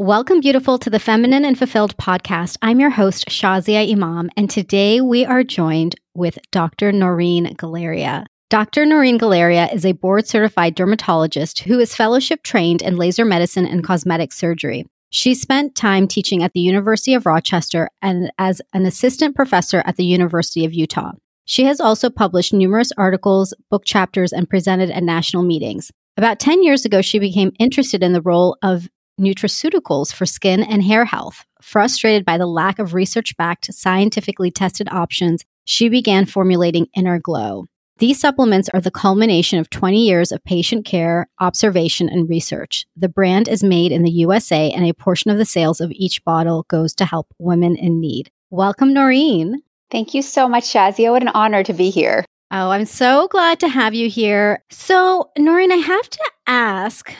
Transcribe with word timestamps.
Welcome, 0.00 0.38
beautiful, 0.38 0.78
to 0.78 0.90
the 0.90 1.00
Feminine 1.00 1.44
and 1.44 1.58
Fulfilled 1.58 1.96
podcast. 1.96 2.56
I'm 2.62 2.78
your 2.78 2.90
host, 2.90 3.26
Shazia 3.26 3.90
Imam, 3.90 4.30
and 4.36 4.48
today 4.48 5.00
we 5.00 5.24
are 5.24 5.42
joined 5.42 5.96
with 6.14 6.38
Dr. 6.52 6.92
Noreen 6.92 7.56
Galaria. 7.56 8.24
Dr. 8.48 8.86
Noreen 8.86 9.18
Galaria 9.18 9.74
is 9.74 9.84
a 9.84 9.90
board 9.90 10.28
certified 10.28 10.76
dermatologist 10.76 11.58
who 11.64 11.80
is 11.80 11.96
fellowship 11.96 12.44
trained 12.44 12.80
in 12.80 12.94
laser 12.94 13.24
medicine 13.24 13.66
and 13.66 13.82
cosmetic 13.82 14.32
surgery. 14.32 14.86
She 15.10 15.34
spent 15.34 15.74
time 15.74 16.06
teaching 16.06 16.44
at 16.44 16.52
the 16.52 16.60
University 16.60 17.14
of 17.14 17.26
Rochester 17.26 17.90
and 18.00 18.30
as 18.38 18.62
an 18.72 18.86
assistant 18.86 19.34
professor 19.34 19.82
at 19.84 19.96
the 19.96 20.04
University 20.04 20.64
of 20.64 20.72
Utah. 20.72 21.10
She 21.44 21.64
has 21.64 21.80
also 21.80 22.08
published 22.08 22.52
numerous 22.52 22.92
articles, 22.96 23.52
book 23.68 23.84
chapters, 23.84 24.32
and 24.32 24.48
presented 24.48 24.90
at 24.92 25.02
national 25.02 25.42
meetings. 25.42 25.90
About 26.16 26.38
10 26.38 26.62
years 26.62 26.84
ago, 26.84 27.02
she 27.02 27.18
became 27.18 27.52
interested 27.58 28.04
in 28.04 28.12
the 28.12 28.22
role 28.22 28.56
of 28.62 28.88
nutraceuticals 29.18 30.12
for 30.12 30.26
skin 30.26 30.62
and 30.62 30.82
hair 30.82 31.04
health. 31.04 31.44
Frustrated 31.60 32.24
by 32.24 32.38
the 32.38 32.46
lack 32.46 32.78
of 32.78 32.94
research 32.94 33.36
backed, 33.36 33.72
scientifically 33.72 34.50
tested 34.50 34.88
options, 34.90 35.44
she 35.64 35.88
began 35.88 36.24
formulating 36.24 36.86
Inner 36.96 37.18
Glow. 37.18 37.66
These 37.98 38.20
supplements 38.20 38.68
are 38.68 38.80
the 38.80 38.92
culmination 38.92 39.58
of 39.58 39.70
20 39.70 40.06
years 40.06 40.30
of 40.30 40.44
patient 40.44 40.84
care, 40.84 41.28
observation, 41.40 42.08
and 42.08 42.28
research. 42.28 42.86
The 42.96 43.08
brand 43.08 43.48
is 43.48 43.64
made 43.64 43.90
in 43.90 44.04
the 44.04 44.10
USA, 44.10 44.70
and 44.70 44.84
a 44.86 44.94
portion 44.94 45.32
of 45.32 45.38
the 45.38 45.44
sales 45.44 45.80
of 45.80 45.90
each 45.90 46.24
bottle 46.24 46.64
goes 46.68 46.94
to 46.94 47.04
help 47.04 47.26
women 47.38 47.74
in 47.74 48.00
need. 48.00 48.30
Welcome, 48.50 48.94
Noreen. 48.94 49.62
Thank 49.90 50.14
you 50.14 50.22
so 50.22 50.48
much, 50.48 50.64
Shazia. 50.64 51.10
What 51.10 51.22
an 51.22 51.28
honor 51.28 51.64
to 51.64 51.72
be 51.72 51.90
here. 51.90 52.24
Oh, 52.52 52.70
I'm 52.70 52.86
so 52.86 53.26
glad 53.26 53.60
to 53.60 53.68
have 53.68 53.94
you 53.94 54.08
here. 54.08 54.62
So, 54.70 55.30
Noreen, 55.36 55.72
I 55.72 55.76
have 55.76 56.08
to 56.08 56.30
ask 56.46 57.12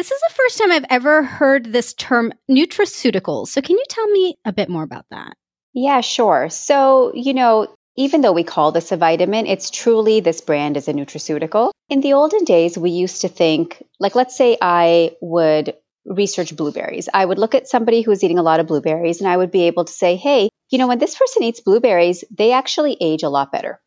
this 0.00 0.10
is 0.10 0.20
the 0.20 0.34
first 0.34 0.56
time 0.56 0.72
I've 0.72 0.86
ever 0.88 1.22
heard 1.22 1.66
this 1.66 1.92
term 1.92 2.32
nutraceuticals. 2.50 3.48
So, 3.48 3.60
can 3.60 3.76
you 3.76 3.84
tell 3.86 4.06
me 4.06 4.38
a 4.46 4.52
bit 4.52 4.70
more 4.70 4.82
about 4.82 5.04
that? 5.10 5.36
Yeah, 5.74 6.00
sure. 6.00 6.48
So, 6.48 7.12
you 7.14 7.34
know, 7.34 7.68
even 7.96 8.22
though 8.22 8.32
we 8.32 8.42
call 8.42 8.72
this 8.72 8.92
a 8.92 8.96
vitamin, 8.96 9.46
it's 9.46 9.68
truly 9.68 10.20
this 10.20 10.40
brand 10.40 10.78
is 10.78 10.88
a 10.88 10.94
nutraceutical. 10.94 11.72
In 11.90 12.00
the 12.00 12.14
olden 12.14 12.44
days, 12.44 12.78
we 12.78 12.88
used 12.88 13.20
to 13.20 13.28
think, 13.28 13.84
like, 13.98 14.14
let's 14.14 14.34
say 14.34 14.56
I 14.62 15.16
would 15.20 15.74
research 16.06 16.56
blueberries. 16.56 17.10
I 17.12 17.22
would 17.22 17.38
look 17.38 17.54
at 17.54 17.68
somebody 17.68 18.00
who 18.00 18.10
was 18.10 18.24
eating 18.24 18.38
a 18.38 18.42
lot 18.42 18.58
of 18.58 18.68
blueberries 18.68 19.20
and 19.20 19.28
I 19.28 19.36
would 19.36 19.50
be 19.50 19.64
able 19.64 19.84
to 19.84 19.92
say, 19.92 20.16
hey, 20.16 20.48
you 20.70 20.78
know, 20.78 20.88
when 20.88 20.98
this 20.98 21.14
person 21.14 21.42
eats 21.42 21.60
blueberries, 21.60 22.24
they 22.30 22.52
actually 22.52 22.96
age 23.02 23.22
a 23.22 23.28
lot 23.28 23.52
better. 23.52 23.78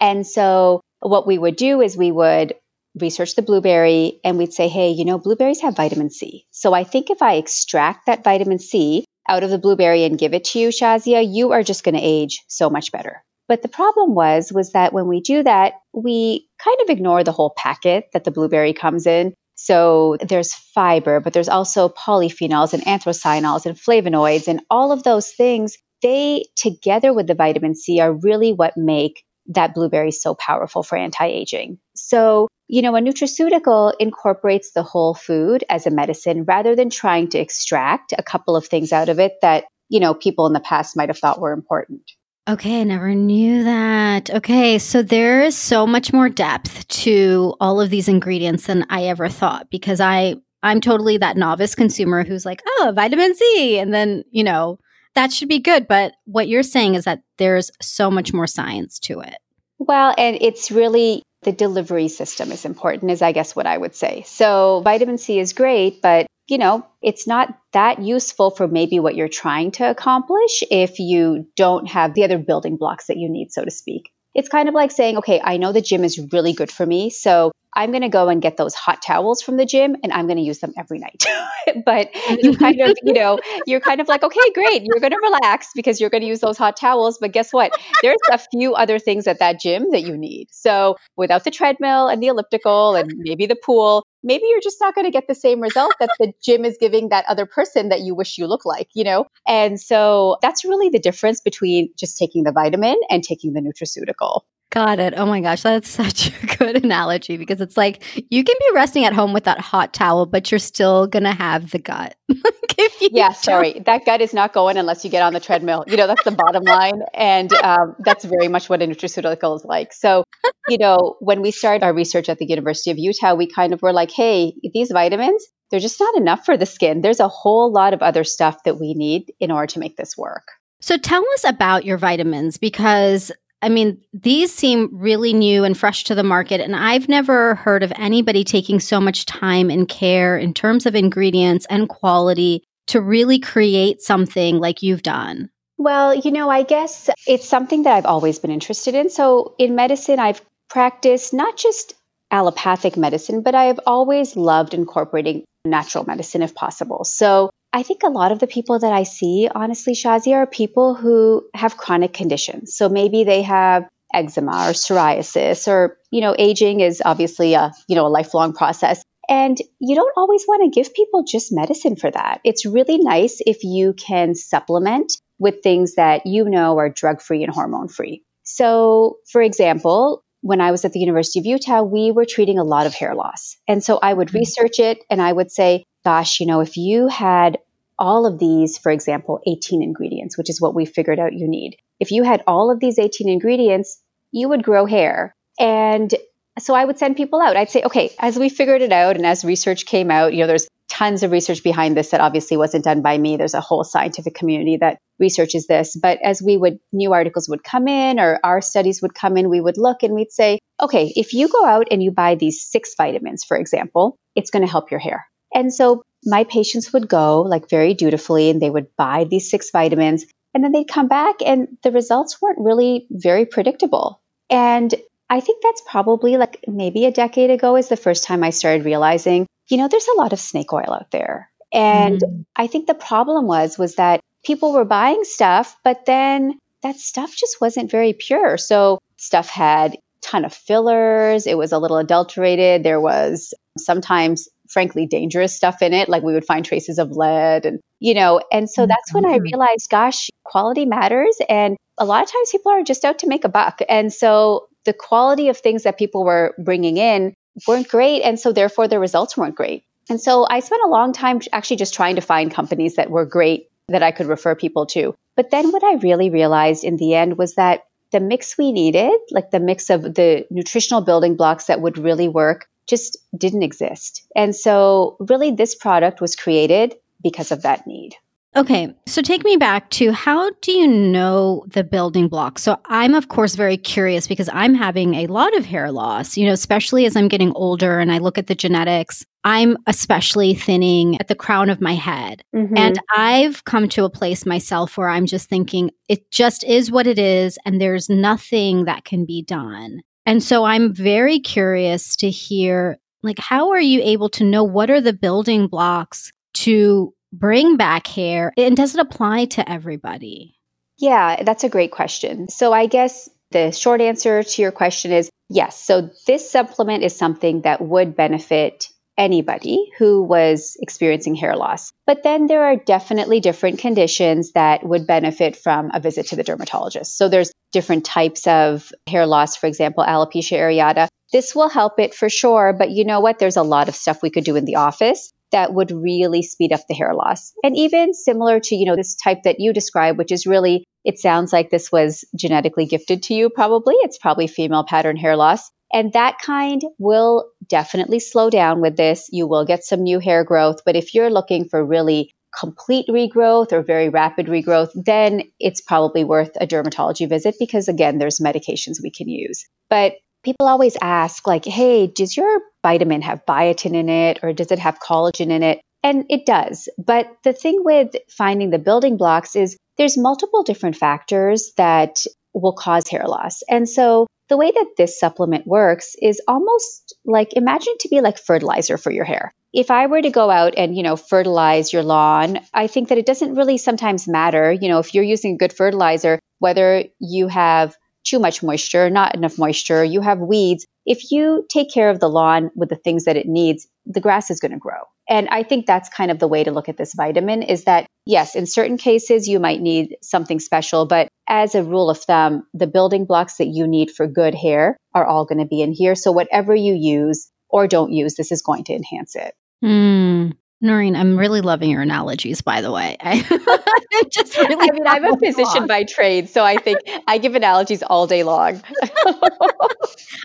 And 0.00 0.26
so, 0.26 0.80
what 0.98 1.28
we 1.28 1.38
would 1.38 1.54
do 1.54 1.80
is 1.80 1.96
we 1.96 2.10
would 2.10 2.54
research 2.98 3.34
the 3.34 3.42
blueberry 3.42 4.20
and 4.24 4.38
we'd 4.38 4.52
say, 4.52 4.68
hey, 4.68 4.90
you 4.90 5.04
know, 5.04 5.18
blueberries 5.18 5.60
have 5.60 5.76
vitamin 5.76 6.10
C. 6.10 6.46
So 6.50 6.72
I 6.72 6.84
think 6.84 7.10
if 7.10 7.22
I 7.22 7.34
extract 7.34 8.06
that 8.06 8.24
vitamin 8.24 8.58
C 8.58 9.04
out 9.28 9.42
of 9.42 9.50
the 9.50 9.58
blueberry 9.58 10.04
and 10.04 10.18
give 10.18 10.34
it 10.34 10.44
to 10.44 10.58
you, 10.58 10.68
Shazia, 10.68 11.24
you 11.26 11.52
are 11.52 11.62
just 11.62 11.84
going 11.84 11.94
to 11.94 12.00
age 12.00 12.42
so 12.48 12.68
much 12.70 12.90
better. 12.90 13.22
But 13.48 13.62
the 13.62 13.68
problem 13.68 14.14
was 14.14 14.52
was 14.52 14.72
that 14.72 14.92
when 14.92 15.08
we 15.08 15.20
do 15.20 15.42
that, 15.42 15.74
we 15.92 16.48
kind 16.62 16.78
of 16.82 16.88
ignore 16.88 17.24
the 17.24 17.32
whole 17.32 17.52
packet 17.56 18.08
that 18.12 18.24
the 18.24 18.30
blueberry 18.30 18.72
comes 18.72 19.06
in. 19.06 19.34
So 19.56 20.16
there's 20.20 20.54
fiber, 20.54 21.20
but 21.20 21.32
there's 21.32 21.48
also 21.48 21.88
polyphenols 21.88 22.72
and 22.72 22.82
anthocyanins 22.84 23.66
and 23.66 23.76
flavonoids 23.76 24.48
and 24.48 24.62
all 24.70 24.92
of 24.92 25.02
those 25.02 25.30
things. 25.30 25.76
They 26.00 26.44
together 26.56 27.12
with 27.12 27.26
the 27.26 27.34
vitamin 27.34 27.74
C 27.74 28.00
are 28.00 28.12
really 28.12 28.52
what 28.52 28.76
make 28.76 29.22
that 29.46 29.74
blueberry 29.74 30.08
is 30.08 30.22
so 30.22 30.34
powerful 30.34 30.82
for 30.82 30.96
anti 30.96 31.26
aging. 31.26 31.78
So, 31.94 32.48
you 32.68 32.82
know, 32.82 32.94
a 32.96 33.00
nutraceutical 33.00 33.92
incorporates 33.98 34.72
the 34.72 34.82
whole 34.82 35.14
food 35.14 35.64
as 35.68 35.86
a 35.86 35.90
medicine 35.90 36.44
rather 36.44 36.76
than 36.76 36.90
trying 36.90 37.28
to 37.30 37.38
extract 37.38 38.12
a 38.16 38.22
couple 38.22 38.56
of 38.56 38.66
things 38.66 38.92
out 38.92 39.08
of 39.08 39.18
it 39.18 39.34
that, 39.42 39.64
you 39.88 40.00
know, 40.00 40.14
people 40.14 40.46
in 40.46 40.52
the 40.52 40.60
past 40.60 40.96
might 40.96 41.08
have 41.08 41.18
thought 41.18 41.40
were 41.40 41.52
important. 41.52 42.02
Okay, 42.48 42.80
I 42.80 42.84
never 42.84 43.14
knew 43.14 43.64
that. 43.64 44.30
Okay, 44.30 44.78
so 44.78 45.02
there 45.02 45.42
is 45.42 45.56
so 45.56 45.86
much 45.86 46.12
more 46.12 46.28
depth 46.28 46.88
to 46.88 47.54
all 47.60 47.80
of 47.80 47.90
these 47.90 48.08
ingredients 48.08 48.66
than 48.66 48.86
I 48.88 49.04
ever 49.04 49.28
thought 49.28 49.70
because 49.70 50.00
I 50.00 50.36
I'm 50.62 50.80
totally 50.80 51.16
that 51.18 51.36
novice 51.36 51.74
consumer 51.74 52.24
who's 52.24 52.44
like, 52.44 52.62
"Oh, 52.66 52.92
vitamin 52.94 53.34
C." 53.34 53.78
And 53.78 53.94
then, 53.94 54.24
you 54.30 54.44
know, 54.44 54.78
that 55.14 55.32
should 55.32 55.48
be 55.48 55.58
good. 55.58 55.88
But 55.88 56.14
what 56.24 56.48
you're 56.48 56.62
saying 56.62 56.94
is 56.94 57.04
that 57.04 57.22
there's 57.38 57.70
so 57.80 58.10
much 58.10 58.32
more 58.32 58.46
science 58.46 58.98
to 59.00 59.20
it. 59.20 59.36
Well, 59.78 60.14
and 60.16 60.36
it's 60.40 60.70
really 60.70 61.22
the 61.42 61.52
delivery 61.52 62.08
system 62.08 62.52
is 62.52 62.64
important, 62.64 63.10
is 63.10 63.22
I 63.22 63.32
guess 63.32 63.56
what 63.56 63.66
I 63.66 63.76
would 63.76 63.94
say. 63.94 64.24
So, 64.26 64.82
vitamin 64.84 65.18
C 65.18 65.38
is 65.38 65.54
great, 65.54 66.02
but 66.02 66.26
you 66.48 66.58
know, 66.58 66.84
it's 67.00 67.28
not 67.28 67.56
that 67.72 68.00
useful 68.00 68.50
for 68.50 68.66
maybe 68.66 68.98
what 68.98 69.14
you're 69.14 69.28
trying 69.28 69.70
to 69.70 69.88
accomplish 69.88 70.64
if 70.70 70.98
you 70.98 71.46
don't 71.54 71.86
have 71.88 72.12
the 72.12 72.24
other 72.24 72.38
building 72.38 72.76
blocks 72.76 73.06
that 73.06 73.16
you 73.16 73.28
need, 73.30 73.52
so 73.52 73.64
to 73.64 73.70
speak. 73.70 74.10
It's 74.34 74.48
kind 74.48 74.68
of 74.68 74.74
like 74.74 74.90
saying, 74.90 75.18
okay, 75.18 75.40
I 75.42 75.58
know 75.58 75.72
the 75.72 75.80
gym 75.80 76.02
is 76.02 76.18
really 76.32 76.52
good 76.52 76.70
for 76.70 76.84
me. 76.84 77.10
So 77.10 77.52
I'm 77.74 77.90
going 77.90 78.02
to 78.02 78.08
go 78.08 78.28
and 78.28 78.42
get 78.42 78.56
those 78.56 78.74
hot 78.74 79.02
towels 79.02 79.42
from 79.42 79.56
the 79.56 79.64
gym 79.64 79.96
and 80.02 80.12
I'm 80.12 80.26
going 80.26 80.38
to 80.38 80.42
use 80.42 80.58
them 80.58 80.72
every 80.76 80.98
night. 80.98 81.24
but 81.84 82.10
you 82.42 82.56
kind 82.56 82.80
of, 82.80 82.94
you 83.02 83.12
know, 83.12 83.38
you're 83.66 83.80
kind 83.80 84.00
of 84.00 84.08
like, 84.08 84.22
okay, 84.22 84.52
great. 84.54 84.82
You're 84.84 85.00
going 85.00 85.12
to 85.12 85.20
relax 85.22 85.68
because 85.74 86.00
you're 86.00 86.10
going 86.10 86.22
to 86.22 86.26
use 86.26 86.40
those 86.40 86.58
hot 86.58 86.76
towels. 86.76 87.18
But 87.20 87.32
guess 87.32 87.52
what? 87.52 87.72
There's 88.02 88.16
a 88.30 88.38
few 88.38 88.74
other 88.74 88.98
things 88.98 89.26
at 89.26 89.38
that 89.38 89.60
gym 89.60 89.90
that 89.92 90.02
you 90.02 90.16
need. 90.16 90.48
So 90.50 90.96
without 91.16 91.44
the 91.44 91.50
treadmill 91.50 92.08
and 92.08 92.22
the 92.22 92.28
elliptical 92.28 92.94
and 92.96 93.12
maybe 93.16 93.46
the 93.46 93.56
pool, 93.56 94.04
maybe 94.22 94.44
you're 94.48 94.60
just 94.60 94.80
not 94.80 94.94
going 94.94 95.06
to 95.06 95.10
get 95.10 95.28
the 95.28 95.34
same 95.34 95.60
result 95.60 95.94
that 96.00 96.10
the 96.18 96.32
gym 96.42 96.64
is 96.64 96.76
giving 96.78 97.10
that 97.10 97.24
other 97.28 97.46
person 97.46 97.90
that 97.90 98.00
you 98.00 98.14
wish 98.14 98.38
you 98.38 98.46
look 98.46 98.64
like, 98.64 98.88
you 98.94 99.04
know? 99.04 99.26
And 99.46 99.80
so 99.80 100.38
that's 100.42 100.64
really 100.64 100.90
the 100.90 100.98
difference 100.98 101.40
between 101.40 101.90
just 101.98 102.18
taking 102.18 102.42
the 102.42 102.52
vitamin 102.52 102.96
and 103.08 103.22
taking 103.22 103.52
the 103.52 103.60
nutraceutical. 103.60 104.42
Got 104.70 105.00
it. 105.00 105.14
Oh 105.16 105.26
my 105.26 105.40
gosh, 105.40 105.62
that's 105.62 105.90
such 106.02 106.28
a 106.28 106.46
good 106.56 106.84
analogy 106.84 107.36
because 107.36 107.60
it's 107.60 107.76
like 107.76 108.02
you 108.30 108.44
can 108.44 108.56
be 108.58 108.74
resting 108.74 109.04
at 109.04 109.12
home 109.12 109.32
with 109.32 109.44
that 109.44 109.58
hot 109.58 109.92
towel, 109.92 110.26
but 110.26 110.50
you're 110.50 110.60
still 110.60 111.06
gonna 111.06 111.34
have 111.34 111.70
the 111.72 111.78
gut. 111.78 112.14
yeah, 113.00 113.32
sorry, 113.32 113.80
that 113.80 114.04
gut 114.04 114.20
is 114.20 114.32
not 114.32 114.52
going 114.52 114.76
unless 114.76 115.04
you 115.04 115.10
get 115.10 115.22
on 115.22 115.32
the 115.32 115.40
treadmill. 115.40 115.84
You 115.88 115.96
know, 115.96 116.06
that's 116.06 116.22
the 116.22 116.30
bottom 116.30 116.62
line, 116.62 117.02
and 117.14 117.52
um, 117.54 117.96
that's 117.98 118.24
very 118.24 118.46
much 118.46 118.68
what 118.68 118.80
a 118.80 118.86
nutraceutical 118.86 119.56
is 119.56 119.64
like. 119.64 119.92
So, 119.92 120.24
you 120.68 120.78
know, 120.78 121.16
when 121.18 121.42
we 121.42 121.50
started 121.50 121.84
our 121.84 121.92
research 121.92 122.28
at 122.28 122.38
the 122.38 122.46
University 122.46 122.92
of 122.92 122.98
Utah, 122.98 123.34
we 123.34 123.48
kind 123.48 123.72
of 123.72 123.82
were 123.82 123.92
like, 123.92 124.12
hey, 124.12 124.52
these 124.72 124.92
vitamins, 124.92 125.44
they're 125.70 125.80
just 125.80 125.98
not 125.98 126.16
enough 126.16 126.44
for 126.44 126.56
the 126.56 126.66
skin. 126.66 127.00
There's 127.00 127.20
a 127.20 127.28
whole 127.28 127.72
lot 127.72 127.92
of 127.92 128.02
other 128.02 128.22
stuff 128.22 128.62
that 128.64 128.78
we 128.78 128.94
need 128.94 129.32
in 129.40 129.50
order 129.50 129.66
to 129.68 129.80
make 129.80 129.96
this 129.96 130.16
work. 130.16 130.46
So 130.80 130.96
tell 130.96 131.24
us 131.34 131.44
about 131.44 131.84
your 131.84 131.98
vitamins 131.98 132.56
because 132.56 133.30
I 133.62 133.68
mean, 133.68 134.00
these 134.12 134.54
seem 134.54 134.88
really 134.92 135.32
new 135.32 135.64
and 135.64 135.76
fresh 135.76 136.04
to 136.04 136.14
the 136.14 136.22
market, 136.22 136.60
and 136.60 136.74
I've 136.74 137.08
never 137.08 137.56
heard 137.56 137.82
of 137.82 137.92
anybody 137.96 138.42
taking 138.42 138.80
so 138.80 139.00
much 139.00 139.26
time 139.26 139.70
and 139.70 139.88
care 139.88 140.38
in 140.38 140.54
terms 140.54 140.86
of 140.86 140.94
ingredients 140.94 141.66
and 141.68 141.88
quality 141.88 142.64
to 142.86 143.00
really 143.00 143.38
create 143.38 144.00
something 144.00 144.58
like 144.58 144.82
you've 144.82 145.02
done. 145.02 145.50
Well, 145.76 146.14
you 146.14 146.30
know, 146.30 146.50
I 146.50 146.62
guess 146.62 147.08
it's 147.26 147.48
something 147.48 147.84
that 147.84 147.94
I've 147.94 148.06
always 148.06 148.38
been 148.38 148.50
interested 148.50 148.94
in. 148.94 149.10
So, 149.10 149.54
in 149.58 149.74
medicine, 149.74 150.18
I've 150.18 150.42
practiced 150.68 151.32
not 151.32 151.56
just 151.56 151.94
allopathic 152.30 152.96
medicine, 152.96 153.42
but 153.42 153.54
I've 153.54 153.80
always 153.86 154.36
loved 154.36 154.74
incorporating 154.74 155.44
natural 155.64 156.04
medicine 156.04 156.42
if 156.42 156.54
possible. 156.54 157.04
So, 157.04 157.50
I 157.72 157.82
think 157.82 158.02
a 158.02 158.10
lot 158.10 158.32
of 158.32 158.40
the 158.40 158.46
people 158.46 158.78
that 158.80 158.92
I 158.92 159.04
see, 159.04 159.48
honestly, 159.52 159.94
Shazia, 159.94 160.34
are 160.34 160.46
people 160.46 160.94
who 160.94 161.48
have 161.54 161.76
chronic 161.76 162.12
conditions. 162.12 162.74
So 162.76 162.88
maybe 162.88 163.24
they 163.24 163.42
have 163.42 163.88
eczema 164.12 164.68
or 164.68 164.72
psoriasis 164.72 165.68
or, 165.68 165.96
you 166.10 166.20
know, 166.20 166.34
aging 166.36 166.80
is 166.80 167.00
obviously 167.04 167.54
a, 167.54 167.72
you 167.88 167.94
know, 167.94 168.06
a 168.06 168.08
lifelong 168.08 168.52
process. 168.54 169.02
And 169.28 169.56
you 169.78 169.94
don't 169.94 170.12
always 170.16 170.44
want 170.48 170.64
to 170.64 170.76
give 170.76 170.92
people 170.92 171.22
just 171.22 171.52
medicine 171.52 171.94
for 171.94 172.10
that. 172.10 172.40
It's 172.42 172.66
really 172.66 172.98
nice 172.98 173.40
if 173.46 173.62
you 173.62 173.92
can 173.92 174.34
supplement 174.34 175.12
with 175.38 175.62
things 175.62 175.94
that 175.94 176.26
you 176.26 176.44
know 176.50 176.78
are 176.78 176.88
drug 176.88 177.22
free 177.22 177.44
and 177.44 177.52
hormone 177.52 177.86
free. 177.86 178.24
So, 178.42 179.18
for 179.30 179.40
example, 179.40 180.24
when 180.40 180.60
I 180.60 180.72
was 180.72 180.84
at 180.84 180.92
the 180.92 181.00
University 181.00 181.38
of 181.38 181.46
Utah, 181.46 181.82
we 181.82 182.10
were 182.10 182.24
treating 182.24 182.58
a 182.58 182.64
lot 182.64 182.86
of 182.86 182.94
hair 182.94 183.14
loss. 183.14 183.56
And 183.68 183.84
so 183.84 183.98
I 184.02 184.12
would 184.12 184.28
mm-hmm. 184.28 184.38
research 184.38 184.80
it 184.80 184.98
and 185.10 185.22
I 185.22 185.32
would 185.32 185.52
say, 185.52 185.84
gosh, 186.04 186.40
you 186.40 186.46
know, 186.46 186.60
if 186.60 186.76
you 186.76 187.08
had 187.08 187.58
all 187.98 188.24
of 188.26 188.38
these, 188.38 188.78
for 188.78 188.90
example, 188.90 189.40
18 189.46 189.82
ingredients, 189.82 190.38
which 190.38 190.48
is 190.48 190.60
what 190.60 190.74
we 190.74 190.86
figured 190.86 191.18
out 191.18 191.34
you 191.34 191.46
need. 191.46 191.76
If 192.00 192.12
you 192.12 192.22
had 192.22 192.42
all 192.46 192.70
of 192.70 192.80
these 192.80 192.98
18 192.98 193.28
ingredients, 193.28 194.00
you 194.32 194.48
would 194.48 194.62
grow 194.62 194.86
hair. 194.86 195.36
And 195.58 196.12
so 196.58 196.74
I 196.74 196.84
would 196.84 196.98
send 196.98 197.16
people 197.16 197.42
out. 197.42 197.56
I'd 197.56 197.70
say, 197.70 197.82
okay, 197.82 198.10
as 198.18 198.38
we 198.38 198.48
figured 198.48 198.80
it 198.80 198.92
out 198.92 199.16
and 199.16 199.26
as 199.26 199.44
research 199.44 199.84
came 199.84 200.10
out, 200.10 200.32
you 200.32 200.40
know, 200.40 200.46
there's 200.46 200.66
tons 200.88 201.22
of 201.22 201.30
research 201.30 201.62
behind 201.62 201.96
this 201.96 202.10
that 202.10 202.20
obviously 202.20 202.56
wasn't 202.56 202.84
done 202.84 203.02
by 203.02 203.16
me. 203.16 203.36
There's 203.36 203.54
a 203.54 203.60
whole 203.60 203.84
scientific 203.84 204.34
community 204.34 204.78
that 204.78 204.98
researches 205.18 205.66
this. 205.66 205.94
But 205.94 206.18
as 206.22 206.42
we 206.42 206.56
would, 206.56 206.80
new 206.92 207.12
articles 207.12 207.48
would 207.48 207.62
come 207.62 207.86
in 207.86 208.18
or 208.18 208.40
our 208.42 208.60
studies 208.60 209.00
would 209.02 209.14
come 209.14 209.36
in, 209.36 209.50
we 209.50 209.60
would 209.60 209.78
look 209.78 210.02
and 210.02 210.14
we'd 210.14 210.32
say, 210.32 210.58
okay, 210.80 211.12
if 211.14 211.34
you 211.34 211.48
go 211.48 211.64
out 211.64 211.88
and 211.90 212.02
you 212.02 212.10
buy 212.10 212.34
these 212.34 212.62
six 212.62 212.94
vitamins, 212.96 213.44
for 213.44 213.56
example, 213.56 214.16
it's 214.34 214.50
going 214.50 214.64
to 214.64 214.70
help 214.70 214.90
your 214.90 215.00
hair. 215.00 215.26
And 215.54 215.72
so 215.72 216.02
my 216.24 216.44
patients 216.44 216.92
would 216.92 217.08
go 217.08 217.42
like 217.42 217.68
very 217.68 217.94
dutifully 217.94 218.50
and 218.50 218.60
they 218.60 218.70
would 218.70 218.94
buy 218.96 219.24
these 219.24 219.50
six 219.50 219.70
vitamins 219.70 220.26
and 220.54 220.62
then 220.62 220.72
they'd 220.72 220.88
come 220.88 221.08
back 221.08 221.36
and 221.44 221.78
the 221.82 221.92
results 221.92 222.40
weren't 222.40 222.58
really 222.58 223.06
very 223.10 223.46
predictable. 223.46 224.20
And 224.48 224.94
I 225.28 225.40
think 225.40 225.62
that's 225.62 225.82
probably 225.86 226.36
like 226.36 226.64
maybe 226.66 227.06
a 227.06 227.12
decade 227.12 227.50
ago 227.50 227.76
is 227.76 227.88
the 227.88 227.96
first 227.96 228.24
time 228.24 228.42
I 228.42 228.50
started 228.50 228.84
realizing, 228.84 229.46
you 229.68 229.76
know, 229.76 229.88
there's 229.88 230.08
a 230.08 230.18
lot 230.18 230.32
of 230.32 230.40
snake 230.40 230.72
oil 230.72 230.92
out 230.92 231.10
there. 231.12 231.50
And 231.72 232.20
mm. 232.20 232.44
I 232.56 232.66
think 232.66 232.86
the 232.86 232.94
problem 232.94 233.46
was 233.46 233.78
was 233.78 233.94
that 233.94 234.20
people 234.44 234.72
were 234.72 234.84
buying 234.84 235.22
stuff, 235.22 235.76
but 235.84 236.04
then 236.04 236.58
that 236.82 236.96
stuff 236.96 237.34
just 237.36 237.60
wasn't 237.60 237.90
very 237.90 238.12
pure. 238.12 238.58
So 238.58 238.98
stuff 239.16 239.48
had 239.48 239.96
ton 240.20 240.44
of 240.44 240.52
fillers, 240.52 241.46
it 241.46 241.56
was 241.56 241.72
a 241.72 241.78
little 241.78 241.98
adulterated, 241.98 242.82
there 242.82 243.00
was 243.00 243.54
sometimes 243.78 244.48
frankly 244.70 245.06
dangerous 245.06 245.54
stuff 245.54 245.82
in 245.82 245.92
it. 245.92 246.08
Like 246.08 246.22
we 246.22 246.32
would 246.32 246.44
find 246.44 246.64
traces 246.64 246.98
of 246.98 247.10
lead 247.10 247.66
and 247.66 247.80
you 247.98 248.14
know 248.14 248.40
and 248.50 248.70
so 248.70 248.86
that's 248.86 249.12
when 249.12 249.26
i 249.26 249.34
mm-hmm. 249.34 249.42
realized 249.42 249.90
gosh 249.90 250.30
quality 250.44 250.86
matters. 250.86 251.36
And 251.48 251.76
a 251.98 252.04
lot 252.04 252.24
of 252.24 252.32
times 252.32 252.50
people 252.50 252.72
are 252.72 252.82
just 252.82 253.04
out 253.04 253.18
to 253.20 253.28
make 253.28 253.44
a 253.44 253.48
buck. 253.48 253.80
And 253.88 254.12
so 254.12 254.68
the 254.84 254.92
quality 254.92 255.48
of 255.48 255.58
things 255.58 255.82
that 255.82 255.98
people 255.98 256.24
were 256.24 256.54
bringing 256.58 256.96
in 256.96 257.34
weren't 257.68 257.88
great. 257.88 258.22
And 258.22 258.38
so 258.38 258.52
therefore 258.52 258.88
the 258.88 258.98
results 258.98 259.36
weren't 259.36 259.56
great. 259.56 259.84
And 260.08 260.20
so 260.20 260.46
i 260.48 260.60
spent 260.60 260.82
a 260.84 260.88
long 260.88 261.12
time 261.12 261.40
actually 261.52 261.76
just 261.76 261.94
trying 261.94 262.16
to 262.16 262.22
find 262.22 262.50
companies 262.50 262.96
that 262.96 263.10
were 263.10 263.26
great 263.26 263.68
that 263.88 264.02
i 264.02 264.12
could 264.12 264.26
refer 264.26 264.54
people 264.54 264.86
to. 264.86 265.14
But 265.36 265.50
then 265.50 265.70
what 265.70 265.84
i 265.84 265.94
really 265.94 266.30
realized 266.30 266.84
in 266.84 266.96
the 266.96 267.14
end 267.14 267.36
was 267.36 267.54
that 267.56 267.84
the 268.12 268.20
mix 268.20 268.58
we 268.58 268.72
needed 268.72 269.12
like 269.30 269.50
the 269.50 269.60
mix 269.60 269.90
of 269.90 270.02
the 270.02 270.46
nutritional 270.50 271.00
building 271.00 271.36
blocks 271.36 271.66
that 271.66 271.80
would 271.80 271.98
really 271.98 272.28
work 272.28 272.66
just 272.90 273.16
didn't 273.36 273.62
exist. 273.62 274.26
And 274.36 274.54
so, 274.54 275.16
really, 275.20 275.52
this 275.52 275.74
product 275.74 276.20
was 276.20 276.36
created 276.36 276.96
because 277.22 277.52
of 277.52 277.62
that 277.62 277.86
need. 277.86 278.16
Okay, 278.56 278.92
so 279.06 279.22
take 279.22 279.44
me 279.44 279.56
back 279.56 279.90
to 279.90 280.10
how 280.10 280.50
do 280.60 280.72
you 280.72 280.88
know 280.88 281.64
the 281.68 281.84
building 281.84 282.26
blocks? 282.26 282.62
So 282.62 282.80
I'm 282.86 283.14
of 283.14 283.28
course 283.28 283.54
very 283.54 283.76
curious 283.76 284.26
because 284.26 284.50
I'm 284.52 284.74
having 284.74 285.14
a 285.14 285.28
lot 285.28 285.56
of 285.56 285.64
hair 285.64 285.92
loss, 285.92 286.36
you 286.36 286.46
know, 286.46 286.52
especially 286.52 287.06
as 287.06 287.14
I'm 287.14 287.28
getting 287.28 287.52
older 287.52 288.00
and 288.00 288.10
I 288.10 288.18
look 288.18 288.38
at 288.38 288.48
the 288.48 288.56
genetics. 288.56 289.24
I'm 289.44 289.76
especially 289.86 290.54
thinning 290.54 291.16
at 291.20 291.28
the 291.28 291.36
crown 291.36 291.70
of 291.70 291.80
my 291.80 291.94
head. 291.94 292.42
Mm-hmm. 292.52 292.76
And 292.76 293.00
I've 293.16 293.64
come 293.66 293.88
to 293.90 294.04
a 294.04 294.10
place 294.10 294.44
myself 294.44 294.98
where 294.98 295.08
I'm 295.08 295.26
just 295.26 295.48
thinking 295.48 295.92
it 296.08 296.28
just 296.32 296.64
is 296.64 296.90
what 296.90 297.06
it 297.06 297.20
is 297.20 297.56
and 297.64 297.80
there's 297.80 298.10
nothing 298.10 298.84
that 298.86 299.04
can 299.04 299.24
be 299.24 299.42
done. 299.42 300.02
And 300.30 300.44
so 300.44 300.62
I'm 300.62 300.94
very 300.94 301.40
curious 301.40 302.14
to 302.18 302.30
hear 302.30 303.00
like 303.24 303.40
how 303.40 303.70
are 303.70 303.80
you 303.80 304.00
able 304.00 304.28
to 304.28 304.44
know 304.44 304.62
what 304.62 304.88
are 304.88 305.00
the 305.00 305.12
building 305.12 305.66
blocks 305.66 306.30
to 306.62 307.12
bring 307.32 307.76
back 307.76 308.06
hair 308.06 308.52
and 308.56 308.76
does 308.76 308.94
it 308.94 309.00
apply 309.00 309.46
to 309.46 309.68
everybody? 309.68 310.56
Yeah, 310.98 311.42
that's 311.42 311.64
a 311.64 311.68
great 311.68 311.90
question. 311.90 312.48
So 312.48 312.72
I 312.72 312.86
guess 312.86 313.28
the 313.50 313.72
short 313.72 314.00
answer 314.00 314.44
to 314.44 314.62
your 314.62 314.70
question 314.70 315.10
is 315.10 315.30
yes. 315.48 315.76
So 315.76 316.10
this 316.28 316.48
supplement 316.48 317.02
is 317.02 317.16
something 317.16 317.62
that 317.62 317.82
would 317.82 318.14
benefit 318.14 318.86
anybody 319.20 319.92
who 319.98 320.22
was 320.22 320.78
experiencing 320.80 321.34
hair 321.34 321.54
loss. 321.54 321.92
But 322.06 322.22
then 322.22 322.46
there 322.46 322.64
are 322.64 322.76
definitely 322.76 323.40
different 323.40 323.78
conditions 323.78 324.52
that 324.52 324.82
would 324.82 325.06
benefit 325.06 325.56
from 325.56 325.90
a 325.92 326.00
visit 326.00 326.28
to 326.28 326.36
the 326.36 326.42
dermatologist. 326.42 327.18
So 327.18 327.28
there's 327.28 327.52
different 327.70 328.06
types 328.06 328.46
of 328.46 328.90
hair 329.06 329.26
loss, 329.26 329.56
for 329.56 329.66
example, 329.66 330.04
alopecia 330.04 330.58
areata. 330.58 331.08
This 331.32 331.54
will 331.54 331.68
help 331.68 332.00
it 332.00 332.14
for 332.14 332.30
sure, 332.30 332.74
but 332.76 332.90
you 332.90 333.04
know 333.04 333.20
what? 333.20 333.38
There's 333.38 333.58
a 333.58 333.62
lot 333.62 333.88
of 333.88 333.94
stuff 333.94 334.22
we 334.22 334.30
could 334.30 334.44
do 334.44 334.56
in 334.56 334.64
the 334.64 334.76
office 334.76 335.30
that 335.52 335.74
would 335.74 335.90
really 335.90 336.42
speed 336.42 336.72
up 336.72 336.80
the 336.88 336.94
hair 336.94 337.14
loss. 337.14 337.52
And 337.62 337.76
even 337.76 338.14
similar 338.14 338.58
to, 338.58 338.74
you 338.74 338.86
know, 338.86 338.96
this 338.96 339.16
type 339.16 339.42
that 339.44 339.60
you 339.60 339.72
describe, 339.74 340.16
which 340.16 340.32
is 340.32 340.46
really, 340.46 340.84
it 341.04 341.18
sounds 341.18 341.52
like 341.52 341.68
this 341.68 341.92
was 341.92 342.24
genetically 342.34 342.86
gifted 342.86 343.24
to 343.24 343.34
you, 343.34 343.50
probably. 343.50 343.94
It's 343.98 344.18
probably 344.18 344.46
female 344.46 344.84
pattern 344.84 345.16
hair 345.16 345.36
loss. 345.36 345.70
And 345.92 346.12
that 346.12 346.38
kind 346.38 346.82
will 346.98 347.50
definitely 347.66 348.20
slow 348.20 348.50
down 348.50 348.80
with 348.80 348.96
this. 348.96 349.28
You 349.32 349.46
will 349.46 349.64
get 349.64 349.84
some 349.84 350.02
new 350.02 350.18
hair 350.20 350.44
growth. 350.44 350.82
But 350.84 350.96
if 350.96 351.14
you're 351.14 351.30
looking 351.30 351.68
for 351.68 351.84
really 351.84 352.30
complete 352.58 353.06
regrowth 353.08 353.72
or 353.72 353.82
very 353.82 354.08
rapid 354.08 354.46
regrowth, 354.46 354.90
then 354.94 355.42
it's 355.58 355.80
probably 355.80 356.24
worth 356.24 356.50
a 356.60 356.66
dermatology 356.66 357.28
visit 357.28 357.56
because, 357.58 357.88
again, 357.88 358.18
there's 358.18 358.40
medications 358.40 359.02
we 359.02 359.10
can 359.10 359.28
use. 359.28 359.64
But 359.88 360.14
people 360.44 360.66
always 360.66 360.96
ask, 361.00 361.46
like, 361.46 361.64
hey, 361.64 362.06
does 362.06 362.36
your 362.36 362.60
vitamin 362.82 363.22
have 363.22 363.46
biotin 363.46 363.94
in 363.94 364.08
it 364.08 364.40
or 364.42 364.52
does 364.52 364.72
it 364.72 364.78
have 364.78 364.98
collagen 364.98 365.50
in 365.50 365.62
it? 365.62 365.80
And 366.02 366.24
it 366.30 366.46
does. 366.46 366.88
But 366.98 367.26
the 367.44 367.52
thing 367.52 367.82
with 367.84 368.16
finding 368.28 368.70
the 368.70 368.78
building 368.78 369.16
blocks 369.16 369.54
is 369.54 369.76
there's 369.98 370.16
multiple 370.16 370.62
different 370.62 370.96
factors 370.96 371.72
that 371.76 372.24
will 372.52 372.72
cause 372.72 373.08
hair 373.08 373.24
loss. 373.26 373.62
And 373.68 373.88
so 373.88 374.26
the 374.48 374.56
way 374.56 374.70
that 374.70 374.94
this 374.96 375.18
supplement 375.18 375.66
works 375.66 376.16
is 376.20 376.40
almost 376.48 377.14
like 377.24 377.52
imagine 377.54 377.94
to 378.00 378.08
be 378.08 378.20
like 378.20 378.38
fertilizer 378.38 378.98
for 378.98 379.10
your 379.10 379.24
hair. 379.24 379.52
If 379.72 379.90
I 379.92 380.06
were 380.06 380.20
to 380.20 380.30
go 380.30 380.50
out 380.50 380.74
and, 380.76 380.96
you 380.96 381.04
know, 381.04 381.14
fertilize 381.14 381.92
your 381.92 382.02
lawn, 382.02 382.58
I 382.74 382.88
think 382.88 383.08
that 383.08 383.18
it 383.18 383.26
doesn't 383.26 383.54
really 383.54 383.78
sometimes 383.78 384.26
matter, 384.26 384.72
you 384.72 384.88
know, 384.88 384.98
if 384.98 385.14
you're 385.14 385.22
using 385.22 385.54
a 385.54 385.58
good 385.58 385.72
fertilizer, 385.72 386.40
whether 386.58 387.04
you 387.20 387.46
have 387.46 387.96
too 388.24 388.40
much 388.40 388.62
moisture, 388.62 389.08
not 389.08 389.34
enough 389.34 389.58
moisture, 389.58 390.04
you 390.04 390.20
have 390.20 390.40
weeds. 390.40 390.84
If 391.06 391.30
you 391.30 391.64
take 391.68 391.92
care 391.92 392.10
of 392.10 392.20
the 392.20 392.28
lawn 392.28 392.70
with 392.74 392.88
the 392.88 392.96
things 392.96 393.24
that 393.24 393.36
it 393.36 393.46
needs, 393.46 393.86
the 394.04 394.20
grass 394.20 394.50
is 394.50 394.60
going 394.60 394.72
to 394.72 394.78
grow. 394.78 395.00
And 395.28 395.48
I 395.48 395.62
think 395.62 395.86
that's 395.86 396.08
kind 396.08 396.30
of 396.30 396.40
the 396.40 396.48
way 396.48 396.64
to 396.64 396.72
look 396.72 396.88
at 396.88 396.96
this 396.96 397.14
vitamin 397.14 397.62
is 397.62 397.84
that, 397.84 398.06
yes, 398.26 398.56
in 398.56 398.66
certain 398.66 398.98
cases, 398.98 399.46
you 399.46 399.60
might 399.60 399.80
need 399.80 400.16
something 400.22 400.58
special, 400.58 401.06
but 401.06 401.28
as 401.50 401.74
a 401.74 401.82
rule 401.82 402.08
of 402.08 402.18
thumb, 402.18 402.64
the 402.72 402.86
building 402.86 403.26
blocks 403.26 403.56
that 403.56 403.66
you 403.66 403.86
need 403.88 404.10
for 404.10 404.26
good 404.28 404.54
hair 404.54 404.96
are 405.14 405.26
all 405.26 405.44
going 405.44 405.58
to 405.58 405.66
be 405.66 405.82
in 405.82 405.92
here. 405.92 406.14
So 406.14 406.30
whatever 406.30 406.74
you 406.74 406.94
use 406.94 407.50
or 407.68 407.88
don't 407.88 408.12
use, 408.12 408.36
this 408.36 408.52
is 408.52 408.62
going 408.62 408.84
to 408.84 408.94
enhance 408.94 409.34
it. 409.34 409.52
Mm. 409.84 410.52
Noreen, 410.80 411.16
I'm 411.16 411.36
really 411.36 411.60
loving 411.60 411.90
your 411.90 412.00
analogies, 412.00 412.62
by 412.62 412.80
the 412.80 412.92
way. 412.92 413.16
I 413.20 414.22
just 414.30 414.56
really 414.56 414.88
I 414.88 414.92
mean, 414.92 415.06
I'm 415.06 415.24
a 415.24 415.36
physician 415.36 415.86
by 415.86 416.04
trade, 416.04 416.48
so 416.48 416.64
I 416.64 416.76
think 416.76 417.00
I 417.26 417.36
give 417.36 417.54
analogies 417.54 418.02
all 418.02 418.26
day 418.26 418.44
long. 418.44 418.80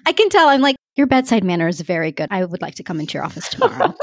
I 0.06 0.12
can 0.12 0.28
tell. 0.30 0.50
I'm 0.50 0.60
like, 0.62 0.76
your 0.96 1.08
bedside 1.08 1.44
manner 1.46 1.68
is 1.68 1.80
very 1.82 2.12
good. 2.12 2.28
I 2.32 2.44
would 2.44 2.62
like 2.62 2.76
to 2.76 2.84
come 2.84 3.00
into 3.00 3.14
your 3.14 3.24
office 3.24 3.48
tomorrow. 3.48 3.94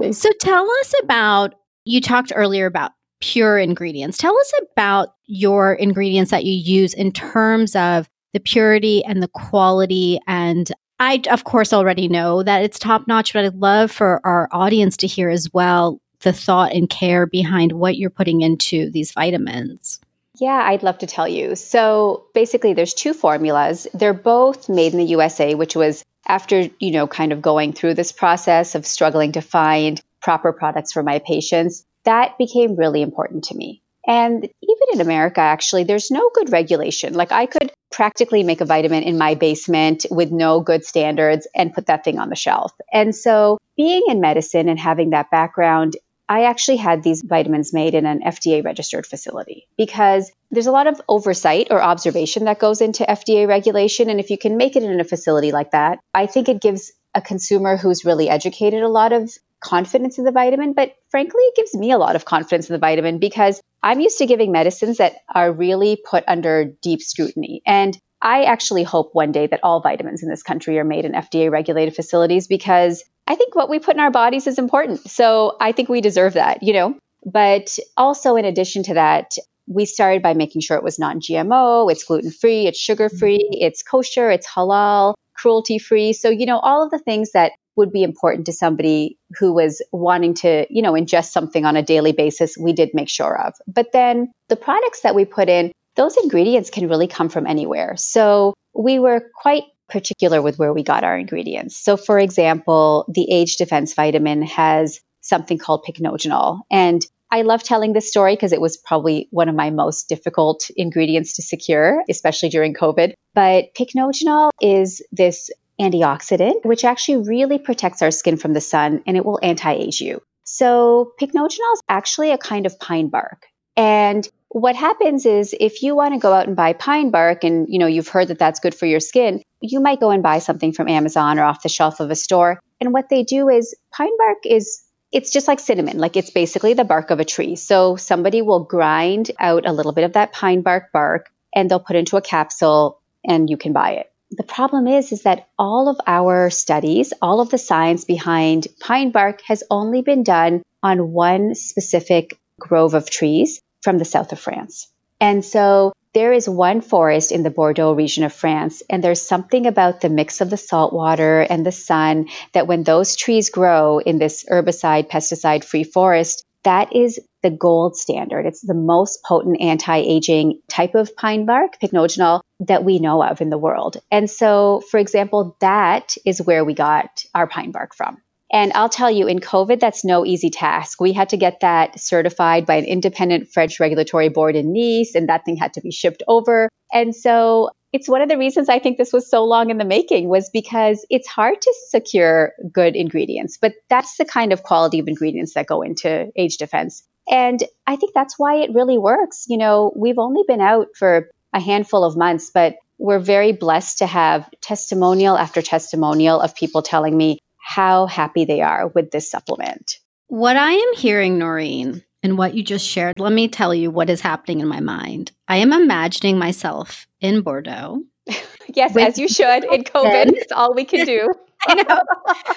so 0.12 0.30
tell 0.40 0.70
us 0.80 0.94
about, 1.02 1.54
you 1.84 2.00
talked 2.00 2.32
earlier 2.34 2.66
about 2.66 2.92
pure 3.20 3.58
ingredients. 3.58 4.18
Tell 4.18 4.36
us 4.38 4.52
about 4.72 5.14
your 5.26 5.74
ingredients 5.74 6.30
that 6.30 6.44
you 6.44 6.52
use 6.52 6.94
in 6.94 7.12
terms 7.12 7.74
of 7.76 8.08
the 8.32 8.40
purity 8.40 9.04
and 9.04 9.22
the 9.22 9.28
quality. 9.28 10.20
And 10.26 10.70
I, 11.00 11.22
of 11.30 11.44
course, 11.44 11.72
already 11.72 12.08
know 12.08 12.42
that 12.42 12.62
it's 12.62 12.78
top 12.78 13.06
notch, 13.06 13.32
but 13.32 13.44
I'd 13.44 13.54
love 13.54 13.90
for 13.90 14.20
our 14.24 14.48
audience 14.52 14.96
to 14.98 15.06
hear 15.06 15.30
as 15.30 15.52
well 15.52 16.00
the 16.20 16.32
thought 16.32 16.72
and 16.72 16.88
care 16.88 17.26
behind 17.26 17.72
what 17.72 17.96
you're 17.96 18.10
putting 18.10 18.40
into 18.40 18.90
these 18.90 19.12
vitamins. 19.12 20.00
Yeah, 20.38 20.62
I'd 20.64 20.82
love 20.82 20.98
to 20.98 21.06
tell 21.06 21.28
you. 21.28 21.56
So 21.56 22.26
basically, 22.34 22.74
there's 22.74 22.94
two 22.94 23.14
formulas. 23.14 23.86
They're 23.94 24.12
both 24.12 24.68
made 24.68 24.92
in 24.92 24.98
the 24.98 25.06
USA, 25.06 25.54
which 25.54 25.74
was 25.74 26.04
after, 26.26 26.68
you 26.78 26.90
know, 26.90 27.06
kind 27.06 27.32
of 27.32 27.40
going 27.40 27.72
through 27.72 27.94
this 27.94 28.12
process 28.12 28.74
of 28.74 28.86
struggling 28.86 29.32
to 29.32 29.40
find 29.40 30.00
proper 30.20 30.52
products 30.52 30.92
for 30.92 31.02
my 31.02 31.20
patients. 31.20 31.84
That 32.06 32.38
became 32.38 32.76
really 32.76 33.02
important 33.02 33.44
to 33.44 33.56
me. 33.56 33.82
And 34.06 34.44
even 34.44 34.86
in 34.92 35.00
America, 35.00 35.40
actually, 35.40 35.84
there's 35.84 36.10
no 36.10 36.30
good 36.32 36.52
regulation. 36.52 37.14
Like 37.14 37.32
I 37.32 37.46
could 37.46 37.72
practically 37.90 38.42
make 38.44 38.60
a 38.60 38.64
vitamin 38.64 39.02
in 39.02 39.18
my 39.18 39.34
basement 39.34 40.06
with 40.10 40.30
no 40.30 40.60
good 40.60 40.84
standards 40.84 41.46
and 41.54 41.74
put 41.74 41.86
that 41.86 42.04
thing 42.04 42.18
on 42.18 42.28
the 42.28 42.36
shelf. 42.36 42.72
And 42.92 43.14
so 43.14 43.58
being 43.76 44.04
in 44.08 44.20
medicine 44.20 44.68
and 44.68 44.78
having 44.78 45.10
that 45.10 45.30
background, 45.30 45.96
I 46.28 46.44
actually 46.44 46.76
had 46.76 47.02
these 47.02 47.22
vitamins 47.22 47.72
made 47.72 47.94
in 47.94 48.04
an 48.06 48.20
FDA 48.20 48.64
registered 48.64 49.06
facility 49.06 49.66
because 49.76 50.30
there's 50.50 50.66
a 50.66 50.72
lot 50.72 50.88
of 50.88 51.00
oversight 51.08 51.68
or 51.70 51.82
observation 51.82 52.44
that 52.44 52.58
goes 52.58 52.80
into 52.80 53.04
FDA 53.04 53.46
regulation. 53.46 54.10
And 54.10 54.18
if 54.18 54.30
you 54.30 54.38
can 54.38 54.56
make 54.56 54.76
it 54.76 54.82
in 54.82 55.00
a 55.00 55.04
facility 55.04 55.52
like 55.52 55.70
that, 55.70 56.00
I 56.12 56.26
think 56.26 56.48
it 56.48 56.60
gives 56.60 56.92
a 57.14 57.22
consumer 57.22 57.76
who's 57.76 58.04
really 58.04 58.28
educated 58.28 58.82
a 58.82 58.88
lot 58.88 59.12
of 59.12 59.30
confidence 59.66 60.18
in 60.18 60.24
the 60.24 60.30
vitamin. 60.30 60.72
But 60.74 60.94
frankly, 61.10 61.42
it 61.42 61.56
gives 61.56 61.74
me 61.74 61.90
a 61.90 61.98
lot 61.98 62.14
of 62.14 62.24
confidence 62.24 62.70
in 62.70 62.74
the 62.74 62.78
vitamin 62.78 63.18
because 63.18 63.60
I'm 63.82 63.98
used 63.98 64.18
to 64.18 64.26
giving 64.26 64.52
medicines 64.52 64.98
that 64.98 65.16
are 65.34 65.52
really 65.52 65.96
put 65.96 66.22
under 66.28 66.64
deep 66.82 67.02
scrutiny. 67.02 67.62
And 67.66 67.98
I 68.22 68.44
actually 68.44 68.84
hope 68.84 69.10
one 69.12 69.32
day 69.32 69.48
that 69.48 69.60
all 69.64 69.80
vitamins 69.80 70.22
in 70.22 70.30
this 70.30 70.44
country 70.44 70.78
are 70.78 70.84
made 70.84 71.04
in 71.04 71.12
FDA 71.12 71.50
regulated 71.50 71.96
facilities 71.96 72.46
because 72.46 73.04
I 73.26 73.34
think 73.34 73.56
what 73.56 73.68
we 73.68 73.80
put 73.80 73.94
in 73.94 74.00
our 74.00 74.12
bodies 74.12 74.46
is 74.46 74.58
important. 74.58 75.10
So 75.10 75.56
I 75.60 75.72
think 75.72 75.88
we 75.88 76.00
deserve 76.00 76.34
that, 76.34 76.62
you 76.62 76.72
know. 76.72 76.96
But 77.24 77.76
also, 77.96 78.36
in 78.36 78.44
addition 78.44 78.84
to 78.84 78.94
that, 78.94 79.32
we 79.66 79.84
started 79.84 80.22
by 80.22 80.34
making 80.34 80.60
sure 80.60 80.76
it 80.76 80.84
was 80.84 81.00
non 81.00 81.20
GMO, 81.20 81.90
it's 81.90 82.04
gluten 82.04 82.30
free, 82.30 82.68
it's 82.68 82.78
sugar 82.78 83.08
free, 83.08 83.48
it's 83.50 83.82
kosher, 83.82 84.30
it's 84.30 84.46
halal, 84.46 85.14
cruelty 85.34 85.78
free. 85.78 86.12
So, 86.12 86.30
you 86.30 86.46
know, 86.46 86.60
all 86.60 86.84
of 86.84 86.92
the 86.92 87.00
things 87.00 87.32
that 87.32 87.52
would 87.76 87.92
be 87.92 88.02
important 88.02 88.46
to 88.46 88.52
somebody 88.52 89.18
who 89.38 89.52
was 89.52 89.82
wanting 89.92 90.34
to, 90.34 90.66
you 90.70 90.82
know, 90.82 90.92
ingest 90.92 91.30
something 91.30 91.64
on 91.64 91.76
a 91.76 91.82
daily 91.82 92.12
basis, 92.12 92.56
we 92.58 92.72
did 92.72 92.90
make 92.94 93.08
sure 93.08 93.38
of. 93.38 93.54
But 93.66 93.92
then 93.92 94.32
the 94.48 94.56
products 94.56 95.02
that 95.02 95.14
we 95.14 95.24
put 95.24 95.48
in, 95.48 95.72
those 95.94 96.16
ingredients 96.16 96.70
can 96.70 96.88
really 96.88 97.06
come 97.06 97.28
from 97.28 97.46
anywhere. 97.46 97.96
So 97.96 98.54
we 98.74 98.98
were 98.98 99.30
quite 99.34 99.64
particular 99.88 100.42
with 100.42 100.58
where 100.58 100.72
we 100.72 100.82
got 100.82 101.04
our 101.04 101.16
ingredients. 101.16 101.76
So, 101.76 101.96
for 101.96 102.18
example, 102.18 103.04
the 103.08 103.30
age 103.30 103.56
defense 103.56 103.94
vitamin 103.94 104.42
has 104.42 105.00
something 105.20 105.58
called 105.58 105.84
pycnogenol. 105.84 106.60
And 106.70 107.02
I 107.30 107.42
love 107.42 107.62
telling 107.62 107.92
this 107.92 108.08
story 108.08 108.34
because 108.34 108.52
it 108.52 108.60
was 108.60 108.76
probably 108.76 109.28
one 109.30 109.48
of 109.48 109.54
my 109.54 109.70
most 109.70 110.08
difficult 110.08 110.70
ingredients 110.76 111.34
to 111.34 111.42
secure, 111.42 112.02
especially 112.08 112.50
during 112.50 112.74
COVID. 112.74 113.14
But 113.34 113.74
pycnogenol 113.74 114.50
is 114.60 115.02
this 115.10 115.50
antioxidant, 115.80 116.64
which 116.64 116.84
actually 116.84 117.28
really 117.28 117.58
protects 117.58 118.02
our 118.02 118.10
skin 118.10 118.36
from 118.36 118.52
the 118.52 118.60
sun 118.60 119.02
and 119.06 119.16
it 119.16 119.24
will 119.24 119.38
anti 119.42 119.72
age 119.72 120.00
you. 120.00 120.22
So, 120.44 121.12
pycnogenol 121.20 121.72
is 121.74 121.82
actually 121.88 122.30
a 122.30 122.38
kind 122.38 122.66
of 122.66 122.78
pine 122.78 123.08
bark. 123.08 123.46
And 123.76 124.26
what 124.48 124.76
happens 124.76 125.26
is 125.26 125.54
if 125.58 125.82
you 125.82 125.94
want 125.94 126.14
to 126.14 126.20
go 126.20 126.32
out 126.32 126.46
and 126.46 126.56
buy 126.56 126.72
pine 126.72 127.10
bark 127.10 127.44
and 127.44 127.66
you 127.68 127.78
know 127.78 127.86
you've 127.86 128.08
heard 128.08 128.28
that 128.28 128.38
that's 128.38 128.60
good 128.60 128.74
for 128.74 128.86
your 128.86 129.00
skin 129.00 129.42
you 129.60 129.80
might 129.80 130.00
go 130.00 130.10
and 130.10 130.22
buy 130.22 130.38
something 130.38 130.72
from 130.72 130.88
amazon 130.88 131.38
or 131.38 131.44
off 131.44 131.62
the 131.62 131.68
shelf 131.68 132.00
of 132.00 132.10
a 132.10 132.14
store 132.14 132.58
and 132.80 132.92
what 132.92 133.08
they 133.08 133.22
do 133.22 133.48
is 133.48 133.74
pine 133.92 134.16
bark 134.16 134.38
is 134.44 134.82
it's 135.12 135.30
just 135.30 135.48
like 135.48 135.60
cinnamon 135.60 135.98
like 135.98 136.16
it's 136.16 136.30
basically 136.30 136.74
the 136.74 136.84
bark 136.84 137.10
of 137.10 137.20
a 137.20 137.24
tree 137.24 137.56
so 137.56 137.96
somebody 137.96 138.40
will 138.40 138.64
grind 138.64 139.30
out 139.38 139.66
a 139.66 139.72
little 139.72 139.92
bit 139.92 140.04
of 140.04 140.14
that 140.14 140.32
pine 140.32 140.62
bark 140.62 140.92
bark 140.92 141.30
and 141.54 141.70
they'll 141.70 141.80
put 141.80 141.96
into 141.96 142.16
a 142.16 142.22
capsule 142.22 143.00
and 143.24 143.50
you 143.50 143.56
can 143.56 143.72
buy 143.72 143.92
it 143.92 144.10
the 144.30 144.42
problem 144.42 144.86
is 144.86 145.12
is 145.12 145.22
that 145.22 145.48
all 145.58 145.88
of 145.88 146.00
our 146.06 146.50
studies 146.50 147.12
all 147.22 147.40
of 147.40 147.50
the 147.50 147.58
science 147.58 148.04
behind 148.04 148.66
pine 148.80 149.10
bark 149.10 149.40
has 149.42 149.62
only 149.70 150.02
been 150.02 150.22
done 150.22 150.62
on 150.82 151.12
one 151.12 151.54
specific 151.54 152.38
grove 152.58 152.94
of 152.94 153.10
trees 153.10 153.60
from 153.82 153.98
the 153.98 154.04
south 154.04 154.32
of 154.32 154.40
France. 154.40 154.88
And 155.20 155.44
so 155.44 155.92
there 156.12 156.32
is 156.32 156.48
one 156.48 156.80
forest 156.80 157.30
in 157.30 157.42
the 157.42 157.50
Bordeaux 157.50 157.92
region 157.92 158.24
of 158.24 158.32
France, 158.32 158.82
and 158.88 159.02
there's 159.02 159.20
something 159.20 159.66
about 159.66 160.00
the 160.00 160.08
mix 160.08 160.40
of 160.40 160.50
the 160.50 160.56
salt 160.56 160.92
water 160.92 161.40
and 161.40 161.64
the 161.64 161.72
sun 161.72 162.28
that 162.52 162.66
when 162.66 162.82
those 162.82 163.16
trees 163.16 163.50
grow 163.50 163.98
in 163.98 164.18
this 164.18 164.44
herbicide, 164.44 165.08
pesticide 165.08 165.64
free 165.64 165.84
forest, 165.84 166.44
that 166.62 166.94
is 166.96 167.20
the 167.46 167.56
gold 167.56 167.96
standard. 167.96 168.44
It's 168.44 168.60
the 168.60 168.74
most 168.74 169.22
potent 169.22 169.60
anti 169.60 169.98
aging 169.98 170.60
type 170.68 170.96
of 170.96 171.14
pine 171.14 171.46
bark, 171.46 171.78
pycnogenol, 171.80 172.40
that 172.58 172.82
we 172.82 172.98
know 172.98 173.22
of 173.22 173.40
in 173.40 173.50
the 173.50 173.58
world. 173.58 173.98
And 174.10 174.28
so, 174.28 174.82
for 174.90 174.98
example, 174.98 175.56
that 175.60 176.16
is 176.26 176.42
where 176.42 176.64
we 176.64 176.74
got 176.74 177.24
our 177.36 177.46
pine 177.46 177.70
bark 177.70 177.94
from. 177.94 178.18
And 178.52 178.72
I'll 178.74 178.88
tell 178.88 179.10
you, 179.10 179.28
in 179.28 179.38
COVID, 179.38 179.78
that's 179.78 180.04
no 180.04 180.26
easy 180.26 180.50
task. 180.50 181.00
We 181.00 181.12
had 181.12 181.28
to 181.28 181.36
get 181.36 181.60
that 181.60 182.00
certified 182.00 182.66
by 182.66 182.76
an 182.76 182.84
independent 182.84 183.48
French 183.52 183.78
regulatory 183.78 184.28
board 184.28 184.56
in 184.56 184.72
Nice, 184.72 185.14
and 185.14 185.28
that 185.28 185.44
thing 185.44 185.56
had 185.56 185.74
to 185.74 185.80
be 185.80 185.92
shipped 185.92 186.24
over. 186.26 186.68
And 186.92 187.14
so 187.14 187.70
it's 187.92 188.08
one 188.08 188.22
of 188.22 188.28
the 188.28 188.38
reasons 188.38 188.68
I 188.68 188.80
think 188.80 188.98
this 188.98 189.12
was 189.12 189.30
so 189.30 189.44
long 189.44 189.70
in 189.70 189.78
the 189.78 189.84
making 189.84 190.28
was 190.28 190.50
because 190.52 191.06
it's 191.10 191.28
hard 191.28 191.60
to 191.60 191.74
secure 191.90 192.54
good 192.72 192.96
ingredients, 192.96 193.56
but 193.60 193.74
that's 193.88 194.16
the 194.16 194.24
kind 194.24 194.52
of 194.52 194.64
quality 194.64 194.98
of 194.98 195.06
ingredients 195.06 195.54
that 195.54 195.66
go 195.66 195.82
into 195.82 196.30
age 196.36 196.56
defense. 196.56 197.04
And 197.28 197.62
I 197.86 197.96
think 197.96 198.14
that's 198.14 198.38
why 198.38 198.56
it 198.56 198.74
really 198.74 198.98
works. 198.98 199.46
You 199.48 199.58
know, 199.58 199.92
we've 199.96 200.18
only 200.18 200.42
been 200.46 200.60
out 200.60 200.88
for 200.96 201.30
a 201.52 201.60
handful 201.60 202.04
of 202.04 202.16
months, 202.16 202.50
but 202.52 202.76
we're 202.98 203.18
very 203.18 203.52
blessed 203.52 203.98
to 203.98 204.06
have 204.06 204.48
testimonial 204.60 205.36
after 205.36 205.62
testimonial 205.62 206.40
of 206.40 206.54
people 206.54 206.82
telling 206.82 207.16
me 207.16 207.38
how 207.58 208.06
happy 208.06 208.44
they 208.44 208.60
are 208.60 208.88
with 208.88 209.10
this 209.10 209.30
supplement. 209.30 209.98
What 210.28 210.56
I 210.56 210.72
am 210.72 210.94
hearing, 210.94 211.38
Noreen, 211.38 212.02
and 212.22 212.38
what 212.38 212.54
you 212.54 212.62
just 212.62 212.86
shared, 212.86 213.18
let 213.18 213.32
me 213.32 213.48
tell 213.48 213.74
you 213.74 213.90
what 213.90 214.10
is 214.10 214.20
happening 214.20 214.60
in 214.60 214.68
my 214.68 214.80
mind. 214.80 215.32
I 215.46 215.58
am 215.58 215.72
imagining 215.72 216.38
myself 216.38 217.06
in 217.20 217.42
Bordeaux. 217.42 218.02
yes, 218.74 218.96
as 218.96 219.18
you 219.18 219.28
should 219.28 219.64
in 219.64 219.84
COVID. 219.84 220.32
It's 220.32 220.52
all 220.52 220.74
we 220.74 220.84
can 220.84 221.06
do. 221.06 221.32
I 221.68 221.74
know. 221.74 222.00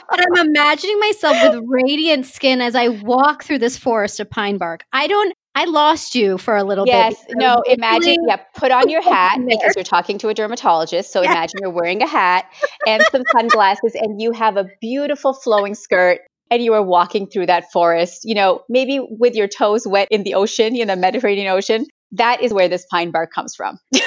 But 0.10 0.20
I'm 0.22 0.48
imagining 0.48 1.00
myself 1.00 1.38
with 1.42 1.64
radiant 1.68 2.26
skin 2.26 2.62
as 2.62 2.76
I 2.76 2.90
walk 2.90 3.44
through 3.44 3.60
this 3.60 3.78
forest 3.78 4.20
of 4.20 4.30
pine 4.30 4.58
bark. 4.58 4.84
I 4.94 5.08
don't 5.08 5.34
I 5.56 5.66
lost 5.66 6.16
you 6.16 6.38
for 6.38 6.56
a 6.56 6.64
little 6.64 6.86
yes, 6.88 7.16
bit. 7.26 7.36
Yes, 7.38 7.38
no, 7.38 7.62
imagine, 7.68 8.18
yeah, 8.28 8.38
put 8.56 8.72
on 8.72 8.88
your 8.88 9.02
hat 9.02 9.40
because 9.48 9.74
you're 9.76 9.84
talking 9.84 10.18
to 10.20 10.30
a 10.30 10.34
dermatologist. 10.34 11.12
So 11.12 11.22
imagine 11.22 11.60
you're 11.62 11.72
wearing 11.72 12.02
a 12.02 12.08
hat 12.08 12.46
and 12.88 13.04
some 13.12 13.24
sunglasses 13.32 13.94
and 13.96 14.22
you 14.22 14.32
have 14.32 14.58
a 14.58 14.70
beautiful 14.80 15.34
flowing 15.34 15.76
skirt 15.76 16.22
and 16.52 16.64
you 16.64 16.74
are 16.74 16.84
walking 16.84 17.28
through 17.28 17.48
that 17.48 17.72
forest, 17.72 18.22
you 18.24 18.36
know, 18.36 18.62
maybe 18.70 19.00
with 19.00 19.36
your 19.36 19.48
toes 19.48 19.86
wet 19.88 20.08
in 20.12 20.24
the 20.24 20.36
ocean, 20.36 20.76
in 20.76 20.88
the 20.88 20.96
Mediterranean 20.96 21.48
Ocean. 21.48 21.86
That 22.14 22.42
is 22.42 22.54
where 22.54 22.70
this 22.70 22.86
pine 22.90 23.12
bark 23.12 23.32
comes 23.34 23.56
from. 23.56 23.80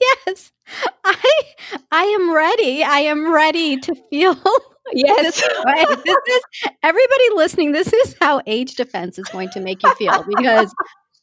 yes. 0.00 0.52
I 1.04 1.16
I 1.90 2.02
am 2.04 2.34
ready. 2.34 2.82
I 2.82 3.00
am 3.00 3.32
ready 3.32 3.76
to 3.78 3.94
feel 4.10 4.36
Yes. 4.92 5.40
This, 5.40 5.96
this 6.04 6.16
is 6.28 6.42
everybody 6.82 7.28
listening. 7.34 7.72
This 7.72 7.92
is 7.92 8.16
how 8.20 8.40
age 8.46 8.74
defense 8.74 9.18
is 9.18 9.26
going 9.26 9.50
to 9.50 9.60
make 9.60 9.82
you 9.82 9.94
feel 9.94 10.24
because 10.26 10.74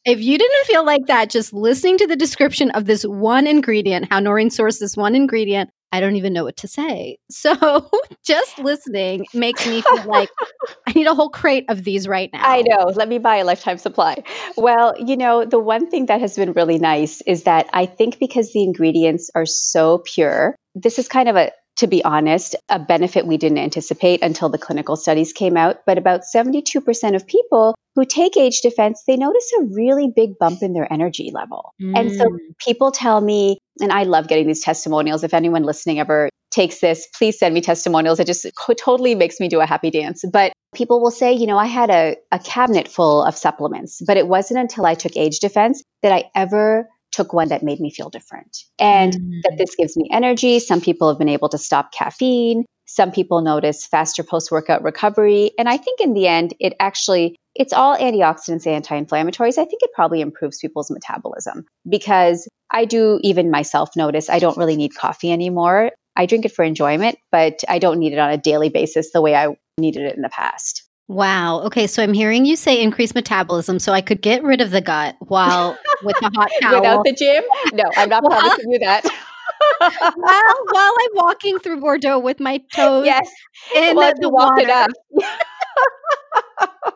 if 0.04 0.20
you 0.20 0.38
didn't 0.38 0.66
feel 0.66 0.86
like 0.86 1.06
that, 1.06 1.28
just 1.28 1.52
listening 1.52 1.98
to 1.98 2.06
the 2.06 2.16
description 2.16 2.70
of 2.70 2.86
this 2.86 3.02
one 3.02 3.46
ingredient, 3.46 4.10
how 4.10 4.20
Noreen 4.20 4.48
sourced 4.48 4.78
this 4.78 4.96
one 4.96 5.14
ingredient, 5.14 5.70
I 5.90 6.00
don't 6.00 6.16
even 6.16 6.32
know 6.32 6.44
what 6.44 6.56
to 6.58 6.68
say. 6.68 7.18
So 7.30 7.88
just 8.24 8.58
listening 8.58 9.26
makes 9.32 9.64
me 9.66 9.80
feel 9.80 10.04
like 10.06 10.28
I 10.86 10.92
need 10.92 11.06
a 11.06 11.14
whole 11.14 11.30
crate 11.30 11.66
of 11.68 11.84
these 11.84 12.08
right 12.08 12.30
now. 12.32 12.42
I 12.42 12.62
know. 12.62 12.86
Let 12.94 13.08
me 13.08 13.18
buy 13.18 13.36
a 13.36 13.44
lifetime 13.44 13.78
supply. 13.78 14.24
Well, 14.56 14.94
you 14.98 15.16
know, 15.16 15.44
the 15.44 15.58
one 15.58 15.88
thing 15.88 16.06
that 16.06 16.20
has 16.20 16.34
been 16.34 16.52
really 16.52 16.78
nice 16.78 17.20
is 17.22 17.44
that 17.44 17.68
I 17.72 17.86
think 17.86 18.18
because 18.18 18.52
the 18.52 18.64
ingredients 18.64 19.30
are 19.34 19.46
so 19.46 19.98
pure, 20.04 20.56
this 20.74 20.98
is 20.98 21.06
kind 21.06 21.28
of 21.28 21.36
a 21.36 21.52
to 21.78 21.86
be 21.86 22.04
honest, 22.04 22.56
a 22.68 22.78
benefit 22.78 23.26
we 23.26 23.36
didn't 23.36 23.58
anticipate 23.58 24.22
until 24.22 24.48
the 24.48 24.58
clinical 24.58 24.96
studies 24.96 25.32
came 25.32 25.56
out. 25.56 25.86
But 25.86 25.96
about 25.96 26.22
72% 26.22 27.14
of 27.14 27.26
people 27.26 27.76
who 27.94 28.04
take 28.04 28.36
age 28.36 28.60
defense, 28.60 29.04
they 29.06 29.16
notice 29.16 29.50
a 29.60 29.64
really 29.64 30.12
big 30.14 30.38
bump 30.38 30.62
in 30.62 30.72
their 30.72 30.92
energy 30.92 31.30
level. 31.32 31.74
Mm. 31.80 31.98
And 31.98 32.12
so 32.12 32.24
mm. 32.24 32.38
people 32.58 32.90
tell 32.90 33.20
me, 33.20 33.58
and 33.80 33.92
I 33.92 34.02
love 34.02 34.26
getting 34.26 34.48
these 34.48 34.62
testimonials. 34.62 35.22
If 35.22 35.34
anyone 35.34 35.62
listening 35.62 36.00
ever 36.00 36.28
takes 36.50 36.80
this, 36.80 37.06
please 37.16 37.38
send 37.38 37.54
me 37.54 37.60
testimonials. 37.60 38.18
It 38.18 38.26
just 38.26 38.46
totally 38.78 39.14
makes 39.14 39.38
me 39.38 39.48
do 39.48 39.60
a 39.60 39.66
happy 39.66 39.90
dance. 39.90 40.24
But 40.30 40.52
people 40.74 41.00
will 41.00 41.12
say, 41.12 41.34
you 41.34 41.46
know, 41.46 41.58
I 41.58 41.66
had 41.66 41.90
a, 41.90 42.16
a 42.32 42.40
cabinet 42.40 42.88
full 42.88 43.22
of 43.22 43.36
supplements, 43.36 44.02
but 44.04 44.16
it 44.16 44.26
wasn't 44.26 44.60
until 44.60 44.84
I 44.84 44.94
took 44.94 45.16
age 45.16 45.38
defense 45.38 45.82
that 46.02 46.12
I 46.12 46.24
ever 46.34 46.88
took 47.18 47.32
one 47.32 47.48
that 47.48 47.64
made 47.64 47.80
me 47.80 47.90
feel 47.90 48.10
different 48.10 48.58
and 48.78 49.12
mm. 49.12 49.42
that 49.42 49.58
this 49.58 49.74
gives 49.74 49.96
me 49.96 50.08
energy. 50.12 50.60
Some 50.60 50.80
people 50.80 51.08
have 51.08 51.18
been 51.18 51.28
able 51.28 51.48
to 51.48 51.58
stop 51.58 51.90
caffeine. 51.90 52.64
Some 52.86 53.10
people 53.10 53.40
notice 53.40 53.84
faster 53.84 54.22
post 54.22 54.52
workout 54.52 54.84
recovery. 54.84 55.50
And 55.58 55.68
I 55.68 55.78
think 55.78 56.00
in 56.00 56.14
the 56.14 56.28
end, 56.28 56.54
it 56.60 56.74
actually, 56.78 57.34
it's 57.56 57.72
all 57.72 57.96
antioxidants, 57.96 58.68
anti 58.68 59.02
inflammatories. 59.02 59.58
I 59.58 59.64
think 59.64 59.82
it 59.82 59.90
probably 59.92 60.20
improves 60.20 60.58
people's 60.58 60.92
metabolism 60.92 61.66
because 61.88 62.48
I 62.70 62.84
do 62.84 63.18
even 63.24 63.50
myself 63.50 63.96
notice 63.96 64.30
I 64.30 64.38
don't 64.38 64.56
really 64.56 64.76
need 64.76 64.94
coffee 64.94 65.32
anymore. 65.32 65.90
I 66.14 66.26
drink 66.26 66.44
it 66.44 66.52
for 66.52 66.64
enjoyment, 66.64 67.18
but 67.32 67.64
I 67.68 67.80
don't 67.80 67.98
need 67.98 68.12
it 68.12 68.20
on 68.20 68.30
a 68.30 68.38
daily 68.38 68.68
basis 68.68 69.10
the 69.10 69.20
way 69.20 69.34
I 69.34 69.56
needed 69.76 70.04
it 70.04 70.14
in 70.14 70.22
the 70.22 70.28
past. 70.28 70.87
Wow. 71.08 71.62
Okay. 71.62 71.86
So 71.86 72.02
I'm 72.02 72.12
hearing 72.12 72.44
you 72.44 72.54
say 72.54 72.80
increase 72.82 73.14
metabolism. 73.14 73.78
So 73.78 73.92
I 73.92 74.02
could 74.02 74.20
get 74.20 74.42
rid 74.42 74.60
of 74.60 74.70
the 74.70 74.82
gut 74.82 75.16
while 75.20 75.76
with 76.02 76.16
the 76.20 76.30
hot 76.34 76.50
towel. 76.60 76.80
Without 76.80 77.04
the 77.04 77.12
gym? 77.14 77.44
No, 77.72 77.84
I'm 77.96 78.10
not 78.10 78.22
well, 78.22 78.38
promising 78.38 78.72
you 78.72 78.78
that. 78.80 79.04
while, 79.78 80.66
while 80.70 80.94
I'm 81.00 81.10
walking 81.14 81.58
through 81.58 81.80
Bordeaux 81.80 82.18
with 82.18 82.40
my 82.40 82.58
toes 82.72 83.06
yes. 83.06 83.28
in 83.74 83.96
well, 83.96 84.12
the 84.20 84.28
water. 84.28 84.86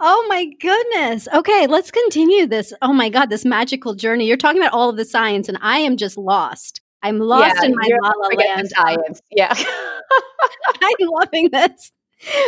oh 0.00 0.26
my 0.28 0.46
goodness. 0.60 1.28
Okay, 1.32 1.66
let's 1.66 1.90
continue 1.90 2.46
this. 2.46 2.74
Oh 2.82 2.92
my 2.92 3.08
God, 3.08 3.30
this 3.30 3.46
magical 3.46 3.94
journey. 3.94 4.26
You're 4.26 4.36
talking 4.36 4.60
about 4.60 4.74
all 4.74 4.90
of 4.90 4.96
the 4.96 5.04
science, 5.06 5.48
and 5.48 5.56
I 5.62 5.78
am 5.78 5.96
just 5.96 6.18
lost. 6.18 6.82
I'm 7.02 7.18
lost 7.18 7.56
yeah, 7.56 7.68
in 7.68 7.74
my 7.74 7.88
la 8.02 8.10
la 8.10 8.28
land. 8.28 8.68
Science. 8.70 9.22
Yeah. 9.30 9.54
I'm 10.82 11.08
loving 11.08 11.48
this. 11.50 11.92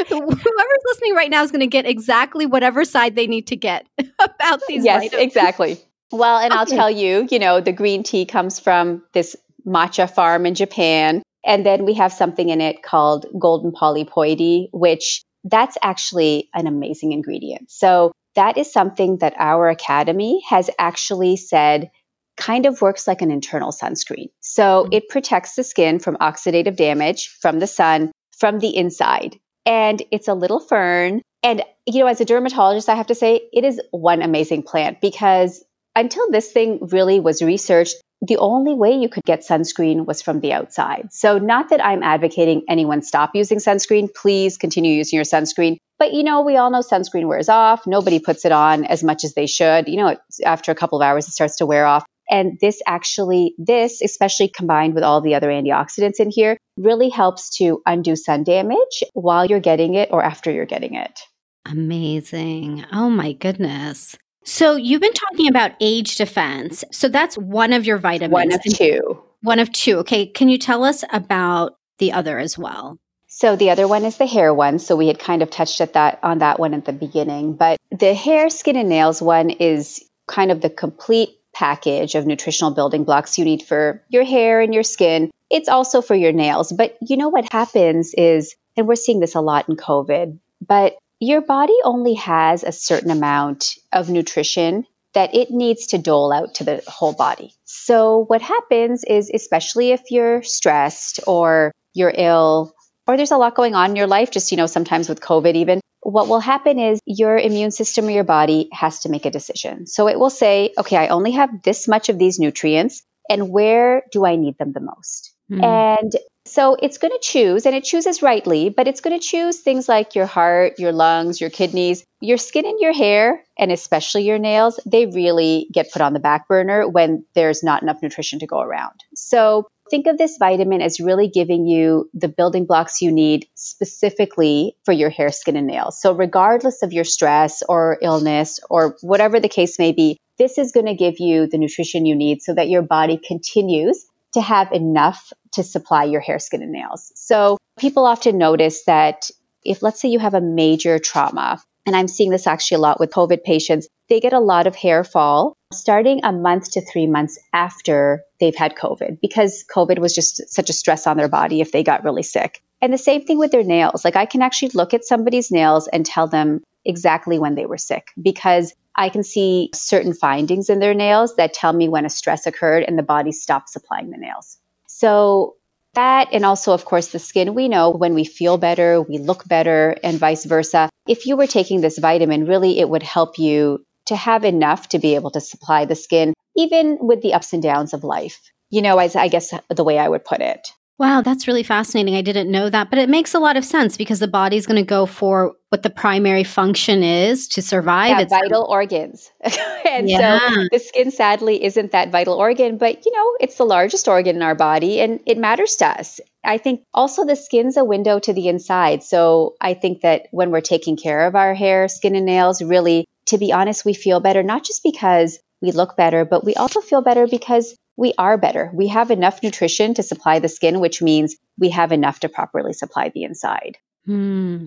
Whoever's 0.09 0.83
listening 0.87 1.15
right 1.15 1.31
now 1.31 1.43
is 1.43 1.51
going 1.51 1.61
to 1.61 1.67
get 1.67 1.87
exactly 1.87 2.47
whatever 2.47 2.85
side 2.85 3.17
they 3.17 3.27
need 3.27 3.47
to 3.49 3.57
get 3.57 3.87
about 4.19 4.61
these. 4.69 4.85
Yes, 4.85 5.05
items. 5.05 5.23
exactly. 5.23 5.79
Well, 6.11 6.39
and 6.39 6.53
okay. 6.53 6.59
I'll 6.59 6.67
tell 6.67 6.91
you, 6.91 7.27
you 7.31 7.39
know, 7.39 7.61
the 7.61 7.73
green 7.73 8.03
tea 8.03 8.27
comes 8.27 8.61
from 8.61 9.03
this 9.13 9.35
matcha 9.67 10.11
farm 10.11 10.47
in 10.47 10.55
Japan. 10.55 11.23
And 11.45 11.67
then 11.67 11.85
we 11.85 11.95
have 11.95 12.13
something 12.13 12.51
in 12.51 12.61
it 12.61 12.83
called 12.83 13.27
golden 13.39 13.73
polypody, 13.73 14.69
which 14.73 15.25
that's 15.45 15.77
actually 15.83 16.51
an 16.55 16.67
amazing 16.67 17.13
ingredient. 17.13 17.71
So 17.71 18.13
that 18.35 18.57
is 18.59 18.73
something 18.73 19.19
that 19.19 19.35
our 19.39 19.69
academy 19.69 20.43
has 20.49 20.71
actually 20.79 21.37
said 21.37 21.91
kind 22.37 22.67
of 22.67 22.81
works 22.81 23.07
like 23.07 23.23
an 23.23 23.31
internal 23.31 23.73
sunscreen. 23.73 24.31
So 24.41 24.85
mm-hmm. 24.85 24.93
it 24.93 25.09
protects 25.09 25.55
the 25.55 25.65
skin 25.65 25.99
from 25.99 26.17
oxidative 26.17 26.77
damage 26.77 27.29
from 27.41 27.59
the 27.59 27.67
sun 27.67 28.13
from 28.39 28.59
the 28.59 28.77
inside. 28.77 29.39
And 29.67 30.03
it's 30.11 30.29
a 30.29 30.35
little 30.35 30.61
fern. 30.61 31.23
And, 31.43 31.63
you 31.87 32.01
know, 32.01 32.07
as 32.07 32.21
a 32.21 32.25
dermatologist, 32.25 32.89
I 32.89 32.95
have 32.95 33.09
to 33.09 33.15
say 33.15 33.49
it 33.53 33.65
is 33.65 33.81
one 33.91 34.23
amazing 34.23 34.63
plant 34.63 35.01
because 35.01 35.65
until 35.95 36.31
this 36.31 36.51
thing 36.51 36.79
really 36.91 37.21
was 37.21 37.43
researched, 37.43 37.97
the 38.25 38.37
only 38.37 38.75
way 38.75 38.93
you 38.93 39.09
could 39.09 39.25
get 39.25 39.41
sunscreen 39.41 40.07
was 40.07 40.23
from 40.23 40.39
the 40.41 40.53
outside. 40.53 41.09
So, 41.13 41.39
not 41.39 41.71
that 41.71 41.85
I'm 41.85 42.05
advocating 42.05 42.63
anyone 42.69 43.03
stop 43.03 43.31
using 43.35 43.59
sunscreen. 43.59 44.15
Please 44.15 44.57
continue 44.57 44.95
using 44.95 45.17
your 45.17 45.25
sunscreen. 45.25 45.79
But, 45.99 46.13
you 46.13 46.23
know, 46.23 46.43
we 46.43 46.57
all 46.57 46.71
know 46.71 46.81
sunscreen 46.81 47.27
wears 47.27 47.49
off. 47.49 47.85
Nobody 47.87 48.21
puts 48.21 48.45
it 48.45 48.53
on 48.53 48.85
as 48.85 49.03
much 49.03 49.25
as 49.25 49.35
they 49.35 49.47
should. 49.47 49.89
You 49.89 49.97
know, 49.97 50.17
after 50.45 50.71
a 50.71 50.75
couple 50.77 51.01
of 51.01 51.05
hours, 51.05 51.27
it 51.27 51.33
starts 51.33 51.57
to 51.57 51.67
wear 51.67 51.85
off. 51.85 52.05
And 52.31 52.59
this 52.61 52.81
actually, 52.87 53.55
this, 53.59 54.01
especially 54.01 54.49
combined 54.49 54.95
with 54.95 55.05
all 55.05 55.21
the 55.21 55.35
other 55.35 55.49
antioxidants 55.49 56.21
in 56.21 56.31
here, 56.31 56.57
really 56.77 57.09
helps 57.09 57.57
to 57.59 57.83
undo 57.85 58.17
sun 58.17 58.45
damage 58.45 59.05
while 59.13 59.45
you're 59.45 59.61
getting 59.61 59.95
it 59.95 60.09
or 60.13 60.23
after 60.23 60.51
you're 60.51 60.67
getting 60.67 60.95
it. 60.95 61.21
Amazing. 61.67 62.85
Oh 62.93 63.11
my 63.11 63.33
goodness. 63.33 64.17
So 64.45 64.77
you've 64.77 65.01
been 65.01 65.13
talking 65.13 65.49
about 65.49 65.73
age 65.81 66.17
defense. 66.17 66.85
So 66.91 67.09
that's 67.09 67.37
one 67.37 67.73
of 67.73 67.87
your 67.87 67.99
vitamins. 67.99 68.33
One 68.33 68.53
of 68.53 68.63
two. 68.63 69.23
One 69.43 69.59
of 69.59 69.71
two. 69.73 69.99
Okay. 69.99 70.27
Can 70.27 70.49
you 70.49 70.59
tell 70.59 70.85
us 70.85 71.05
about 71.13 71.77
the 71.99 72.13
other 72.13 72.39
as 72.39 72.59
well? 72.59 72.99
So 73.29 73.57
the 73.57 73.71
other 73.71 73.89
one 73.89 74.05
is 74.05 74.19
the 74.19 74.27
hair 74.27 74.53
one. 74.53 74.79
So 74.79 74.97
we 74.97 75.07
had 75.09 75.19
kind 75.19 75.43
of 75.43 75.51
touched 75.51 75.81
at 75.81 75.95
that 75.95 76.19
on 76.23 76.39
that 76.39 76.61
one 76.61 76.75
at 76.75 76.85
the 76.85 76.93
beginning, 76.93 77.55
but 77.55 77.79
the 77.91 78.15
hair, 78.15 78.51
skin 78.51 78.77
and 78.77 78.89
nails 78.89 79.23
one 79.23 79.51
is 79.51 80.05
kind 80.29 80.51
of 80.51 80.61
the 80.61 80.71
complete 80.71 81.31
package 81.55 82.15
of 82.15 82.27
nutritional 82.27 82.73
building 82.73 83.05
blocks 83.05 83.39
you 83.39 83.45
need 83.45 83.63
for 83.63 84.03
your 84.09 84.25
hair 84.25 84.61
and 84.61 84.73
your 84.75 84.83
skin. 84.83 85.31
It's 85.51 85.69
also 85.69 86.03
for 86.03 86.15
your 86.15 86.33
nails. 86.33 86.73
But 86.73 86.97
you 87.01 87.17
know 87.17 87.29
what 87.29 87.53
happens 87.53 88.15
is, 88.15 88.55
and 88.77 88.89
we're 88.89 88.95
seeing 88.95 89.21
this 89.21 89.35
a 89.35 89.41
lot 89.41 89.69
in 89.69 89.77
COVID, 89.77 90.39
but 90.67 90.97
your 91.21 91.41
body 91.41 91.77
only 91.85 92.15
has 92.15 92.65
a 92.65 92.73
certain 92.73 93.11
amount 93.11 93.77
of 93.93 94.11
nutrition 94.11 94.87
that 95.15 95.35
it 95.35 95.51
needs 95.51 95.89
to 95.89 95.99
dole 95.99 96.33
out 96.33 96.55
to 96.55 96.65
the 96.65 96.83
whole 96.87 97.13
body. 97.13 97.55
So, 97.65 98.25
what 98.27 98.43
happens 98.43 99.05
is, 99.05 99.31
especially 99.33 99.93
if 99.93 100.11
you're 100.11 100.43
stressed 100.43 101.21
or 101.27 101.73
you're 101.95 102.13
ill, 102.15 102.75
or 103.07 103.17
there's 103.17 103.31
a 103.31 103.37
lot 103.37 103.55
going 103.55 103.75
on 103.75 103.91
in 103.91 103.97
your 103.97 104.07
life, 104.07 104.31
just, 104.31 104.51
you 104.51 104.57
know, 104.57 104.67
sometimes 104.67 105.09
with 105.09 105.21
COVID, 105.21 105.55
even, 105.55 105.81
what 106.03 106.29
will 106.29 106.41
happen 106.41 106.79
is 106.79 107.01
your 107.07 107.39
immune 107.39 107.71
system 107.71 108.07
or 108.07 108.11
your 108.11 108.25
body 108.25 108.69
has 108.73 109.01
to 109.01 109.09
make 109.09 109.25
a 109.25 109.31
decision. 109.31 109.87
So, 109.87 110.09
it 110.09 110.19
will 110.19 110.31
say, 110.31 110.75
okay, 110.77 110.97
I 110.97 111.09
only 111.09 111.33
have 111.33 111.63
this 111.63 111.89
much 111.89 112.09
of 112.09 112.19
these 112.19 112.39
nutrients, 112.39 113.03
and 113.29 113.51
where 113.51 114.03
do 114.13 114.27
I 114.27 114.37
need 114.37 114.59
them 114.59 114.73
the 114.73 114.81
most? 114.81 115.35
Mm. 115.51 115.63
And 115.63 116.13
so 116.45 116.75
it's 116.75 116.99
going 116.99 117.13
to 117.13 117.21
choose, 117.23 117.67
and 117.67 117.75
it 117.75 117.85
chooses 117.85 118.21
rightly, 118.21 118.69
but 118.69 118.89
it's 118.89 119.01
going 119.01 119.19
to 119.19 119.25
choose 119.25 119.61
things 119.61 119.89
like 119.89 120.17
your 120.17 120.27
heart, 120.27 120.79
your 120.79 120.93
lungs, 120.93 121.41
your 121.41 121.51
kidneys, 121.51 122.05
your 122.21 122.37
skin 122.37 122.67
and 122.67 122.81
your 122.81 122.93
hair, 122.93 123.45
and 123.57 123.71
especially 123.71 124.25
your 124.25 124.39
nails. 124.39 124.81
They 124.85 125.07
really 125.07 125.69
get 125.73 125.93
put 125.93 126.03
on 126.03 126.15
the 126.15 126.21
back 126.21 126.49
burner 126.49 126.89
when 126.89 127.25
there's 127.35 127.63
not 127.63 127.83
enough 127.83 128.03
nutrition 128.03 128.41
to 128.41 128.47
go 128.47 128.61
around. 128.61 128.99
So 129.15 129.69
think 129.93 130.07
of 130.07 130.17
this 130.17 130.39
vitamin 130.39 130.81
as 130.81 131.01
really 131.01 131.29
giving 131.29 131.67
you 131.67 132.09
the 132.15 132.27
building 132.27 132.65
blocks 132.65 133.03
you 133.03 133.13
need 133.13 133.47
specifically 133.55 134.75
for 134.87 134.93
your 134.93 135.11
hair, 135.11 135.31
skin, 135.31 135.55
and 135.55 135.67
nails. 135.67 136.01
So, 136.01 136.15
regardless 136.15 136.83
of 136.83 136.95
your 136.95 137.05
stress 137.05 137.63
or 137.69 137.99
illness 138.01 138.59
or 138.71 138.97
whatever 139.03 139.39
the 139.39 139.51
case 139.51 139.79
may 139.79 139.93
be, 139.93 140.17
this 140.39 140.57
is 140.57 140.73
going 140.73 140.87
to 140.87 140.95
give 140.95 141.21
you 141.21 141.47
the 141.47 141.59
nutrition 141.59 142.07
you 142.07 142.17
need 142.17 142.41
so 142.41 142.55
that 142.55 142.71
your 142.71 142.81
body 142.81 143.19
continues 143.19 144.07
to 144.33 144.41
have 144.41 144.73
enough 144.73 145.31
to 145.53 145.63
supply 145.63 146.05
your 146.05 146.23
hair, 146.23 146.39
skin, 146.39 146.63
and 146.63 146.73
nails. 146.73 147.13
So 147.15 147.59
people 147.79 148.07
often 148.07 148.39
notice 148.39 148.85
that 148.85 149.31
if, 149.63 149.83
let's 149.83 150.01
say, 150.01 150.09
you 150.09 150.21
have 150.21 150.33
a 150.33 150.41
major 150.41 150.99
trauma, 150.99 151.63
and 151.87 151.97
I'm 151.97 152.09
seeing 152.09 152.31
this 152.31 152.47
actually 152.47 152.77
a 152.77 152.81
lot 152.81 153.01
with 153.01 153.11
COVID 153.11 153.43
patients, 153.45 153.89
they 154.09 154.21
get 154.21 154.33
a 154.33 154.41
lot 154.41 154.67
of 154.67 154.77
hair 154.77 155.05
fall 155.05 155.57
starting 155.73 156.21
a 156.25 156.33
month 156.33 156.73
to 156.73 156.81
three 156.81 157.07
months 157.07 157.39
after 157.53 158.23
they've 158.41 158.55
had 158.55 158.75
COVID 158.75 159.21
because 159.21 159.65
COVID 159.75 159.99
was 159.99 160.15
just 160.15 160.53
such 160.53 160.71
a 160.71 160.75
stress 160.75 161.07
on 161.07 161.17
their 161.17 161.29
body 161.29 161.61
if 161.61 161.73
they 161.73 161.83
got 161.83 162.05
really 162.05 162.23
sick. 162.23 162.63
And 162.81 162.93
the 162.93 162.99
same 162.99 163.25
thing 163.25 163.39
with 163.39 163.53
their 163.53 163.65
nails. 163.65 164.05
Like 164.05 164.17
I 164.17 164.27
can 164.27 164.43
actually 164.43 164.73
look 164.75 164.93
at 164.93 165.05
somebody's 165.05 165.51
nails 165.51 165.89
and 165.89 166.05
tell 166.05 166.27
them 166.27 166.63
exactly 166.85 167.39
when 167.39 167.55
they 167.55 167.67
were 167.67 167.79
sick 167.79 168.09
because 168.21 168.75
I 168.95 169.09
can 169.09 169.23
see 169.23 169.71
certain 169.75 170.13
findings 170.13 170.69
in 170.69 170.79
their 170.79 170.95
nails 170.95 171.37
that 171.37 171.55
tell 171.55 171.73
me 171.73 171.89
when 171.89 172.05
a 172.05 172.11
stress 172.11 172.47
occurred 172.47 172.85
and 172.85 172.99
the 172.99 173.03
body 173.03 173.33
stopped 173.33 173.71
supplying 173.71 174.11
the 174.11 174.19
nails. 174.19 174.59
So, 174.89 175.57
that 175.95 176.29
and 176.33 176.45
also, 176.45 176.73
of 176.73 176.85
course, 176.85 177.09
the 177.09 177.19
skin, 177.19 177.55
we 177.55 177.69
know 177.69 177.91
when 177.91 178.15
we 178.15 178.25
feel 178.25 178.59
better, 178.59 179.01
we 179.01 179.19
look 179.19 179.47
better, 179.47 179.97
and 180.03 180.19
vice 180.19 180.45
versa. 180.45 180.89
If 181.07 181.27
you 181.27 181.37
were 181.37 181.47
taking 181.47 181.81
this 181.81 181.99
vitamin, 181.99 182.47
really 182.47 182.79
it 182.79 182.89
would 182.89 183.03
help 183.03 183.39
you 183.39 183.85
to 184.07 184.17
have 184.17 184.45
enough 184.45 184.89
to 184.91 184.99
be 184.99 185.15
able 185.15 185.31
to 185.33 185.41
supply 185.41 185.85
the 185.85 185.95
skin, 185.95 186.35
even 186.57 186.99
with 187.01 187.23
the 187.23 187.35
ups 187.35 187.53
and 187.53 187.63
downs 187.63 187.93
of 187.93 188.05
life. 188.05 188.41
You 188.71 188.83
know, 188.83 188.99
as 188.99 189.17
I 189.17 189.29
guess 189.29 189.53
the 189.69 189.85
way 189.85 189.99
I 189.99 190.09
would 190.09 190.25
put 190.25 190.41
it. 190.41 190.73
Wow, 190.99 191.23
that's 191.23 191.49
really 191.49 191.63
fascinating. 191.63 192.15
I 192.15 192.23
didn't 192.23 192.51
know 192.51 192.71
that, 192.71 192.91
but 192.91 192.99
it 192.99 193.09
makes 193.09 193.35
a 193.35 193.39
lot 193.39 193.57
of 193.57 193.65
sense 193.65 193.97
because 193.97 194.21
the 194.21 194.29
body's 194.29 194.67
going 194.67 194.77
to 194.77 194.87
go 194.87 195.07
for 195.07 195.55
what 195.71 195.83
the 195.83 195.91
primary 195.91 196.45
function 196.45 197.03
is 197.03 197.49
to 197.49 197.63
survive. 197.63 198.11
Yeah, 198.11 198.21
it's 198.21 198.31
vital 198.31 198.65
organs. 198.69 199.31
and 199.91 200.09
yeah. 200.09 200.39
so 200.39 200.69
the 200.71 200.79
skin 200.79 201.11
sadly 201.11 201.65
isn't 201.65 201.93
that 201.93 202.11
vital 202.11 202.35
organ, 202.35 202.77
but 202.77 203.05
you 203.05 203.13
know, 203.13 203.37
it's 203.41 203.57
the 203.57 203.65
largest 203.65 204.07
organ 204.07 204.37
in 204.37 204.43
our 204.43 204.55
body 204.55 205.01
and 205.01 205.21
it 205.27 205.39
matters 205.39 205.77
to 205.77 205.87
us. 205.87 206.21
I 206.45 206.59
think 206.59 206.83
also 206.93 207.25
the 207.25 207.37
skin's 207.37 207.77
a 207.77 207.85
window 207.85 208.19
to 208.19 208.33
the 208.33 208.49
inside. 208.49 209.03
So 209.03 209.55
I 209.61 209.75
think 209.75 210.03
that 210.03 210.29
when 210.31 210.51
we're 210.51 210.61
taking 210.61 210.97
care 210.97 211.27
of 211.27 211.35
our 211.35 211.55
hair, 211.55 211.89
skin 211.89 212.15
and 212.15 212.27
nails, 212.27 212.63
really 212.63 213.07
to 213.27 213.39
be 213.39 213.53
honest, 213.53 213.85
we 213.85 213.95
feel 213.95 214.21
better 214.21 214.43
not 214.43 214.65
just 214.65 214.83
because 214.83 215.39
we 215.61 215.73
look 215.73 215.97
better, 215.97 216.25
but 216.25 216.45
we 216.45 216.55
also 216.55 216.81
feel 216.81 217.03
better 217.03 217.27
because 217.27 217.75
we 217.97 218.15
are 218.19 218.39
better. 218.39 218.71
We 218.73 218.89
have 218.89 219.11
enough 219.11 219.43
nutrition 219.43 219.95
to 219.95 220.03
supply 220.03 220.39
the 220.39 220.49
skin, 220.49 220.81
which 220.81 221.03
means 221.03 221.37
we 221.59 221.71
have 221.71 221.93
enough 221.93 222.21
to 222.21 222.29
properly 222.29 222.73
supply 222.73 223.11
the 223.15 223.25
inside. 223.25 223.79
Hmm. 224.07 224.67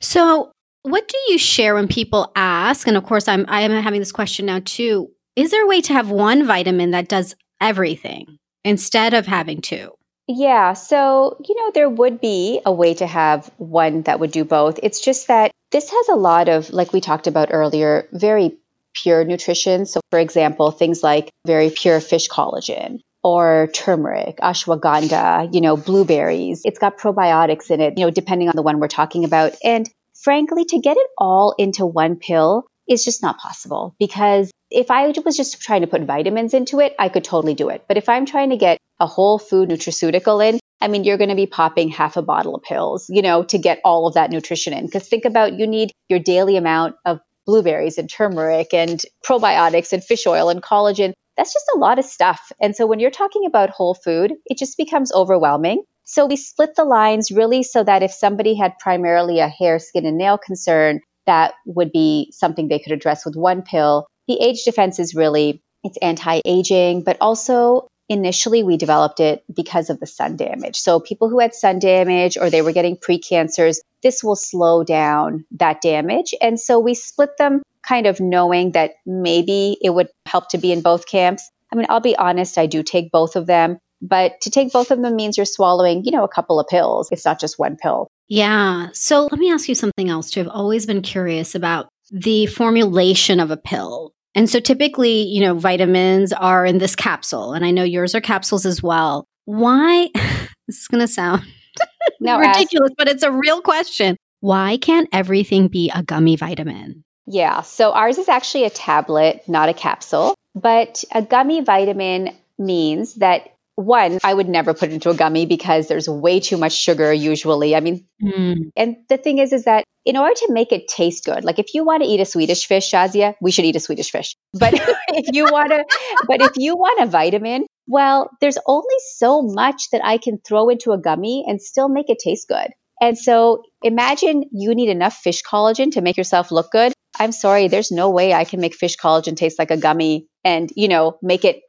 So, 0.00 0.52
what 0.82 1.08
do 1.08 1.16
you 1.32 1.38
share 1.38 1.74
when 1.74 1.88
people 1.88 2.32
ask? 2.36 2.86
And 2.86 2.96
of 2.96 3.04
course, 3.04 3.28
I'm 3.28 3.44
I 3.48 3.62
am 3.62 3.70
having 3.82 4.00
this 4.00 4.12
question 4.12 4.46
now 4.46 4.60
too. 4.64 5.10
Is 5.34 5.50
there 5.50 5.64
a 5.64 5.68
way 5.68 5.80
to 5.82 5.92
have 5.92 6.10
one 6.10 6.46
vitamin 6.46 6.92
that 6.92 7.08
does 7.08 7.34
everything 7.60 8.38
instead 8.64 9.14
of 9.14 9.26
having 9.26 9.60
two? 9.60 9.92
Yeah, 10.28 10.72
so 10.72 11.36
you 11.48 11.54
know 11.54 11.70
there 11.72 11.88
would 11.88 12.20
be 12.20 12.60
a 12.66 12.72
way 12.72 12.94
to 12.94 13.06
have 13.06 13.50
one 13.58 14.02
that 14.02 14.18
would 14.18 14.32
do 14.32 14.44
both. 14.44 14.80
It's 14.82 15.00
just 15.00 15.28
that 15.28 15.52
this 15.70 15.90
has 15.90 16.08
a 16.08 16.16
lot 16.16 16.48
of 16.48 16.70
like 16.70 16.92
we 16.92 17.00
talked 17.00 17.26
about 17.26 17.48
earlier, 17.52 18.08
very 18.12 18.56
pure 19.02 19.24
nutrition. 19.24 19.86
So, 19.86 20.00
for 20.10 20.18
example, 20.18 20.70
things 20.70 21.02
like 21.02 21.30
very 21.46 21.70
pure 21.70 22.00
fish 22.00 22.28
collagen 22.28 23.00
or 23.22 23.68
turmeric, 23.74 24.38
ashwagandha, 24.38 25.52
you 25.52 25.60
know, 25.60 25.76
blueberries. 25.76 26.62
It's 26.64 26.78
got 26.78 26.98
probiotics 26.98 27.70
in 27.70 27.80
it, 27.80 27.98
you 27.98 28.04
know, 28.04 28.10
depending 28.10 28.48
on 28.48 28.56
the 28.56 28.62
one 28.62 28.78
we're 28.78 28.88
talking 28.88 29.24
about. 29.24 29.54
And 29.64 29.88
frankly, 30.22 30.64
to 30.66 30.80
get 30.80 30.96
it 30.96 31.06
all 31.18 31.54
into 31.58 31.86
one 31.86 32.16
pill 32.16 32.66
is 32.88 33.04
just 33.04 33.22
not 33.22 33.38
possible 33.38 33.94
because 33.98 34.50
if 34.70 34.90
I 34.90 35.08
was 35.24 35.36
just 35.36 35.60
trying 35.60 35.80
to 35.82 35.86
put 35.86 36.02
vitamins 36.02 36.54
into 36.54 36.80
it, 36.80 36.94
I 36.98 37.08
could 37.08 37.24
totally 37.24 37.54
do 37.54 37.68
it. 37.68 37.84
But 37.88 37.96
if 37.96 38.08
I'm 38.08 38.26
trying 38.26 38.50
to 38.50 38.56
get 38.56 38.78
a 39.00 39.06
whole 39.06 39.38
food 39.38 39.68
nutraceutical 39.68 40.44
in, 40.46 40.58
I 40.80 40.88
mean, 40.88 41.04
you're 41.04 41.16
going 41.16 41.30
to 41.30 41.36
be 41.36 41.46
popping 41.46 41.88
half 41.88 42.16
a 42.16 42.22
bottle 42.22 42.54
of 42.54 42.62
pills, 42.62 43.06
you 43.08 43.22
know, 43.22 43.44
to 43.44 43.58
get 43.58 43.80
all 43.84 44.06
of 44.06 44.14
that 44.14 44.30
nutrition 44.30 44.72
in. 44.72 44.86
Because 44.86 45.08
think 45.08 45.24
about 45.24 45.58
you 45.58 45.66
need 45.66 45.90
your 46.08 46.18
daily 46.18 46.56
amount 46.56 46.96
of 47.04 47.20
blueberries 47.46 47.98
and 47.98 48.10
turmeric 48.10 48.74
and 48.74 49.02
probiotics 49.24 49.92
and 49.92 50.04
fish 50.04 50.26
oil 50.26 50.48
and 50.48 50.62
collagen. 50.62 51.12
That's 51.36 51.52
just 51.52 51.70
a 51.74 51.78
lot 51.78 51.98
of 51.98 52.04
stuff. 52.04 52.52
And 52.60 52.74
so 52.74 52.86
when 52.86 52.98
you're 52.98 53.10
talking 53.10 53.46
about 53.46 53.70
whole 53.70 53.94
food, 53.94 54.32
it 54.46 54.58
just 54.58 54.76
becomes 54.76 55.12
overwhelming. 55.12 55.82
So 56.04 56.26
we 56.26 56.36
split 56.36 56.76
the 56.76 56.84
lines 56.84 57.30
really 57.30 57.62
so 57.62 57.82
that 57.82 58.02
if 58.02 58.12
somebody 58.12 58.54
had 58.54 58.78
primarily 58.78 59.40
a 59.40 59.48
hair, 59.48 59.78
skin, 59.78 60.06
and 60.06 60.18
nail 60.18 60.38
concern, 60.38 61.00
that 61.26 61.54
would 61.66 61.92
be 61.92 62.32
something 62.32 62.68
they 62.68 62.78
could 62.78 62.92
address 62.92 63.24
with 63.24 63.36
one 63.36 63.62
pill. 63.62 64.06
The 64.28 64.40
age 64.40 64.64
defense 64.64 64.98
is 64.98 65.14
really 65.14 65.60
it's 65.82 65.98
anti-aging, 66.02 67.02
but 67.04 67.18
also 67.20 67.88
initially 68.08 68.62
we 68.62 68.76
developed 68.76 69.20
it 69.20 69.44
because 69.52 69.90
of 69.90 70.00
the 70.00 70.06
sun 70.06 70.36
damage. 70.36 70.76
So 70.76 71.00
people 71.00 71.28
who 71.28 71.40
had 71.40 71.54
sun 71.54 71.78
damage 71.78 72.36
or 72.36 72.50
they 72.50 72.62
were 72.62 72.72
getting 72.72 72.96
precancers, 72.96 73.78
this 74.02 74.22
will 74.22 74.36
slow 74.36 74.84
down 74.84 75.44
that 75.52 75.80
damage. 75.80 76.34
And 76.40 76.58
so 76.58 76.78
we 76.78 76.94
split 76.94 77.36
them 77.38 77.62
kind 77.86 78.06
of 78.06 78.20
knowing 78.20 78.72
that 78.72 78.92
maybe 79.04 79.76
it 79.80 79.90
would 79.90 80.08
help 80.26 80.48
to 80.50 80.58
be 80.58 80.72
in 80.72 80.82
both 80.82 81.06
camps. 81.06 81.50
I 81.72 81.76
mean, 81.76 81.86
I'll 81.88 82.00
be 82.00 82.16
honest, 82.16 82.58
I 82.58 82.66
do 82.66 82.82
take 82.82 83.10
both 83.10 83.36
of 83.36 83.46
them, 83.46 83.78
but 84.00 84.40
to 84.42 84.50
take 84.50 84.72
both 84.72 84.90
of 84.90 85.00
them 85.00 85.16
means 85.16 85.36
you're 85.36 85.46
swallowing, 85.46 86.04
you 86.04 86.12
know, 86.12 86.24
a 86.24 86.28
couple 86.28 86.60
of 86.60 86.68
pills. 86.68 87.10
It's 87.10 87.24
not 87.24 87.40
just 87.40 87.58
one 87.58 87.76
pill. 87.76 88.08
Yeah. 88.28 88.88
So 88.92 89.28
let 89.30 89.38
me 89.38 89.52
ask 89.52 89.68
you 89.68 89.74
something 89.74 90.08
else 90.08 90.30
too. 90.30 90.40
I've 90.40 90.48
always 90.48 90.86
been 90.86 91.02
curious 91.02 91.54
about 91.54 91.88
the 92.10 92.46
formulation 92.46 93.40
of 93.40 93.50
a 93.50 93.56
pill 93.56 94.12
And 94.36 94.50
so 94.50 94.60
typically, 94.60 95.22
you 95.22 95.40
know, 95.40 95.54
vitamins 95.54 96.30
are 96.34 96.66
in 96.66 96.76
this 96.76 96.94
capsule, 96.94 97.54
and 97.54 97.64
I 97.64 97.70
know 97.70 97.82
yours 97.82 98.14
are 98.14 98.20
capsules 98.20 98.66
as 98.66 98.82
well. 98.82 99.26
Why? 99.46 100.10
this 100.14 100.78
is 100.78 100.88
going 100.88 101.00
to 101.00 101.08
sound 101.08 101.42
no, 102.20 102.38
ridiculous, 102.38 102.90
ask. 102.90 102.96
but 102.98 103.08
it's 103.08 103.22
a 103.22 103.32
real 103.32 103.62
question. 103.62 104.16
Why 104.40 104.76
can't 104.76 105.08
everything 105.10 105.68
be 105.68 105.90
a 105.92 106.02
gummy 106.02 106.36
vitamin? 106.36 107.02
Yeah, 107.26 107.62
so 107.62 107.92
ours 107.92 108.18
is 108.18 108.28
actually 108.28 108.64
a 108.64 108.70
tablet, 108.70 109.42
not 109.48 109.70
a 109.70 109.74
capsule. 109.74 110.34
But 110.54 111.02
a 111.12 111.22
gummy 111.22 111.62
vitamin 111.62 112.36
means 112.58 113.14
that 113.14 113.55
one, 113.76 114.18
I 114.24 114.32
would 114.32 114.48
never 114.48 114.74
put 114.74 114.88
it 114.88 114.94
into 114.94 115.10
a 115.10 115.14
gummy 115.14 115.46
because 115.46 115.86
there's 115.86 116.08
way 116.08 116.40
too 116.40 116.56
much 116.56 116.72
sugar 116.72 117.12
usually. 117.12 117.76
I 117.76 117.80
mean, 117.80 118.06
mm. 118.22 118.70
and 118.74 118.96
the 119.08 119.18
thing 119.18 119.38
is, 119.38 119.52
is 119.52 119.64
that 119.64 119.84
in 120.04 120.16
order 120.16 120.34
to 120.34 120.52
make 120.52 120.72
it 120.72 120.88
taste 120.88 121.24
good, 121.26 121.44
like 121.44 121.58
if 121.58 121.74
you 121.74 121.84
want 121.84 122.02
to 122.02 122.08
eat 122.08 122.20
a 122.20 122.24
Swedish 122.24 122.66
fish, 122.66 122.90
Shazia, 122.90 123.34
we 123.40 123.50
should 123.50 123.66
eat 123.66 123.76
a 123.76 123.80
Swedish 123.80 124.10
fish. 124.10 124.34
But 124.54 124.72
if 125.08 125.34
you 125.34 125.44
want 125.44 125.70
to, 125.70 125.84
but 126.26 126.40
if 126.40 126.52
you 126.56 126.74
want 126.74 127.02
a 127.02 127.06
vitamin, 127.06 127.66
well, 127.86 128.30
there's 128.40 128.58
only 128.66 128.96
so 129.14 129.42
much 129.42 129.90
that 129.92 130.04
I 130.04 130.18
can 130.18 130.38
throw 130.38 130.70
into 130.70 130.92
a 130.92 130.98
gummy 130.98 131.44
and 131.46 131.60
still 131.60 131.88
make 131.88 132.08
it 132.08 132.18
taste 132.18 132.48
good. 132.48 132.70
And 133.00 133.18
so 133.18 133.62
imagine 133.82 134.44
you 134.52 134.74
need 134.74 134.88
enough 134.88 135.16
fish 135.16 135.42
collagen 135.42 135.92
to 135.92 136.00
make 136.00 136.16
yourself 136.16 136.50
look 136.50 136.70
good. 136.72 136.94
I'm 137.18 137.32
sorry, 137.32 137.68
there's 137.68 137.92
no 137.92 138.10
way 138.10 138.32
I 138.32 138.44
can 138.44 138.60
make 138.60 138.74
fish 138.74 138.96
collagen 138.96 139.36
taste 139.36 139.58
like 139.58 139.70
a 139.70 139.76
gummy 139.76 140.28
and, 140.44 140.72
you 140.76 140.88
know, 140.88 141.18
make 141.22 141.44
it 141.44 141.60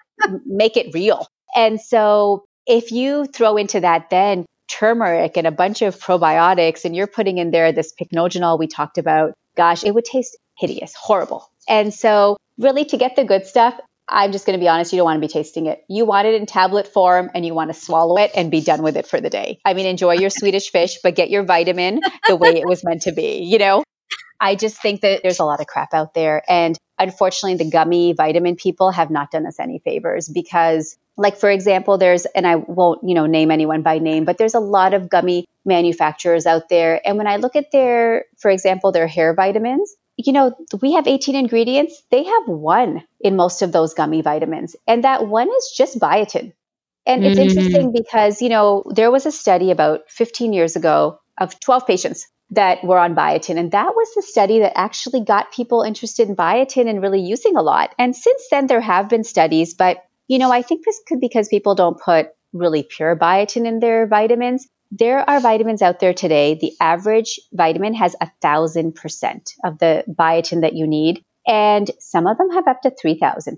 make 0.46 0.78
it 0.78 0.93
real. 0.93 1.28
And 1.56 1.80
so 1.80 2.46
if 2.66 2.92
you 2.92 3.26
throw 3.26 3.58
into 3.58 3.80
that 3.80 4.10
then 4.10 4.46
turmeric 4.70 5.38
and 5.38 5.48
a 5.48 5.52
bunch 5.52 5.82
of 5.82 5.98
probiotics 5.98 6.86
and 6.86 6.96
you're 6.96 7.08
putting 7.08 7.38
in 7.38 7.52
there 7.52 7.72
this 7.72 7.94
pycnogenol 7.94 8.60
we 8.60 8.68
talked 8.68 8.98
about, 8.98 9.34
gosh, 9.56 9.84
it 9.84 9.94
would 9.94 10.06
taste 10.06 10.38
hideous, 10.58 10.94
horrible. 10.94 11.50
And 11.68 11.94
so 11.94 12.38
really 12.58 12.86
to 12.86 12.98
get 12.98 13.16
the 13.16 13.24
good 13.24 13.46
stuff, 13.46 13.80
I'm 14.10 14.32
just 14.32 14.46
going 14.46 14.58
to 14.58 14.64
be 14.64 14.70
honest, 14.70 14.94
you 14.94 14.98
don't 14.98 15.06
want 15.06 15.22
to 15.22 15.28
be 15.28 15.32
tasting 15.32 15.66
it. 15.66 15.84
You 15.90 16.06
want 16.06 16.28
it 16.28 16.36
in 16.36 16.46
tablet 16.46 16.88
form 16.88 17.30
and 17.34 17.46
you 17.46 17.54
want 17.54 17.74
to 17.74 17.80
swallow 17.80 18.18
it 18.18 18.32
and 18.36 18.50
be 18.50 18.62
done 18.62 18.82
with 18.82 18.96
it 18.96 19.06
for 19.06 19.20
the 19.20 19.30
day. 19.30 19.60
I 19.66 19.74
mean, 19.74 19.86
enjoy 19.86 20.14
your 20.14 20.30
Swedish 20.30 20.72
fish, 20.72 21.00
but 21.04 21.16
get 21.16 21.30
your 21.30 21.44
vitamin 21.44 22.00
the 22.28 22.38
way 22.38 22.52
it 22.52 22.66
was 22.66 22.84
meant 22.86 23.04
to 23.04 23.12
be, 23.12 23.44
you 23.44 23.58
know? 23.58 23.84
I 24.40 24.56
just 24.56 24.82
think 24.82 25.02
that 25.02 25.24
there's 25.24 25.40
a 25.40 25.46
lot 25.46 25.60
of 25.60 25.68
crap 25.68 25.94
out 25.94 26.14
there. 26.14 26.42
And 26.48 26.78
unfortunately, 27.00 27.64
the 27.64 27.70
gummy 27.70 28.14
vitamin 28.14 28.56
people 28.56 28.92
have 28.92 29.10
not 29.10 29.32
done 29.32 29.46
us 29.46 29.60
any 29.60 29.80
favors 29.80 30.28
because, 30.28 30.98
like, 31.16 31.38
for 31.38 31.50
example, 31.50 31.98
there's, 31.98 32.26
and 32.26 32.48
I 32.48 32.56
won't, 32.56 33.04
you 33.04 33.16
know, 33.16 33.26
name 33.26 33.52
anyone 33.52 33.82
by 33.82 34.00
name, 34.00 34.26
but 34.26 34.38
there's 34.38 34.56
a 34.56 34.60
lot 34.60 34.94
of 34.94 35.10
gummy 35.10 35.46
manufacturers 35.66 36.46
out 36.46 36.70
there. 36.70 37.02
And 37.06 37.18
when 37.18 37.28
I 37.28 37.38
look 37.38 37.56
at 37.56 37.72
their, 37.72 38.26
for 38.38 38.50
example, 38.50 38.92
their 38.92 39.08
hair 39.08 39.34
vitamins, 39.34 39.96
you 40.18 40.34
know, 40.34 40.56
we 40.82 40.94
have 40.94 41.08
18 41.08 41.36
ingredients. 41.36 42.02
They 42.10 42.24
have 42.24 42.48
one 42.48 43.04
in 43.20 43.36
most 43.36 43.62
of 43.62 43.72
those 43.72 43.94
gummy 43.94 44.22
vitamins. 44.22 44.76
And 44.88 45.04
that 45.04 45.28
one 45.28 45.48
is 45.48 45.74
just 45.76 46.00
biotin. 46.00 46.54
And 47.06 47.26
it's 47.26 47.40
mm-hmm. 47.40 47.50
interesting 47.50 47.94
because, 47.94 48.42
you 48.42 48.50
know, 48.50 48.84
there 48.90 49.12
was 49.12 49.26
a 49.26 49.32
study 49.32 49.72
about 49.72 50.10
15 50.10 50.54
years 50.54 50.76
ago 50.76 51.20
of 51.38 51.58
12 51.60 51.86
patients 51.88 52.28
that 52.52 52.84
were 52.84 52.98
on 52.98 53.16
biotin. 53.16 53.58
And 53.58 53.72
that 53.72 53.94
was 53.96 54.14
the 54.16 54.22
study 54.22 54.60
that 54.60 54.78
actually 54.78 55.24
got 55.24 55.52
people 55.52 55.82
interested 55.82 56.30
in 56.30 56.36
biotin 56.36 56.90
and 56.90 57.02
really 57.02 57.22
using 57.22 57.58
a 57.58 57.62
lot. 57.62 57.94
And 58.00 58.16
since 58.16 58.48
then, 58.50 58.68
there 58.68 58.82
have 58.82 59.10
been 59.10 59.24
studies, 59.24 59.74
but, 59.74 59.98
you 60.28 60.40
know, 60.40 60.52
I 60.52 60.62
think 60.62 60.86
this 60.86 61.02
could 61.06 61.20
because 61.20 61.50
people 61.50 61.76
don't 61.76 62.00
put 62.00 62.30
really 62.54 62.84
pure 62.84 63.16
biotin 63.18 63.68
in 63.68 63.80
their 63.80 64.08
vitamins. 64.08 64.68
There 64.92 65.30
are 65.30 65.42
vitamins 65.42 65.82
out 65.82 66.00
there 66.00 66.14
today. 66.14 66.56
The 66.56 66.72
average 66.80 67.40
vitamin 67.52 67.94
has 67.96 68.16
a 68.22 68.32
thousand 68.42 68.96
percent 68.96 69.52
of 69.66 69.80
the 69.80 70.06
biotin 70.08 70.62
that 70.62 70.74
you 70.74 70.88
need. 70.88 71.24
And 71.46 71.90
some 72.00 72.28
of 72.28 72.38
them 72.38 72.52
have 72.52 72.68
up 72.68 72.82
to 72.84 72.92
3000%. 72.92 73.58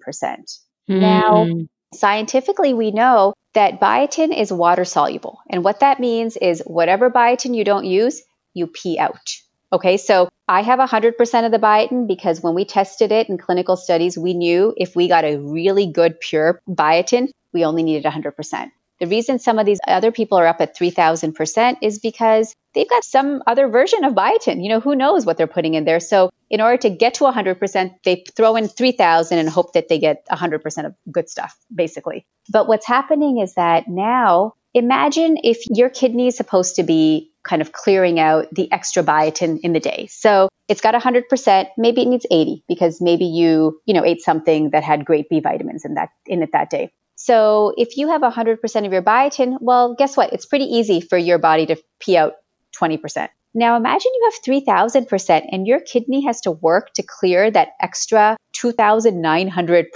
Mm. 0.90 1.00
Now, 1.00 1.48
scientifically, 1.94 2.74
we 2.74 2.92
know 2.92 3.34
that 3.54 3.80
biotin 3.80 4.36
is 4.36 4.52
water 4.52 4.86
soluble. 4.86 5.40
And 5.50 5.64
what 5.64 5.80
that 5.80 6.00
means 6.00 6.38
is 6.38 6.64
whatever 6.66 7.10
biotin 7.10 7.56
you 7.56 7.64
don't 7.64 7.86
use, 7.86 8.22
you 8.54 8.68
pee 8.68 9.00
out. 9.00 9.36
Okay, 9.72 9.98
so 9.98 10.30
I 10.48 10.62
have 10.62 10.80
100% 10.80 11.46
of 11.46 11.52
the 11.52 11.60
biotin 11.60 12.08
because 12.08 12.42
when 12.42 12.56
we 12.56 12.66
tested 12.66 13.12
it 13.12 13.30
in 13.30 13.38
clinical 13.38 13.78
studies, 13.78 14.18
we 14.18 14.34
knew 14.34 14.74
if 14.76 14.96
we 14.96 15.08
got 15.08 15.26
a 15.26 15.38
really 15.38 15.92
good 15.92 16.20
pure 16.20 16.60
biotin, 16.68 17.30
we 17.54 17.66
only 17.66 17.84
needed 17.84 18.12
100%. 18.12 18.72
The 19.00 19.08
reason 19.08 19.40
some 19.40 19.60
of 19.60 19.66
these 19.66 19.80
other 19.88 20.12
people 20.12 20.38
are 20.38 20.48
up 20.48 20.60
at 20.60 20.78
3000% 20.78 21.78
is 21.82 22.00
because 22.00 22.54
they've 22.74 22.90
got 22.90 23.04
some 23.04 23.42
other 23.48 23.68
version 23.68 24.04
of 24.04 24.14
biotin. 24.14 24.62
You 24.62 24.70
know, 24.70 24.80
who 24.80 24.96
knows 24.96 25.26
what 25.26 25.38
they're 25.38 25.48
putting 25.48 25.76
in 25.76 25.86
there. 25.86 26.00
So 26.00 26.32
in 26.50 26.62
order 26.62 26.78
to 26.78 26.90
get 26.90 27.16
to 27.16 27.26
100%, 27.26 27.96
they 28.04 28.24
throw 28.36 28.56
in 28.56 28.68
3000 28.68 29.38
and 29.38 29.50
hope 29.50 29.74
that 29.74 29.88
they 29.88 30.00
get 30.00 30.26
100% 30.30 30.86
of 30.86 30.96
good 31.12 31.30
stuff, 31.30 31.56
basically. 31.74 32.26
But 32.50 32.68
what's 32.68 32.88
happening 32.88 33.40
is 33.40 33.54
that 33.54 33.88
now 33.88 34.56
imagine 34.74 35.38
if 35.44 35.64
your 35.70 35.90
kidney 35.90 36.28
is 36.28 36.36
supposed 36.36 36.76
to 36.76 36.84
be 36.84 37.29
kind 37.44 37.62
of 37.62 37.72
clearing 37.72 38.20
out 38.20 38.48
the 38.52 38.72
extra 38.72 39.04
biotin 39.04 39.60
in 39.62 39.74
the 39.74 39.80
day. 39.80 40.08
So 40.10 40.50
it's 40.68 40.82
got 40.82 40.94
100%, 40.94 41.68
maybe 41.78 42.02
it 42.02 42.08
needs 42.08 42.26
80 42.30 42.64
because 42.68 43.02
maybe 43.02 43.26
you, 43.26 43.82
you 43.86 43.94
know, 43.94 44.06
ate 44.06 44.22
something 44.22 44.72
that 44.72 44.84
had 44.84 45.06
great 45.06 45.30
B 45.30 45.40
vitamins 45.40 45.86
in 45.86 45.96
that 45.96 46.10
in 46.26 46.44
it 46.44 46.52
that 46.54 46.70
day. 46.70 46.92
So 47.16 47.74
if 47.76 47.98
you 47.98 48.10
have 48.10 48.22
100% 48.22 48.86
of 48.86 48.94
your 48.94 49.02
biotin, 49.02 49.58
well, 49.60 49.96
guess 49.96 50.16
what? 50.16 50.32
It's 50.32 50.46
pretty 50.46 50.66
easy 50.66 51.02
for 51.02 51.18
your 51.18 51.38
body 51.38 51.66
to 51.66 51.76
pee 52.00 52.18
out 52.18 52.34
20%. 52.80 53.28
Now 53.54 53.78
imagine 53.78 54.12
you 54.14 54.32
have 54.32 54.56
3000% 54.66 55.50
and 55.52 55.68
your 55.68 55.80
kidney 55.80 56.26
has 56.26 56.42
to 56.42 56.52
work 56.52 56.94
to 56.94 57.04
clear 57.04 57.50
that 57.50 57.70
extra 57.82 58.38
2900% 58.56 59.88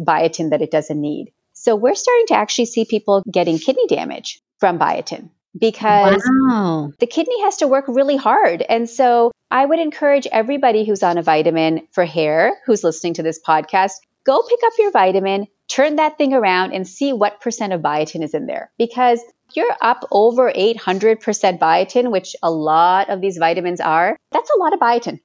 biotin 0.00 0.50
that 0.50 0.62
it 0.62 0.70
doesn't 0.70 1.00
need. 1.00 1.32
So 1.52 1.76
we're 1.76 1.94
starting 1.94 2.26
to 2.28 2.34
actually 2.34 2.66
see 2.66 2.84
people 2.84 3.22
getting 3.30 3.58
kidney 3.58 3.86
damage 3.86 4.40
from 4.58 4.78
biotin 4.78 5.30
because 5.58 6.22
wow. 6.48 6.90
the 6.98 7.06
kidney 7.06 7.42
has 7.42 7.58
to 7.58 7.68
work 7.68 7.84
really 7.88 8.16
hard. 8.16 8.62
And 8.62 8.88
so 8.88 9.30
I 9.50 9.64
would 9.64 9.78
encourage 9.78 10.26
everybody 10.26 10.84
who's 10.84 11.02
on 11.02 11.18
a 11.18 11.22
vitamin 11.22 11.86
for 11.92 12.04
hair, 12.04 12.56
who's 12.66 12.82
listening 12.82 13.14
to 13.14 13.22
this 13.22 13.40
podcast, 13.40 13.92
go 14.24 14.42
pick 14.42 14.60
up 14.64 14.72
your 14.78 14.90
vitamin, 14.90 15.46
turn 15.68 15.96
that 15.96 16.18
thing 16.18 16.34
around 16.34 16.72
and 16.72 16.86
see 16.86 17.12
what 17.12 17.40
percent 17.40 17.72
of 17.72 17.80
biotin 17.80 18.22
is 18.24 18.34
in 18.34 18.46
there. 18.46 18.70
Because 18.78 19.20
you're 19.54 19.76
up 19.80 20.06
over 20.10 20.50
800% 20.50 21.18
biotin, 21.58 22.10
which 22.10 22.34
a 22.42 22.50
lot 22.50 23.10
of 23.10 23.20
these 23.20 23.36
vitamins 23.36 23.80
are, 23.80 24.16
that's 24.32 24.50
a 24.50 24.58
lot 24.58 24.72
of 24.72 24.80
biotin. 24.80 25.20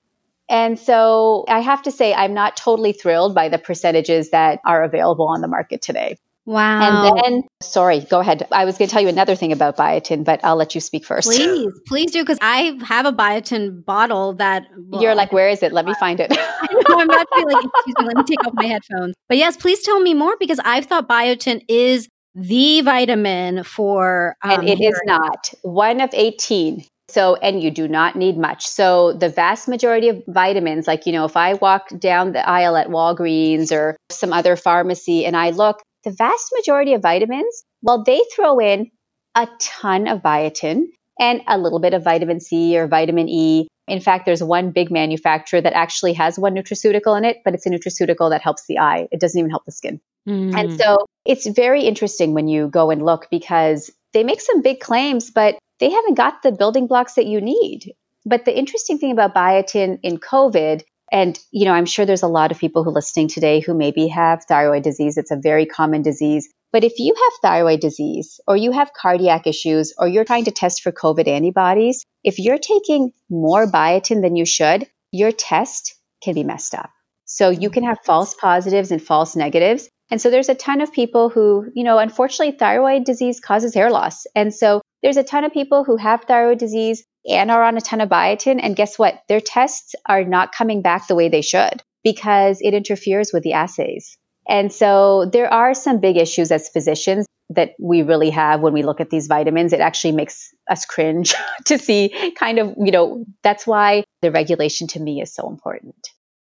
And 0.50 0.80
so 0.80 1.46
I 1.48 1.60
have 1.60 1.84
to 1.84 1.92
say, 1.92 2.14
I'm 2.14 2.34
not 2.34 2.58
totally 2.58 2.92
thrilled 2.92 3.36
by 3.36 3.50
the 3.50 3.60
percentages 3.60 4.32
that 4.32 4.60
are 4.66 4.84
available 4.84 5.28
on 5.28 5.42
the 5.42 5.48
market 5.48 5.82
today. 5.82 6.18
Wow. 6.50 7.14
And 7.14 7.22
then, 7.24 7.44
sorry, 7.62 8.00
go 8.00 8.22
ahead. 8.22 8.48
I 8.52 8.66
was 8.66 8.80
going 8.80 8.88
to 8.88 8.92
tell 8.92 9.04
you 9.04 9.08
another 9.08 9.36
thing 9.36 9.52
about 9.52 9.78
biotin, 9.78 10.26
but 10.26 10.44
I'll 10.44 10.56
let 10.56 10.74
you 10.74 10.82
speak 10.82 11.06
first. 11.06 11.30
Please, 11.30 11.72
please 11.88 12.12
do, 12.12 12.24
because 12.24 12.40
I 12.42 12.76
have 12.84 13.06
a 13.06 13.14
biotin 13.14 13.86
bottle 13.86 14.34
that. 14.34 14.66
Well, 14.76 15.00
You're 15.00 15.14
like, 15.14 15.32
where 15.32 15.48
is 15.48 15.62
it? 15.62 15.74
Let 15.74 15.86
me 15.86 15.94
find 16.00 16.20
it. 16.20 16.32
I'm 16.40 17.06
not 17.06 17.28
like, 17.38 17.64
excuse 17.64 17.96
me, 18.00 18.06
let 18.06 18.18
me 18.18 18.24
take 18.24 18.44
off 18.48 18.54
my 18.56 18.66
headphones. 18.66 19.14
But 19.28 19.38
yes, 19.38 19.58
please 19.58 19.84
tell 19.84 20.00
me 20.00 20.16
more 20.16 20.36
because 20.40 20.60
I've 20.66 20.88
thought 20.88 21.08
biotin 21.08 21.64
is 21.68 22.10
the 22.34 22.82
vitamin 22.82 23.64
for. 23.64 24.36
Um, 24.44 24.62
and 24.62 24.70
it 24.70 24.82
is 24.82 25.00
not. 25.06 25.54
One 25.62 26.02
of 26.02 26.10
18 26.14 26.84
so, 27.10 27.36
and 27.36 27.62
you 27.62 27.72
do 27.72 27.88
not 27.88 28.16
need 28.16 28.38
much. 28.38 28.68
So, 28.68 29.14
the 29.14 29.30
vast 29.30 29.68
majority 29.68 30.10
of 30.10 30.24
vitamins, 30.28 30.86
like, 30.86 31.08
you 31.08 31.12
know, 31.12 31.26
if 31.26 31.36
I 31.36 31.56
walk 31.56 31.90
down 31.98 32.34
the 32.34 32.48
aisle 32.48 32.78
at 32.78 32.88
Walgreens 32.88 33.72
or 33.72 33.98
some 34.12 34.32
other 34.32 34.56
pharmacy 34.56 35.26
and 35.26 35.36
I 35.36 35.50
look, 35.50 35.82
the 36.04 36.12
vast 36.12 36.54
majority 36.56 36.94
of 36.94 37.02
vitamins, 37.02 37.64
well, 37.82 38.04
they 38.04 38.22
throw 38.36 38.60
in 38.60 38.92
a 39.36 39.48
ton 39.60 40.08
of 40.08 40.22
biotin 40.22 40.86
and 41.20 41.42
a 41.48 41.58
little 41.58 41.80
bit 41.80 41.94
of 41.94 42.04
vitamin 42.04 42.40
C 42.40 42.78
or 42.78 42.88
vitamin 42.88 43.28
E. 43.28 43.68
In 43.88 44.00
fact, 44.00 44.26
there's 44.26 44.44
one 44.44 44.72
big 44.72 44.92
manufacturer 44.92 45.62
that 45.62 45.74
actually 45.74 46.14
has 46.14 46.40
one 46.40 46.56
nutraceutical 46.56 47.18
in 47.18 47.26
it, 47.26 47.38
but 47.44 47.54
it's 47.54 47.66
a 47.66 47.70
nutraceutical 47.70 48.30
that 48.30 48.42
helps 48.42 48.66
the 48.68 48.80
eye. 48.80 49.08
It 49.12 49.20
doesn't 49.20 49.38
even 49.38 49.50
help 49.50 49.66
the 49.66 49.72
skin. 49.72 50.00
Mm. 50.28 50.56
And 50.56 50.80
so 50.80 51.06
it's 51.26 51.48
very 51.48 51.84
interesting 51.84 52.34
when 52.34 52.48
you 52.48 52.68
go 52.68 52.92
and 52.92 53.04
look 53.04 53.28
because 53.30 53.92
they 54.14 54.24
make 54.24 54.42
some 54.42 54.62
big 54.62 54.80
claims, 54.80 55.32
but 55.32 55.58
they 55.80 55.90
haven't 55.90 56.16
got 56.16 56.42
the 56.44 56.52
building 56.52 56.88
blocks 56.88 57.14
that 57.16 57.26
you 57.26 57.42
need. 57.42 57.94
But 58.26 58.46
the 58.46 58.58
interesting 58.58 58.98
thing 58.98 59.12
about 59.12 59.34
biotin 59.34 60.00
in 60.04 60.18
COVID 60.18 60.84
and, 61.12 61.40
you 61.52 61.66
know, 61.66 61.74
I'm 61.74 61.86
sure 61.86 62.06
there's 62.06 62.24
a 62.24 62.28
lot 62.28 62.52
of 62.52 62.60
people 62.60 62.84
who 62.84 62.92
are 62.92 62.94
listening 62.94 63.28
today 63.28 63.60
who 63.60 63.74
maybe 63.74 64.08
have 64.08 64.46
thyroid 64.46 64.84
disease. 64.84 65.18
It's 65.18 65.32
a 65.32 65.40
very 65.42 65.66
common 65.66 66.02
disease. 66.02 66.50
But 66.72 66.84
if 66.84 67.00
you 67.00 67.16
have 67.16 67.34
thyroid 67.42 67.80
disease 67.80 68.40
or 68.48 68.56
you 68.56 68.72
have 68.72 68.94
cardiac 68.94 69.48
issues 69.48 69.94
or 69.98 70.08
you're 70.08 70.26
trying 70.26 70.46
to 70.46 70.52
test 70.52 70.82
for 70.82 70.92
COVID 70.92 71.28
antibodies, 71.28 72.06
if 72.24 72.38
you're 72.38 72.60
taking 72.60 73.12
more 73.30 73.66
biotin 73.66 74.22
than 74.22 74.36
you 74.36 74.46
should, 74.46 74.86
your 75.12 75.32
test 75.32 75.96
can 76.22 76.36
be 76.36 76.44
messed 76.44 76.76
up. 76.76 76.92
So 77.26 77.50
you 77.50 77.70
can 77.70 77.84
have 77.84 78.00
false 78.04 78.36
positives 78.36 78.92
and 78.92 79.02
false 79.02 79.36
negatives. 79.36 79.90
And 80.12 80.20
so 80.20 80.30
there's 80.30 80.50
a 80.50 80.56
ton 80.56 80.82
of 80.82 80.92
people 80.92 81.30
who, 81.30 81.72
you 81.76 81.84
know, 81.84 81.98
unfortunately, 82.00 82.58
thyroid 82.58 83.04
disease 83.04 83.40
causes 83.40 83.74
hair 83.74 83.92
loss. 83.92 84.26
And 84.36 84.54
so 84.54 84.82
there's 85.04 85.18
a 85.18 85.24
ton 85.24 85.44
of 85.44 85.54
people 85.54 85.84
who 85.84 85.98
have 85.98 86.24
thyroid 86.24 86.60
disease 86.60 87.06
and 87.30 87.52
are 87.52 87.64
on 87.64 87.78
a 87.78 87.82
ton 87.82 88.02
of 88.02 88.10
biotin. 88.10 88.60
And 88.62 88.76
guess 88.76 88.98
what? 88.98 89.22
Their 89.28 89.42
tests 89.42 89.96
are 90.06 90.24
not 90.24 90.54
coming 90.54 90.82
back 90.82 91.08
the 91.08 91.16
way 91.16 91.30
they 91.30 91.42
should. 91.42 91.82
because 92.04 92.60
it 92.62 92.74
interferes 92.74 93.32
with 93.34 93.44
the 93.44 93.54
assays. 93.54 94.18
And 94.48 94.72
so 94.72 95.30
there 95.32 95.52
are 95.52 95.74
some 95.74 96.00
big 96.00 96.18
issues 96.18 96.52
as 96.52 96.70
physicians 96.70 97.26
that 97.52 97.72
we 97.80 98.04
really 98.04 98.30
have 98.30 98.62
when 98.62 98.74
we 98.74 98.84
look 98.84 99.02
at 99.02 99.10
these 99.10 99.28
vitamins. 99.28 99.74
It 99.74 99.80
actually 99.80 100.14
makes 100.14 100.50
us 100.70 100.86
cringe 100.86 101.34
to 101.66 101.78
see 101.78 102.34
kind 102.38 102.60
of, 102.60 102.74
you 102.78 102.92
know, 102.92 103.26
that's 103.44 103.66
why 103.66 104.04
the 104.22 104.32
regulation 104.32 104.88
to 104.88 105.00
me 105.00 105.22
is 105.22 105.34
so 105.34 105.50
important. 105.50 105.96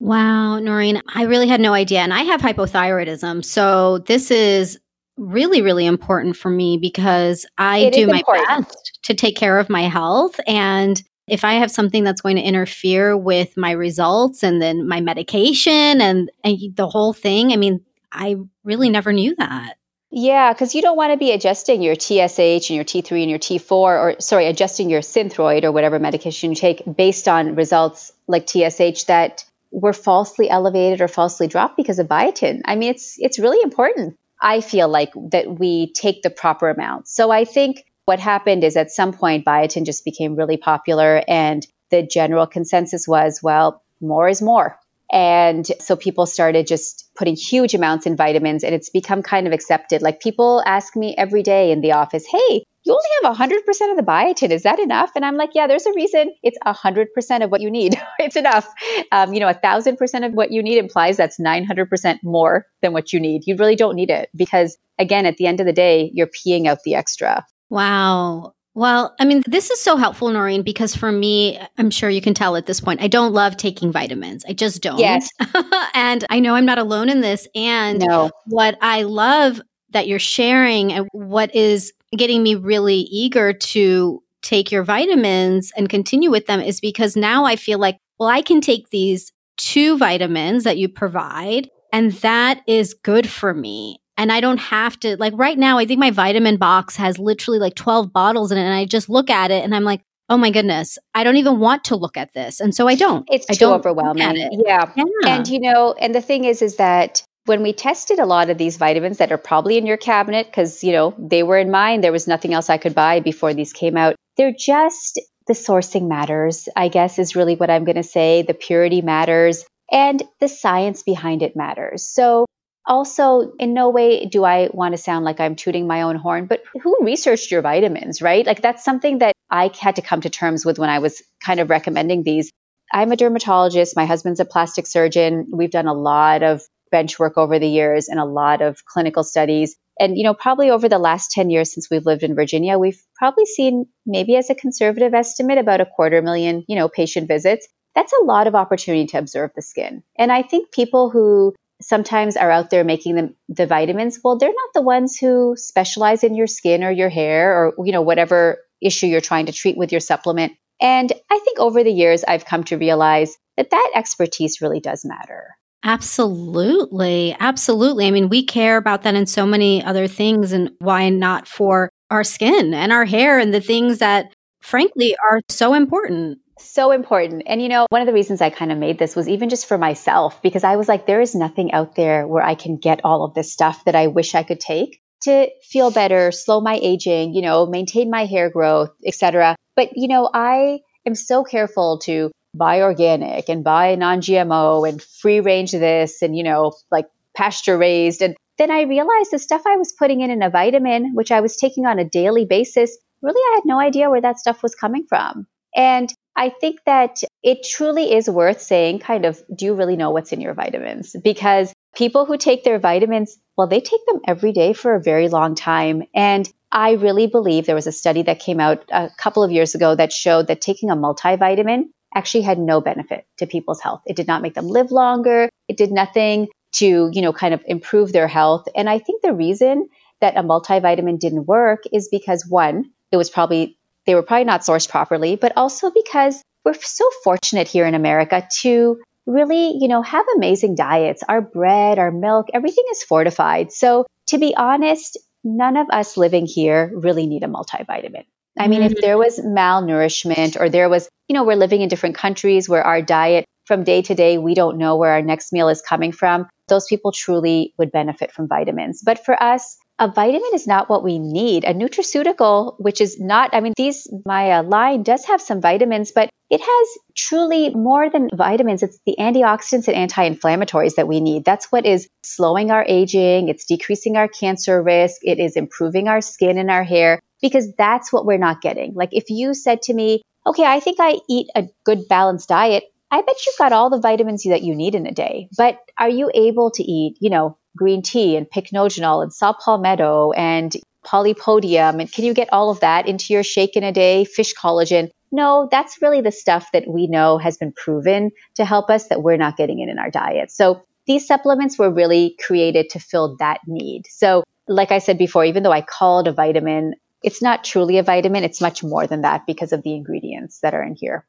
Wow, 0.00 0.58
Noreen, 0.58 1.00
I 1.14 1.24
really 1.24 1.48
had 1.48 1.60
no 1.60 1.74
idea. 1.74 2.00
And 2.00 2.12
I 2.12 2.22
have 2.22 2.40
hypothyroidism. 2.40 3.44
So 3.44 3.98
this 3.98 4.30
is 4.30 4.78
really, 5.16 5.62
really 5.62 5.86
important 5.86 6.36
for 6.36 6.50
me 6.50 6.78
because 6.80 7.46
I 7.58 7.78
It 7.78 7.94
do 7.94 8.06
my 8.06 8.18
important. 8.18 8.48
best 8.48 9.00
to 9.04 9.14
take 9.14 9.36
care 9.36 9.58
of 9.58 9.68
my 9.68 9.82
health. 9.82 10.38
And 10.46 11.00
if 11.26 11.44
I 11.44 11.54
have 11.54 11.70
something 11.70 12.04
that's 12.04 12.20
going 12.20 12.36
to 12.36 12.42
interfere 12.42 13.16
with 13.16 13.56
my 13.56 13.72
results 13.72 14.42
and 14.42 14.60
then 14.60 14.88
my 14.88 15.00
medication 15.00 16.00
and, 16.00 16.30
and 16.44 16.58
the 16.74 16.88
whole 16.88 17.12
thing, 17.12 17.52
I 17.52 17.56
mean, 17.56 17.80
I 18.10 18.36
really 18.64 18.90
never 18.90 19.12
knew 19.12 19.34
that. 19.36 19.74
Yeah, 20.14 20.52
because 20.52 20.74
you 20.74 20.82
don't 20.82 20.96
want 20.96 21.12
to 21.12 21.16
be 21.16 21.32
adjusting 21.32 21.80
your 21.80 21.94
TSH 21.94 22.68
and 22.68 22.70
your 22.70 22.84
T3 22.84 23.22
and 23.22 23.30
your 23.30 23.38
T4, 23.38 23.70
or 23.72 24.16
sorry, 24.18 24.46
adjusting 24.46 24.90
your 24.90 25.00
Synthroid 25.00 25.64
or 25.64 25.72
whatever 25.72 25.98
medication 25.98 26.50
you 26.50 26.56
take 26.56 26.82
based 26.96 27.28
on 27.28 27.54
results 27.54 28.12
like 28.26 28.46
TSH 28.46 29.04
that 29.04 29.44
were 29.70 29.94
falsely 29.94 30.50
elevated 30.50 31.00
or 31.00 31.08
falsely 31.08 31.46
dropped 31.46 31.78
because 31.78 31.98
of 31.98 32.08
biotin. 32.08 32.60
I 32.66 32.76
mean, 32.76 32.90
it's 32.90 33.16
it's 33.18 33.38
really 33.38 33.62
important. 33.62 34.18
I 34.42 34.60
feel 34.60 34.88
like 34.88 35.12
that 35.30 35.58
we 35.58 35.92
take 35.92 36.22
the 36.22 36.30
proper 36.30 36.68
amount. 36.68 37.08
So 37.08 37.30
I 37.30 37.44
think 37.44 37.84
what 38.04 38.18
happened 38.18 38.64
is 38.64 38.76
at 38.76 38.90
some 38.90 39.12
point 39.12 39.46
biotin 39.46 39.86
just 39.86 40.04
became 40.04 40.34
really 40.34 40.56
popular, 40.56 41.22
and 41.28 41.66
the 41.90 42.02
general 42.02 42.46
consensus 42.46 43.06
was, 43.06 43.40
well, 43.42 43.82
more 44.00 44.28
is 44.28 44.42
more. 44.42 44.78
And 45.12 45.66
so 45.78 45.94
people 45.94 46.24
started 46.24 46.66
just 46.66 47.10
putting 47.14 47.36
huge 47.36 47.74
amounts 47.74 48.06
in 48.06 48.16
vitamins 48.16 48.64
and 48.64 48.74
it's 48.74 48.88
become 48.88 49.22
kind 49.22 49.46
of 49.46 49.52
accepted. 49.52 50.00
Like 50.00 50.20
people 50.20 50.62
ask 50.64 50.96
me 50.96 51.14
every 51.16 51.42
day 51.42 51.70
in 51.70 51.82
the 51.82 51.92
office, 51.92 52.24
hey, 52.26 52.64
you 52.84 52.92
only 52.92 53.08
have 53.22 53.36
100% 53.36 53.90
of 53.90 53.96
the 53.96 54.02
biotin. 54.02 54.50
Is 54.50 54.62
that 54.62 54.80
enough? 54.80 55.12
And 55.14 55.24
I'm 55.24 55.36
like, 55.36 55.50
yeah, 55.54 55.66
there's 55.66 55.86
a 55.86 55.92
reason 55.94 56.32
it's 56.42 56.58
100% 56.66 57.44
of 57.44 57.50
what 57.50 57.60
you 57.60 57.70
need. 57.70 58.00
it's 58.18 58.36
enough. 58.36 58.66
Um, 59.12 59.34
you 59.34 59.40
know, 59.40 59.48
a 59.48 59.54
1,000% 59.54 60.26
of 60.26 60.32
what 60.32 60.50
you 60.50 60.62
need 60.62 60.78
implies 60.78 61.18
that's 61.18 61.38
900% 61.38 62.18
more 62.24 62.66
than 62.80 62.92
what 62.92 63.12
you 63.12 63.20
need. 63.20 63.42
You 63.46 63.56
really 63.56 63.76
don't 63.76 63.94
need 63.94 64.10
it 64.10 64.30
because, 64.34 64.78
again, 64.98 65.26
at 65.26 65.36
the 65.36 65.46
end 65.46 65.60
of 65.60 65.66
the 65.66 65.72
day, 65.72 66.10
you're 66.14 66.26
peeing 66.26 66.66
out 66.66 66.78
the 66.84 66.94
extra. 66.94 67.44
Wow. 67.68 68.54
Well, 68.74 69.14
I 69.20 69.26
mean, 69.26 69.42
this 69.46 69.70
is 69.70 69.80
so 69.80 69.96
helpful, 69.96 70.30
Noreen, 70.30 70.62
because 70.62 70.96
for 70.96 71.12
me, 71.12 71.60
I'm 71.76 71.90
sure 71.90 72.08
you 72.08 72.22
can 72.22 72.32
tell 72.32 72.56
at 72.56 72.66
this 72.66 72.80
point, 72.80 73.02
I 73.02 73.08
don't 73.08 73.34
love 73.34 73.56
taking 73.56 73.92
vitamins. 73.92 74.44
I 74.48 74.54
just 74.54 74.82
don't. 74.82 74.98
Yes. 74.98 75.28
and 75.94 76.24
I 76.30 76.40
know 76.40 76.54
I'm 76.54 76.64
not 76.64 76.78
alone 76.78 77.10
in 77.10 77.20
this. 77.20 77.46
And 77.54 77.98
No. 78.00 78.30
what 78.46 78.78
I 78.80 79.02
love 79.02 79.60
that 79.90 80.08
you're 80.08 80.18
sharing 80.18 80.90
and 80.92 81.06
what 81.12 81.54
is 81.54 81.92
getting 82.16 82.42
me 82.42 82.54
really 82.54 82.96
eager 82.96 83.52
to 83.52 84.22
take 84.40 84.72
your 84.72 84.84
vitamins 84.84 85.70
and 85.76 85.88
continue 85.88 86.30
with 86.30 86.46
them 86.46 86.60
is 86.60 86.80
because 86.80 87.14
now 87.14 87.44
I 87.44 87.56
feel 87.56 87.78
like, 87.78 87.98
well, 88.18 88.28
I 88.28 88.42
can 88.42 88.60
take 88.60 88.88
these 88.90 89.32
two 89.58 89.98
vitamins 89.98 90.64
that 90.64 90.78
you 90.78 90.88
provide, 90.88 91.68
and 91.92 92.12
that 92.12 92.62
is 92.66 92.94
good 92.94 93.28
for 93.28 93.52
me. 93.52 94.01
And 94.16 94.30
I 94.30 94.40
don't 94.40 94.58
have 94.58 95.00
to, 95.00 95.16
like, 95.16 95.32
right 95.36 95.58
now, 95.58 95.78
I 95.78 95.86
think 95.86 95.98
my 95.98 96.10
vitamin 96.10 96.56
box 96.56 96.96
has 96.96 97.18
literally 97.18 97.58
like 97.58 97.74
12 97.74 98.12
bottles 98.12 98.52
in 98.52 98.58
it. 98.58 98.62
And 98.62 98.74
I 98.74 98.84
just 98.84 99.08
look 99.08 99.30
at 99.30 99.50
it 99.50 99.64
and 99.64 99.74
I'm 99.74 99.84
like, 99.84 100.02
oh 100.28 100.36
my 100.38 100.50
goodness, 100.50 100.98
I 101.14 101.24
don't 101.24 101.36
even 101.36 101.58
want 101.58 101.84
to 101.84 101.96
look 101.96 102.16
at 102.16 102.32
this. 102.32 102.60
And 102.60 102.74
so 102.74 102.88
I 102.88 102.94
don't. 102.94 103.28
It's 103.30 103.46
I 103.50 103.52
too 103.52 103.60
don't 103.60 103.74
overwhelming. 103.74 104.36
it. 104.36 104.62
Yeah. 104.64 104.90
Yeah. 104.96 105.04
And 105.26 105.46
you 105.46 105.60
know, 105.60 105.94
and 105.98 106.14
the 106.14 106.22
thing 106.22 106.44
is, 106.44 106.62
is 106.62 106.76
that 106.76 107.22
when 107.44 107.62
we 107.62 107.72
tested 107.72 108.18
a 108.18 108.24
lot 108.24 108.48
of 108.50 108.56
these 108.56 108.76
vitamins 108.76 109.18
that 109.18 109.32
are 109.32 109.38
probably 109.38 109.76
in 109.76 109.84
your 109.84 109.96
cabinet, 109.96 110.46
because 110.46 110.82
you 110.82 110.92
know 110.92 111.14
they 111.18 111.42
were 111.42 111.58
in 111.58 111.70
mine, 111.70 112.00
there 112.00 112.12
was 112.12 112.26
nothing 112.26 112.54
else 112.54 112.70
I 112.70 112.78
could 112.78 112.94
buy 112.94 113.20
before 113.20 113.52
these 113.52 113.72
came 113.72 113.96
out. 113.96 114.16
They're 114.36 114.54
just 114.58 115.20
the 115.46 115.54
sourcing 115.54 116.08
matters, 116.08 116.68
I 116.76 116.88
guess, 116.88 117.18
is 117.18 117.36
really 117.36 117.56
what 117.56 117.68
I'm 117.68 117.84
going 117.84 117.96
to 117.96 118.02
say. 118.02 118.42
The 118.42 118.54
purity 118.54 119.02
matters, 119.02 119.64
and 119.90 120.22
the 120.40 120.48
science 120.48 121.02
behind 121.02 121.42
it 121.42 121.56
matters. 121.56 122.06
So. 122.06 122.46
Also, 122.86 123.52
in 123.58 123.74
no 123.74 123.90
way 123.90 124.26
do 124.26 124.44
I 124.44 124.68
want 124.72 124.92
to 124.92 124.98
sound 124.98 125.24
like 125.24 125.38
I'm 125.38 125.54
tooting 125.54 125.86
my 125.86 126.02
own 126.02 126.16
horn, 126.16 126.46
but 126.46 126.62
who 126.82 126.96
researched 127.00 127.50
your 127.50 127.62
vitamins, 127.62 128.20
right? 128.20 128.44
Like, 128.44 128.60
that's 128.60 128.84
something 128.84 129.18
that 129.18 129.34
I 129.50 129.70
had 129.78 129.96
to 129.96 130.02
come 130.02 130.22
to 130.22 130.30
terms 130.30 130.64
with 130.64 130.78
when 130.78 130.90
I 130.90 130.98
was 130.98 131.22
kind 131.44 131.60
of 131.60 131.70
recommending 131.70 132.22
these. 132.22 132.50
I'm 132.92 133.12
a 133.12 133.16
dermatologist. 133.16 133.96
My 133.96 134.04
husband's 134.04 134.40
a 134.40 134.44
plastic 134.44 134.86
surgeon. 134.86 135.46
We've 135.52 135.70
done 135.70 135.86
a 135.86 135.94
lot 135.94 136.42
of 136.42 136.62
bench 136.90 137.18
work 137.18 137.38
over 137.38 137.58
the 137.58 137.68
years 137.68 138.08
and 138.08 138.20
a 138.20 138.24
lot 138.24 138.62
of 138.62 138.84
clinical 138.84 139.24
studies. 139.24 139.76
And, 139.98 140.16
you 140.16 140.24
know, 140.24 140.34
probably 140.34 140.70
over 140.70 140.88
the 140.88 140.98
last 140.98 141.30
10 141.32 141.50
years 141.50 141.72
since 141.72 141.88
we've 141.90 142.06
lived 142.06 142.22
in 142.22 142.34
Virginia, 142.34 142.78
we've 142.78 143.00
probably 143.16 143.46
seen 143.46 143.86
maybe 144.06 144.36
as 144.36 144.50
a 144.50 144.54
conservative 144.54 145.14
estimate 145.14 145.58
about 145.58 145.80
a 145.80 145.86
quarter 145.86 146.22
million, 146.22 146.64
you 146.68 146.76
know, 146.76 146.88
patient 146.88 147.28
visits. 147.28 147.66
That's 147.94 148.12
a 148.12 148.24
lot 148.24 148.46
of 148.46 148.54
opportunity 148.54 149.06
to 149.08 149.18
observe 149.18 149.50
the 149.54 149.62
skin. 149.62 150.02
And 150.16 150.32
I 150.32 150.42
think 150.42 150.72
people 150.72 151.10
who 151.10 151.54
sometimes 151.82 152.36
are 152.36 152.50
out 152.50 152.70
there 152.70 152.84
making 152.84 153.14
them 153.14 153.34
the 153.48 153.66
vitamins, 153.66 154.20
well, 154.22 154.38
they're 154.38 154.48
not 154.48 154.70
the 154.74 154.82
ones 154.82 155.16
who 155.16 155.54
specialize 155.56 156.24
in 156.24 156.34
your 156.34 156.46
skin 156.46 156.84
or 156.84 156.90
your 156.90 157.08
hair 157.08 157.54
or, 157.54 157.86
you 157.86 157.92
know, 157.92 158.02
whatever 158.02 158.58
issue 158.80 159.06
you're 159.06 159.20
trying 159.20 159.46
to 159.46 159.52
treat 159.52 159.76
with 159.76 159.92
your 159.92 160.00
supplement. 160.00 160.52
And 160.80 161.12
I 161.30 161.38
think 161.44 161.58
over 161.58 161.84
the 161.84 161.92
years, 161.92 162.24
I've 162.24 162.44
come 162.44 162.64
to 162.64 162.78
realize 162.78 163.36
that 163.56 163.70
that 163.70 163.90
expertise 163.94 164.60
really 164.60 164.80
does 164.80 165.04
matter. 165.04 165.56
Absolutely. 165.84 167.36
Absolutely. 167.38 168.06
I 168.06 168.10
mean, 168.10 168.28
we 168.28 168.44
care 168.44 168.76
about 168.76 169.02
that 169.02 169.14
in 169.14 169.26
so 169.26 169.44
many 169.44 169.82
other 169.84 170.06
things. 170.06 170.52
And 170.52 170.70
why 170.78 171.08
not 171.08 171.48
for 171.48 171.88
our 172.10 172.24
skin 172.24 172.72
and 172.74 172.92
our 172.92 173.04
hair 173.04 173.38
and 173.38 173.52
the 173.52 173.60
things 173.60 173.98
that, 173.98 174.32
frankly, 174.60 175.16
are 175.28 175.40
so 175.48 175.74
important? 175.74 176.38
So 176.58 176.92
important. 176.92 177.44
And 177.46 177.62
you 177.62 177.68
know, 177.68 177.86
one 177.90 178.02
of 178.02 178.06
the 178.06 178.12
reasons 178.12 178.40
I 178.40 178.50
kind 178.50 178.72
of 178.72 178.78
made 178.78 178.98
this 178.98 179.16
was 179.16 179.28
even 179.28 179.48
just 179.48 179.66
for 179.66 179.78
myself, 179.78 180.42
because 180.42 180.64
I 180.64 180.76
was 180.76 180.88
like, 180.88 181.06
there 181.06 181.20
is 181.20 181.34
nothing 181.34 181.72
out 181.72 181.94
there 181.94 182.26
where 182.26 182.42
I 182.42 182.54
can 182.54 182.76
get 182.76 183.00
all 183.04 183.24
of 183.24 183.34
this 183.34 183.52
stuff 183.52 183.84
that 183.84 183.94
I 183.94 184.08
wish 184.08 184.34
I 184.34 184.42
could 184.42 184.60
take 184.60 185.00
to 185.22 185.48
feel 185.62 185.90
better, 185.90 186.32
slow 186.32 186.60
my 186.60 186.78
aging, 186.82 187.34
you 187.34 187.42
know, 187.42 187.66
maintain 187.66 188.10
my 188.10 188.26
hair 188.26 188.50
growth, 188.50 188.90
etc. 189.06 189.56
But 189.76 189.96
you 189.96 190.08
know, 190.08 190.28
I 190.32 190.80
am 191.06 191.14
so 191.14 191.44
careful 191.44 191.98
to 192.04 192.30
buy 192.54 192.82
organic 192.82 193.48
and 193.48 193.64
buy 193.64 193.94
non-GMO 193.94 194.88
and 194.88 195.02
free 195.02 195.40
range 195.40 195.72
this 195.72 196.22
and 196.22 196.36
you 196.36 196.42
know, 196.42 196.72
like 196.90 197.06
pasture 197.34 197.78
raised 197.78 198.20
and 198.20 198.36
then 198.58 198.70
I 198.70 198.82
realized 198.82 199.30
the 199.30 199.38
stuff 199.38 199.62
I 199.66 199.76
was 199.76 199.94
putting 199.98 200.20
in 200.20 200.30
in 200.30 200.42
a 200.42 200.50
vitamin, 200.50 201.14
which 201.14 201.32
I 201.32 201.40
was 201.40 201.56
taking 201.56 201.86
on 201.86 201.98
a 201.98 202.04
daily 202.04 202.44
basis, 202.44 202.96
really 203.22 203.40
I 203.40 203.54
had 203.54 203.64
no 203.64 203.80
idea 203.80 204.10
where 204.10 204.20
that 204.20 204.38
stuff 204.38 204.62
was 204.62 204.74
coming 204.74 205.06
from. 205.08 205.46
And 205.74 206.12
I 206.36 206.48
think 206.48 206.80
that 206.86 207.22
it 207.42 207.66
truly 207.68 208.14
is 208.14 208.28
worth 208.28 208.60
saying, 208.60 209.00
kind 209.00 209.24
of, 209.24 209.40
do 209.54 209.66
you 209.66 209.74
really 209.74 209.96
know 209.96 210.10
what's 210.10 210.32
in 210.32 210.40
your 210.40 210.54
vitamins? 210.54 211.14
Because 211.22 211.72
people 211.94 212.24
who 212.24 212.38
take 212.38 212.64
their 212.64 212.78
vitamins, 212.78 213.36
well, 213.56 213.66
they 213.66 213.80
take 213.80 214.04
them 214.06 214.20
every 214.26 214.52
day 214.52 214.72
for 214.72 214.94
a 214.94 215.02
very 215.02 215.28
long 215.28 215.54
time. 215.54 216.04
And 216.14 216.50
I 216.70 216.92
really 216.92 217.26
believe 217.26 217.66
there 217.66 217.74
was 217.74 217.86
a 217.86 217.92
study 217.92 218.22
that 218.22 218.40
came 218.40 218.60
out 218.60 218.84
a 218.90 219.10
couple 219.18 219.44
of 219.44 219.52
years 219.52 219.74
ago 219.74 219.94
that 219.94 220.12
showed 220.12 220.46
that 220.46 220.62
taking 220.62 220.90
a 220.90 220.96
multivitamin 220.96 221.90
actually 222.14 222.42
had 222.42 222.58
no 222.58 222.80
benefit 222.80 223.26
to 223.38 223.46
people's 223.46 223.80
health. 223.80 224.02
It 224.06 224.16
did 224.16 224.26
not 224.26 224.42
make 224.42 224.54
them 224.54 224.68
live 224.68 224.90
longer. 224.90 225.50
It 225.68 225.76
did 225.76 225.92
nothing 225.92 226.48
to, 226.72 227.10
you 227.12 227.22
know, 227.22 227.32
kind 227.32 227.52
of 227.52 227.62
improve 227.66 228.12
their 228.12 228.28
health. 228.28 228.66
And 228.74 228.88
I 228.88 228.98
think 228.98 229.22
the 229.22 229.34
reason 229.34 229.88
that 230.20 230.36
a 230.36 230.42
multivitamin 230.42 231.18
didn't 231.18 231.46
work 231.46 231.82
is 231.92 232.08
because 232.10 232.46
one, 232.48 232.90
it 233.10 233.16
was 233.18 233.28
probably 233.28 233.76
they 234.06 234.14
were 234.14 234.22
probably 234.22 234.44
not 234.44 234.62
sourced 234.62 234.88
properly, 234.88 235.36
but 235.36 235.52
also 235.56 235.90
because 235.90 236.42
we're 236.64 236.74
so 236.74 237.08
fortunate 237.24 237.68
here 237.68 237.86
in 237.86 237.94
America 237.94 238.46
to 238.60 239.00
really, 239.26 239.76
you 239.80 239.88
know, 239.88 240.02
have 240.02 240.26
amazing 240.36 240.74
diets. 240.74 241.22
Our 241.28 241.40
bread, 241.40 241.98
our 241.98 242.10
milk, 242.10 242.48
everything 242.52 242.84
is 242.90 243.02
fortified. 243.02 243.72
So 243.72 244.06
to 244.28 244.38
be 244.38 244.54
honest, 244.56 245.18
none 245.44 245.76
of 245.76 245.88
us 245.90 246.16
living 246.16 246.46
here 246.46 246.90
really 246.94 247.26
need 247.26 247.44
a 247.44 247.48
multivitamin. 247.48 248.24
I 248.58 248.68
mean, 248.68 248.82
if 248.82 248.92
mm. 248.92 249.00
there 249.00 249.16
was 249.16 249.38
malnourishment 249.38 250.60
or 250.60 250.68
there 250.68 250.88
was, 250.88 251.08
you 251.28 251.34
know, 251.34 251.44
we're 251.44 251.56
living 251.56 251.80
in 251.80 251.88
different 251.88 252.16
countries 252.16 252.68
where 252.68 252.82
our 252.82 253.00
diet 253.00 253.46
from 253.64 253.84
day 253.84 254.02
to 254.02 254.14
day, 254.14 254.38
we 254.38 254.54
don't 254.54 254.76
know 254.76 254.96
where 254.96 255.12
our 255.12 255.22
next 255.22 255.52
meal 255.52 255.68
is 255.68 255.80
coming 255.80 256.12
from. 256.12 256.48
Those 256.68 256.86
people 256.86 257.12
truly 257.12 257.72
would 257.78 257.92
benefit 257.92 258.32
from 258.32 258.48
vitamins. 258.48 259.02
But 259.04 259.24
for 259.24 259.40
us, 259.42 259.76
a 260.02 260.08
vitamin 260.08 260.50
is 260.52 260.66
not 260.66 260.90
what 260.90 261.04
we 261.04 261.20
need. 261.20 261.62
A 261.62 261.72
nutraceutical, 261.72 262.74
which 262.78 263.00
is 263.00 263.20
not, 263.20 263.50
I 263.52 263.60
mean, 263.60 263.72
these, 263.76 264.08
my 264.26 264.50
uh, 264.50 264.62
line 264.64 265.04
does 265.04 265.24
have 265.26 265.40
some 265.40 265.60
vitamins, 265.60 266.10
but 266.10 266.28
it 266.50 266.60
has 266.60 266.88
truly 267.16 267.70
more 267.70 268.10
than 268.10 268.28
vitamins. 268.34 268.82
It's 268.82 268.98
the 269.06 269.14
antioxidants 269.20 269.86
and 269.86 269.96
anti 269.96 270.28
inflammatories 270.28 270.96
that 270.96 271.06
we 271.06 271.20
need. 271.20 271.44
That's 271.44 271.70
what 271.70 271.86
is 271.86 272.08
slowing 272.24 272.72
our 272.72 272.84
aging. 272.84 273.48
It's 273.48 273.64
decreasing 273.64 274.16
our 274.16 274.26
cancer 274.26 274.82
risk. 274.82 275.20
It 275.22 275.38
is 275.38 275.54
improving 275.54 276.08
our 276.08 276.20
skin 276.20 276.58
and 276.58 276.68
our 276.68 276.82
hair 276.82 277.20
because 277.40 277.72
that's 277.78 278.12
what 278.12 278.26
we're 278.26 278.38
not 278.38 278.60
getting. 278.60 278.94
Like 278.94 279.10
if 279.12 279.30
you 279.30 279.54
said 279.54 279.82
to 279.82 279.94
me, 279.94 280.22
okay, 280.44 280.64
I 280.64 280.80
think 280.80 280.96
I 280.98 281.20
eat 281.28 281.46
a 281.54 281.68
good 281.84 282.08
balanced 282.08 282.48
diet. 282.48 282.82
I 283.08 283.22
bet 283.22 283.36
you've 283.46 283.58
got 283.58 283.72
all 283.72 283.88
the 283.88 284.00
vitamins 284.00 284.42
that 284.42 284.62
you 284.62 284.74
need 284.74 284.96
in 284.96 285.06
a 285.06 285.12
day, 285.12 285.48
but 285.56 285.78
are 285.96 286.08
you 286.08 286.28
able 286.34 286.72
to 286.72 286.82
eat, 286.82 287.18
you 287.20 287.30
know, 287.30 287.56
green 287.76 288.02
tea 288.02 288.36
and 288.36 288.48
pycnogenol 288.48 289.22
and 289.22 289.32
saw 289.32 289.52
palmetto 289.52 290.32
and 290.32 290.72
polypodium? 291.04 292.00
And 292.00 292.10
can 292.10 292.24
you 292.24 292.34
get 292.34 292.52
all 292.52 292.70
of 292.70 292.80
that 292.80 293.08
into 293.08 293.32
your 293.32 293.42
shake 293.42 293.76
in 293.76 293.84
a 293.84 293.92
day, 293.92 294.24
fish 294.24 294.54
collagen? 294.54 295.10
No, 295.30 295.68
that's 295.70 296.02
really 296.02 296.20
the 296.20 296.32
stuff 296.32 296.68
that 296.72 296.86
we 296.86 297.06
know 297.06 297.38
has 297.38 297.56
been 297.56 297.72
proven 297.72 298.30
to 298.56 298.64
help 298.64 298.90
us 298.90 299.08
that 299.08 299.22
we're 299.22 299.38
not 299.38 299.56
getting 299.56 299.80
it 299.80 299.88
in 299.88 299.98
our 299.98 300.10
diet. 300.10 300.50
So 300.50 300.82
these 301.06 301.26
supplements 301.26 301.78
were 301.78 301.90
really 301.90 302.36
created 302.44 302.90
to 302.90 303.00
fill 303.00 303.36
that 303.38 303.60
need. 303.66 304.02
So 304.08 304.44
like 304.68 304.92
I 304.92 304.98
said 304.98 305.18
before, 305.18 305.44
even 305.44 305.62
though 305.62 305.72
I 305.72 305.80
call 305.80 306.20
it 306.20 306.28
a 306.28 306.32
vitamin, 306.32 306.94
it's 307.22 307.42
not 307.42 307.64
truly 307.64 307.98
a 307.98 308.02
vitamin. 308.02 308.44
It's 308.44 308.60
much 308.60 308.84
more 308.84 309.06
than 309.06 309.22
that 309.22 309.46
because 309.46 309.72
of 309.72 309.82
the 309.82 309.94
ingredients 309.94 310.60
that 310.60 310.74
are 310.74 310.82
in 310.82 310.94
here. 310.94 311.26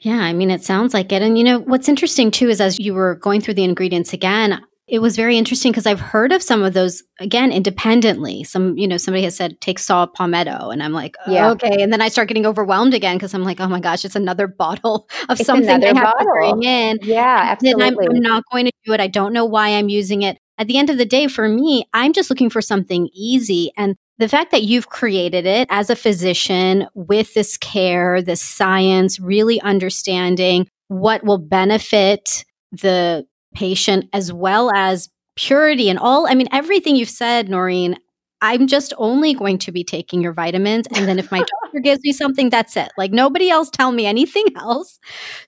Yeah, 0.00 0.18
I 0.18 0.32
mean, 0.32 0.50
it 0.50 0.64
sounds 0.64 0.92
like 0.92 1.12
it. 1.12 1.22
And 1.22 1.38
you 1.38 1.44
know, 1.44 1.60
what's 1.60 1.88
interesting 1.88 2.30
too 2.30 2.48
is 2.48 2.60
as 2.60 2.78
you 2.78 2.94
were 2.94 3.14
going 3.14 3.40
through 3.40 3.54
the 3.54 3.64
ingredients 3.64 4.12
again, 4.12 4.60
it 4.86 4.98
was 4.98 5.16
very 5.16 5.38
interesting 5.38 5.72
because 5.72 5.86
I've 5.86 6.00
heard 6.00 6.30
of 6.30 6.42
some 6.42 6.62
of 6.62 6.74
those 6.74 7.02
again 7.18 7.52
independently. 7.52 8.44
Some, 8.44 8.76
you 8.76 8.86
know, 8.86 8.98
somebody 8.98 9.24
has 9.24 9.34
said 9.34 9.60
take 9.60 9.78
saw 9.78 10.06
palmetto, 10.06 10.70
and 10.70 10.82
I'm 10.82 10.92
like, 10.92 11.16
oh, 11.26 11.32
yeah. 11.32 11.50
okay. 11.52 11.82
And 11.82 11.92
then 11.92 12.02
I 12.02 12.08
start 12.08 12.28
getting 12.28 12.44
overwhelmed 12.44 12.92
again 12.92 13.16
because 13.16 13.32
I'm 13.32 13.44
like, 13.44 13.60
oh 13.60 13.68
my 13.68 13.80
gosh, 13.80 14.04
it's 14.04 14.16
another 14.16 14.46
bottle 14.58 15.08
of 15.28 15.40
it's 15.40 15.46
something 15.46 15.68
I 15.68 15.86
have 15.86 15.96
bottle. 15.96 16.18
to 16.18 16.32
bring 16.32 16.62
in. 16.64 16.98
Yeah, 17.02 17.40
absolutely. 17.42 17.84
I'm, 17.84 17.98
I'm 17.98 18.20
not 18.20 18.44
going 18.52 18.66
to 18.66 18.72
do 18.84 18.92
it. 18.92 19.00
I 19.00 19.06
don't 19.06 19.32
know 19.32 19.46
why 19.46 19.70
I'm 19.70 19.88
using 19.88 20.22
it. 20.22 20.38
At 20.58 20.68
the 20.68 20.76
end 20.76 20.90
of 20.90 20.98
the 20.98 21.06
day, 21.06 21.26
for 21.28 21.48
me, 21.48 21.88
I'm 21.94 22.12
just 22.12 22.30
looking 22.30 22.50
for 22.50 22.60
something 22.60 23.08
easy. 23.12 23.72
And 23.76 23.96
the 24.18 24.28
fact 24.28 24.52
that 24.52 24.62
you've 24.62 24.88
created 24.88 25.46
it 25.46 25.66
as 25.70 25.90
a 25.90 25.96
physician 25.96 26.86
with 26.94 27.34
this 27.34 27.56
care, 27.56 28.22
this 28.22 28.40
science, 28.40 29.18
really 29.18 29.60
understanding 29.62 30.68
what 30.88 31.24
will 31.24 31.38
benefit 31.38 32.44
the 32.70 33.26
patient 33.54 34.08
as 34.12 34.32
well 34.32 34.70
as 34.74 35.08
purity 35.36 35.88
and 35.88 35.98
all. 35.98 36.26
I 36.26 36.34
mean, 36.34 36.48
everything 36.52 36.96
you've 36.96 37.08
said, 37.08 37.48
Noreen, 37.48 37.98
I'm 38.44 38.66
just 38.66 38.92
only 38.98 39.32
going 39.32 39.58
to 39.58 39.72
be 39.72 39.84
taking 39.84 40.20
your 40.20 40.34
vitamins. 40.34 40.86
And 40.94 41.08
then 41.08 41.18
if 41.18 41.30
my 41.30 41.38
doctor 41.62 41.80
gives 41.80 42.02
me 42.04 42.12
something, 42.12 42.50
that's 42.50 42.76
it. 42.76 42.92
Like 42.98 43.10
nobody 43.10 43.48
else 43.48 43.70
tell 43.70 43.90
me 43.90 44.06
anything 44.06 44.44
else. 44.56 44.98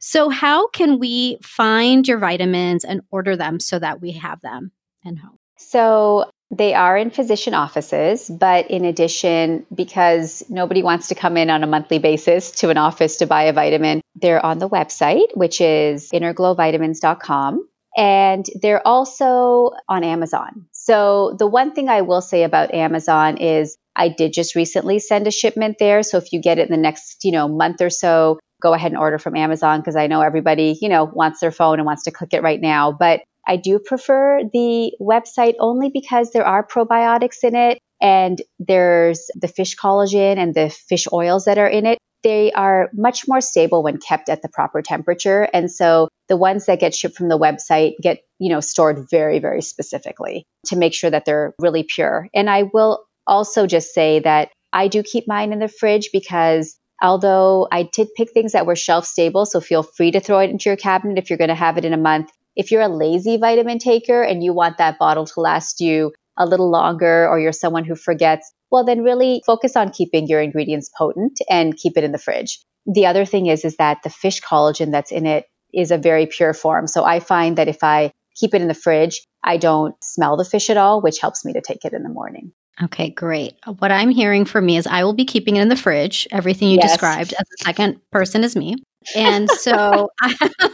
So, 0.01 0.31
how 0.31 0.69
can 0.69 0.99
we 0.99 1.39
find 1.43 2.09
your 2.09 2.19
vitamins 2.19 2.85
and 2.85 3.03
order 3.11 3.37
them 3.37 3.61
so 3.61 3.79
that 3.79 4.01
we 4.01 4.13
have 4.13 4.41
them 4.41 4.73
in 5.05 5.17
home? 5.17 5.37
So, 5.59 6.31
they 6.51 6.75
are 6.75 6.97
in 6.97 7.11
physician 7.11 7.55
offices, 7.55 8.31
but 8.31 8.71
in 8.71 8.85
addition, 8.85 9.67
because 9.75 10.45
nobody 10.49 10.83
wants 10.83 11.09
to 11.09 11.17
come 11.17 11.37
in 11.37 11.51
on 11.51 11.65
a 11.65 11.67
monthly 11.67 11.99
basis 11.99 12.53
to 12.53 12.71
an 12.71 12.79
office 12.79 13.17
to 13.17 13.27
buy 13.27 13.45
a 13.45 13.53
vitamin, 13.53 14.01
they're 14.15 14.45
on 14.45 14.59
the 14.59 14.69
website, 14.69 15.37
which 15.37 15.61
is 15.61 16.11
innerglowvitamins.com. 16.11 17.69
And 17.97 18.45
they're 18.61 18.87
also 18.87 19.71
on 19.89 20.05
Amazon. 20.05 20.67
So 20.73 21.35
the 21.39 21.47
one 21.47 21.73
thing 21.73 21.89
I 21.89 22.03
will 22.03 22.21
say 22.21 22.43
about 22.43 22.75
Amazon 22.75 23.39
is 23.39 23.79
I 23.97 24.09
did 24.09 24.35
just 24.35 24.55
recently 24.55 24.99
send 24.99 25.27
a 25.27 25.31
shipment 25.31 25.77
there. 25.79 26.03
So 26.03 26.19
if 26.19 26.33
you 26.33 26.43
get 26.43 26.59
it 26.59 26.69
in 26.69 26.71
the 26.71 26.81
next, 26.81 27.25
you 27.25 27.33
know, 27.33 27.49
month 27.49 27.81
or 27.81 27.89
so, 27.89 28.39
go 28.61 28.75
ahead 28.75 28.93
and 28.93 29.01
order 29.01 29.19
from 29.19 29.37
Amazon 29.37 29.81
because 29.81 29.97
I 29.97 30.07
know 30.07 30.21
everybody, 30.21 30.77
you 30.81 30.89
know, 30.89 31.05
wants 31.05 31.41
their 31.41 31.51
phone 31.51 31.79
and 31.79 31.87
wants 31.87 32.05
to 32.05 32.11
click 32.11 32.35
it 32.35 32.43
right 32.43 32.61
now. 32.61 32.93
But 32.93 33.21
I 33.47 33.57
do 33.57 33.79
prefer 33.79 34.41
the 34.53 34.93
website 35.01 35.55
only 35.61 35.91
because 35.91 36.33
there 36.33 36.45
are 36.45 36.67
probiotics 36.67 37.45
in 37.45 37.55
it 37.55 37.79
and 38.01 38.41
there's 38.59 39.27
the 39.35 39.49
fish 39.49 39.77
collagen 39.77 40.37
and 40.37 40.55
the 40.55 40.69
fish 40.69 41.07
oils 41.13 41.45
that 41.47 41.59
are 41.59 41.69
in 41.69 41.87
it. 41.87 41.99
They 42.23 42.53
are 42.53 42.91
much 42.93 43.29
more 43.29 43.41
stable 43.41 43.83
when 43.83 43.99
kept 43.99 44.29
at 44.29 44.43
the 44.43 44.49
proper 44.49 44.83
temperature. 44.83 45.49
And 45.53 45.71
so 45.71 46.09
the 46.29 46.37
ones 46.37 46.67
that 46.67 46.81
get 46.81 46.95
shipped 46.95 47.17
from 47.17 47.29
the 47.29 47.39
website 47.39 47.93
get, 48.03 48.21
you 48.39 48.51
know, 48.51 48.61
stored 48.61 49.09
very, 49.11 49.39
very 49.39 49.63
specifically 49.63 50.45
to 50.67 50.77
make 50.77 50.95
sure 50.95 51.11
that 51.11 51.25
they're 51.25 51.55
really 51.61 51.85
pure. 51.85 52.29
And 52.35 52.51
I 52.51 52.65
will 52.65 53.05
also 53.27 53.67
just 53.67 53.95
say 53.95 54.21
that 54.21 54.51
I 54.73 54.89
do 54.89 55.03
keep 55.03 55.29
mine 55.29 55.53
in 55.53 55.59
the 55.59 55.69
fridge 55.69 56.11
because 56.13 56.77
although 57.03 57.69
I 57.71 57.85
did 57.85 58.09
pick 58.17 58.33
things 58.33 58.53
that 58.53 58.67
were 58.67 58.77
shelf 58.77 59.07
stable, 59.07 59.47
so 59.47 59.61
feel 59.61 59.83
free 59.83 60.11
to 60.13 60.21
throw 60.21 60.41
it 60.41 60.51
into 60.51 60.69
your 60.71 60.77
cabinet 60.77 61.19
if 61.19 61.31
you're 61.31 61.39
going 61.39 61.49
to 61.49 61.55
have 61.55 61.79
it 61.79 61.85
in 61.85 61.93
a 61.93 61.99
month. 61.99 62.31
If 62.57 62.71
you're 62.71 62.83
a 62.83 62.89
lazy 62.89 63.37
vitamin 63.37 63.79
taker 63.79 64.23
and 64.23 64.43
you 64.43 64.53
want 64.55 64.79
that 64.79 64.99
bottle 64.99 65.27
to 65.27 65.41
last 65.41 65.81
you 65.81 66.13
a 66.39 66.47
little 66.47 66.71
longer, 66.71 67.29
or 67.29 67.39
you're 67.39 67.53
someone 67.53 67.85
who 67.85 67.95
forgets, 67.95 68.53
well, 68.71 68.85
then 68.85 69.03
really 69.03 69.43
focus 69.47 69.77
on 69.77 69.91
keeping 69.91 70.27
your 70.27 70.41
ingredients 70.41 70.91
potent 70.97 71.39
and 71.49 71.77
keep 71.77 71.97
it 71.97 72.05
in 72.05 72.13
the 72.13 72.19
fridge. 72.19 72.59
The 72.87 73.07
other 73.07 73.25
thing 73.25 73.47
is, 73.47 73.65
is 73.65 73.77
that 73.77 73.99
the 74.05 74.11
fish 74.11 74.41
collagen 74.41 74.93
that's 74.93 75.13
in 75.13 75.27
it 75.27 75.47
is 75.75 75.91
a 75.91 75.99
very 75.99 76.27
pure 76.27 76.55
form. 76.55 76.87
So 76.87 77.05
I 77.05 77.21
find 77.21 77.59
that 77.59 77.69
if 77.69 77.83
I 77.83 78.13
keep 78.37 78.55
it 78.55 78.63
in 78.63 78.69
the 78.69 78.75
fridge, 78.75 79.23
I 79.43 79.57
don't 79.57 79.95
smell 80.03 80.37
the 80.37 80.45
fish 80.45 80.71
at 80.71 80.77
all, 80.77 81.01
which 81.01 81.21
helps 81.21 81.45
me 81.45 81.53
to 81.55 81.61
take 81.61 81.85
it 81.85 81.93
in 81.93 82.03
the 82.03 82.09
morning. 82.09 82.53
Okay, 82.83 83.11
great. 83.11 83.55
What 83.79 83.91
I'm 83.91 84.11
hearing 84.11 84.45
from 84.45 84.67
me 84.67 84.77
is 84.77 84.87
I 84.87 85.03
will 85.03 85.15
be 85.15 85.25
keeping 85.25 85.57
it 85.57 85.63
in 85.63 85.69
the 85.69 85.77
fridge, 85.77 86.29
everything 86.31 86.69
you 86.69 86.77
yes. 86.77 86.93
described 86.93 87.33
as 87.33 87.47
the 87.49 87.57
second 87.65 87.99
person 88.13 88.45
is 88.45 88.55
me. 88.55 88.77
And 89.15 89.49
so 89.51 90.11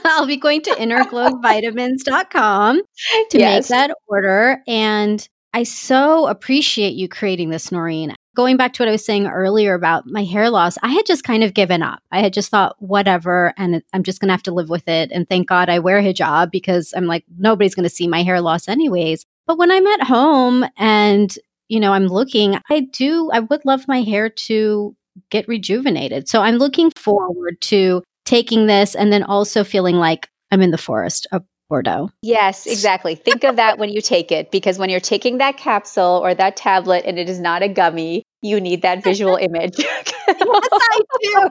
I'll 0.04 0.26
be 0.26 0.36
going 0.36 0.62
to 0.62 0.70
innerglowvitamins.com 0.70 2.82
to 3.30 3.38
yes. 3.38 3.68
make 3.68 3.68
that 3.68 3.94
order. 4.08 4.60
And 4.66 5.24
I 5.54 5.64
so 5.64 6.26
appreciate 6.28 6.94
you 6.94 7.08
creating 7.08 7.50
this, 7.50 7.70
Noreen. 7.70 8.14
Going 8.34 8.56
back 8.56 8.72
to 8.72 8.82
what 8.82 8.88
I 8.88 8.92
was 8.92 9.04
saying 9.04 9.26
earlier 9.26 9.74
about 9.74 10.06
my 10.06 10.24
hair 10.24 10.48
loss, 10.48 10.78
I 10.82 10.88
had 10.88 11.04
just 11.04 11.24
kind 11.24 11.44
of 11.44 11.52
given 11.52 11.82
up. 11.82 12.02
I 12.10 12.20
had 12.20 12.32
just 12.32 12.50
thought, 12.50 12.76
whatever, 12.78 13.52
and 13.58 13.82
I'm 13.92 14.02
just 14.02 14.20
going 14.20 14.28
to 14.28 14.32
have 14.32 14.42
to 14.44 14.54
live 14.54 14.70
with 14.70 14.88
it. 14.88 15.12
And 15.12 15.28
thank 15.28 15.48
God 15.48 15.68
I 15.68 15.78
wear 15.78 16.00
hijab 16.00 16.50
because 16.50 16.94
I'm 16.96 17.04
like, 17.04 17.24
nobody's 17.38 17.74
going 17.74 17.84
to 17.84 17.94
see 17.94 18.08
my 18.08 18.22
hair 18.22 18.40
loss 18.40 18.68
anyways. 18.68 19.26
But 19.46 19.58
when 19.58 19.70
I'm 19.70 19.86
at 19.86 20.04
home 20.04 20.64
and, 20.78 21.36
you 21.68 21.80
know, 21.80 21.92
I'm 21.92 22.06
looking, 22.06 22.58
I 22.70 22.80
do, 22.80 23.30
I 23.30 23.40
would 23.40 23.66
love 23.66 23.86
my 23.86 24.00
hair 24.00 24.30
to 24.30 24.96
get 25.28 25.46
rejuvenated. 25.46 26.28
So 26.28 26.40
I'm 26.40 26.56
looking 26.56 26.90
forward 26.92 27.60
to 27.62 28.02
taking 28.24 28.66
this 28.66 28.94
and 28.94 29.12
then 29.12 29.22
also 29.22 29.64
feeling 29.64 29.96
like 29.96 30.28
I'm 30.50 30.62
in 30.62 30.70
the 30.70 30.78
forest 30.78 31.26
of 31.32 31.44
Bordeaux. 31.72 32.10
Yes, 32.20 32.66
exactly. 32.66 33.14
Think 33.14 33.44
of 33.44 33.56
that 33.56 33.78
when 33.78 33.88
you 33.88 34.02
take 34.02 34.30
it 34.30 34.50
because 34.50 34.78
when 34.78 34.90
you're 34.90 35.00
taking 35.00 35.38
that 35.38 35.56
capsule 35.56 36.20
or 36.22 36.34
that 36.34 36.54
tablet 36.54 37.04
and 37.06 37.18
it 37.18 37.30
is 37.30 37.40
not 37.40 37.62
a 37.62 37.68
gummy, 37.68 38.24
you 38.42 38.60
need 38.60 38.82
that 38.82 39.02
visual 39.02 39.36
image. 39.40 39.78
yes, 39.78 40.12
I 40.28 41.00
do. 41.22 41.50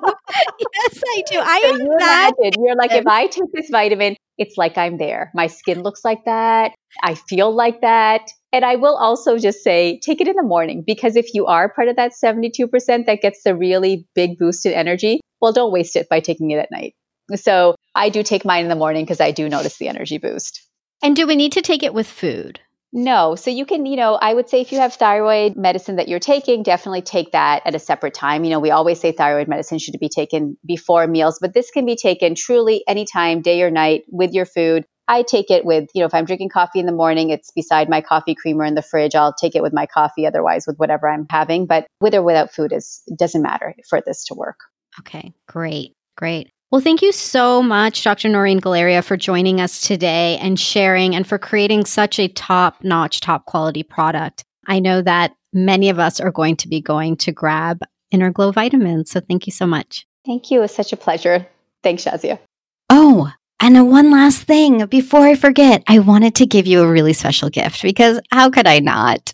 Yes, 0.59 1.01
I 1.03 1.23
do. 1.25 1.39
I 1.39 1.61
so 1.63 1.73
am 1.73 1.79
you 1.79 1.95
that. 1.97 2.33
You're 2.59 2.75
like, 2.75 2.91
if 2.91 3.07
I 3.07 3.25
take 3.25 3.51
this 3.51 3.71
vitamin, 3.71 4.15
it's 4.37 4.59
like 4.59 4.77
I'm 4.77 4.99
there. 4.99 5.31
My 5.33 5.47
skin 5.47 5.81
looks 5.81 6.05
like 6.05 6.25
that. 6.25 6.73
I 7.01 7.15
feel 7.15 7.51
like 7.51 7.81
that. 7.81 8.29
And 8.53 8.63
I 8.63 8.75
will 8.75 8.97
also 8.97 9.39
just 9.39 9.63
say, 9.63 9.99
take 10.03 10.21
it 10.21 10.27
in 10.27 10.35
the 10.35 10.43
morning 10.43 10.83
because 10.85 11.15
if 11.15 11.33
you 11.33 11.47
are 11.47 11.73
part 11.73 11.87
of 11.87 11.95
that 11.95 12.11
72% 12.23 13.07
that 13.07 13.21
gets 13.23 13.41
the 13.41 13.55
really 13.55 14.05
big 14.13 14.37
boost 14.37 14.67
in 14.67 14.73
energy, 14.73 15.19
well, 15.41 15.51
don't 15.51 15.73
waste 15.73 15.95
it 15.95 16.09
by 16.09 16.19
taking 16.19 16.51
it 16.51 16.59
at 16.59 16.69
night. 16.69 16.93
So 17.35 17.75
I 17.93 18.09
do 18.09 18.23
take 18.23 18.45
mine 18.45 18.63
in 18.63 18.69
the 18.69 18.75
morning 18.75 19.03
because 19.03 19.21
I 19.21 19.31
do 19.31 19.49
notice 19.49 19.77
the 19.77 19.87
energy 19.87 20.17
boost. 20.17 20.61
And 21.03 21.15
do 21.15 21.27
we 21.27 21.35
need 21.35 21.53
to 21.53 21.61
take 21.61 21.83
it 21.83 21.93
with 21.93 22.07
food? 22.07 22.59
No. 22.93 23.35
So 23.35 23.49
you 23.51 23.65
can, 23.65 23.85
you 23.85 23.95
know, 23.95 24.15
I 24.15 24.33
would 24.33 24.49
say 24.49 24.59
if 24.59 24.71
you 24.71 24.79
have 24.79 24.93
thyroid 24.93 25.55
medicine 25.55 25.95
that 25.95 26.09
you're 26.09 26.19
taking, 26.19 26.61
definitely 26.61 27.01
take 27.01 27.31
that 27.31 27.61
at 27.65 27.75
a 27.75 27.79
separate 27.79 28.13
time. 28.13 28.43
You 28.43 28.49
know, 28.49 28.59
we 28.59 28.71
always 28.71 28.99
say 28.99 29.13
thyroid 29.13 29.47
medicine 29.47 29.79
should 29.79 29.97
be 29.99 30.09
taken 30.09 30.57
before 30.65 31.07
meals, 31.07 31.39
but 31.39 31.53
this 31.53 31.71
can 31.71 31.85
be 31.85 31.95
taken 31.95 32.35
truly 32.35 32.83
anytime, 32.87 33.41
day 33.41 33.61
or 33.61 33.71
night, 33.71 34.03
with 34.09 34.33
your 34.33 34.45
food. 34.45 34.85
I 35.07 35.23
take 35.23 35.51
it 35.51 35.65
with, 35.65 35.89
you 35.93 36.01
know, 36.01 36.05
if 36.05 36.13
I'm 36.13 36.25
drinking 36.25 36.49
coffee 36.49 36.79
in 36.79 36.85
the 36.85 36.91
morning, 36.91 37.31
it's 37.31 37.51
beside 37.51 37.89
my 37.89 38.01
coffee 38.01 38.35
creamer 38.35 38.65
in 38.65 38.75
the 38.75 38.81
fridge. 38.81 39.15
I'll 39.15 39.33
take 39.33 39.55
it 39.55 39.63
with 39.63 39.73
my 39.73 39.85
coffee, 39.85 40.27
otherwise 40.27 40.65
with 40.67 40.77
whatever 40.77 41.09
I'm 41.09 41.25
having. 41.29 41.65
But 41.65 41.87
with 41.99 42.13
or 42.13 42.21
without 42.21 42.53
food 42.53 42.71
is 42.73 43.01
doesn't 43.17 43.41
matter 43.41 43.73
for 43.89 44.01
this 44.05 44.25
to 44.25 44.35
work. 44.35 44.59
Okay, 44.99 45.33
great, 45.47 45.93
great. 46.17 46.51
Well, 46.71 46.79
thank 46.79 47.01
you 47.01 47.11
so 47.11 47.61
much, 47.61 48.01
Dr. 48.01 48.29
Noreen 48.29 48.61
Galaria, 48.61 49.03
for 49.03 49.17
joining 49.17 49.59
us 49.59 49.81
today 49.81 50.37
and 50.37 50.57
sharing 50.57 51.13
and 51.15 51.27
for 51.27 51.37
creating 51.37 51.83
such 51.83 52.17
a 52.17 52.29
top 52.29 52.81
notch, 52.81 53.19
top 53.19 53.45
quality 53.45 53.83
product. 53.83 54.45
I 54.67 54.79
know 54.79 55.01
that 55.01 55.35
many 55.51 55.89
of 55.89 55.99
us 55.99 56.21
are 56.21 56.31
going 56.31 56.55
to 56.55 56.69
be 56.69 56.79
going 56.79 57.17
to 57.17 57.33
grab 57.33 57.81
Inner 58.09 58.31
Glow 58.31 58.53
vitamins. 58.53 59.11
So 59.11 59.19
thank 59.19 59.47
you 59.47 59.51
so 59.51 59.67
much. 59.67 60.07
Thank 60.25 60.49
you. 60.49 60.59
It 60.59 60.61
was 60.61 60.73
such 60.73 60.93
a 60.93 60.97
pleasure. 60.97 61.45
Thanks, 61.83 62.05
Shazia. 62.05 62.39
Oh, 62.89 63.29
and 63.59 63.91
one 63.91 64.09
last 64.09 64.43
thing 64.43 64.85
before 64.85 65.27
I 65.27 65.35
forget, 65.35 65.83
I 65.89 65.99
wanted 65.99 66.35
to 66.35 66.45
give 66.45 66.67
you 66.67 66.83
a 66.83 66.89
really 66.89 67.13
special 67.13 67.49
gift 67.49 67.81
because 67.81 68.21
how 68.31 68.49
could 68.49 68.65
I 68.65 68.79
not? 68.79 69.33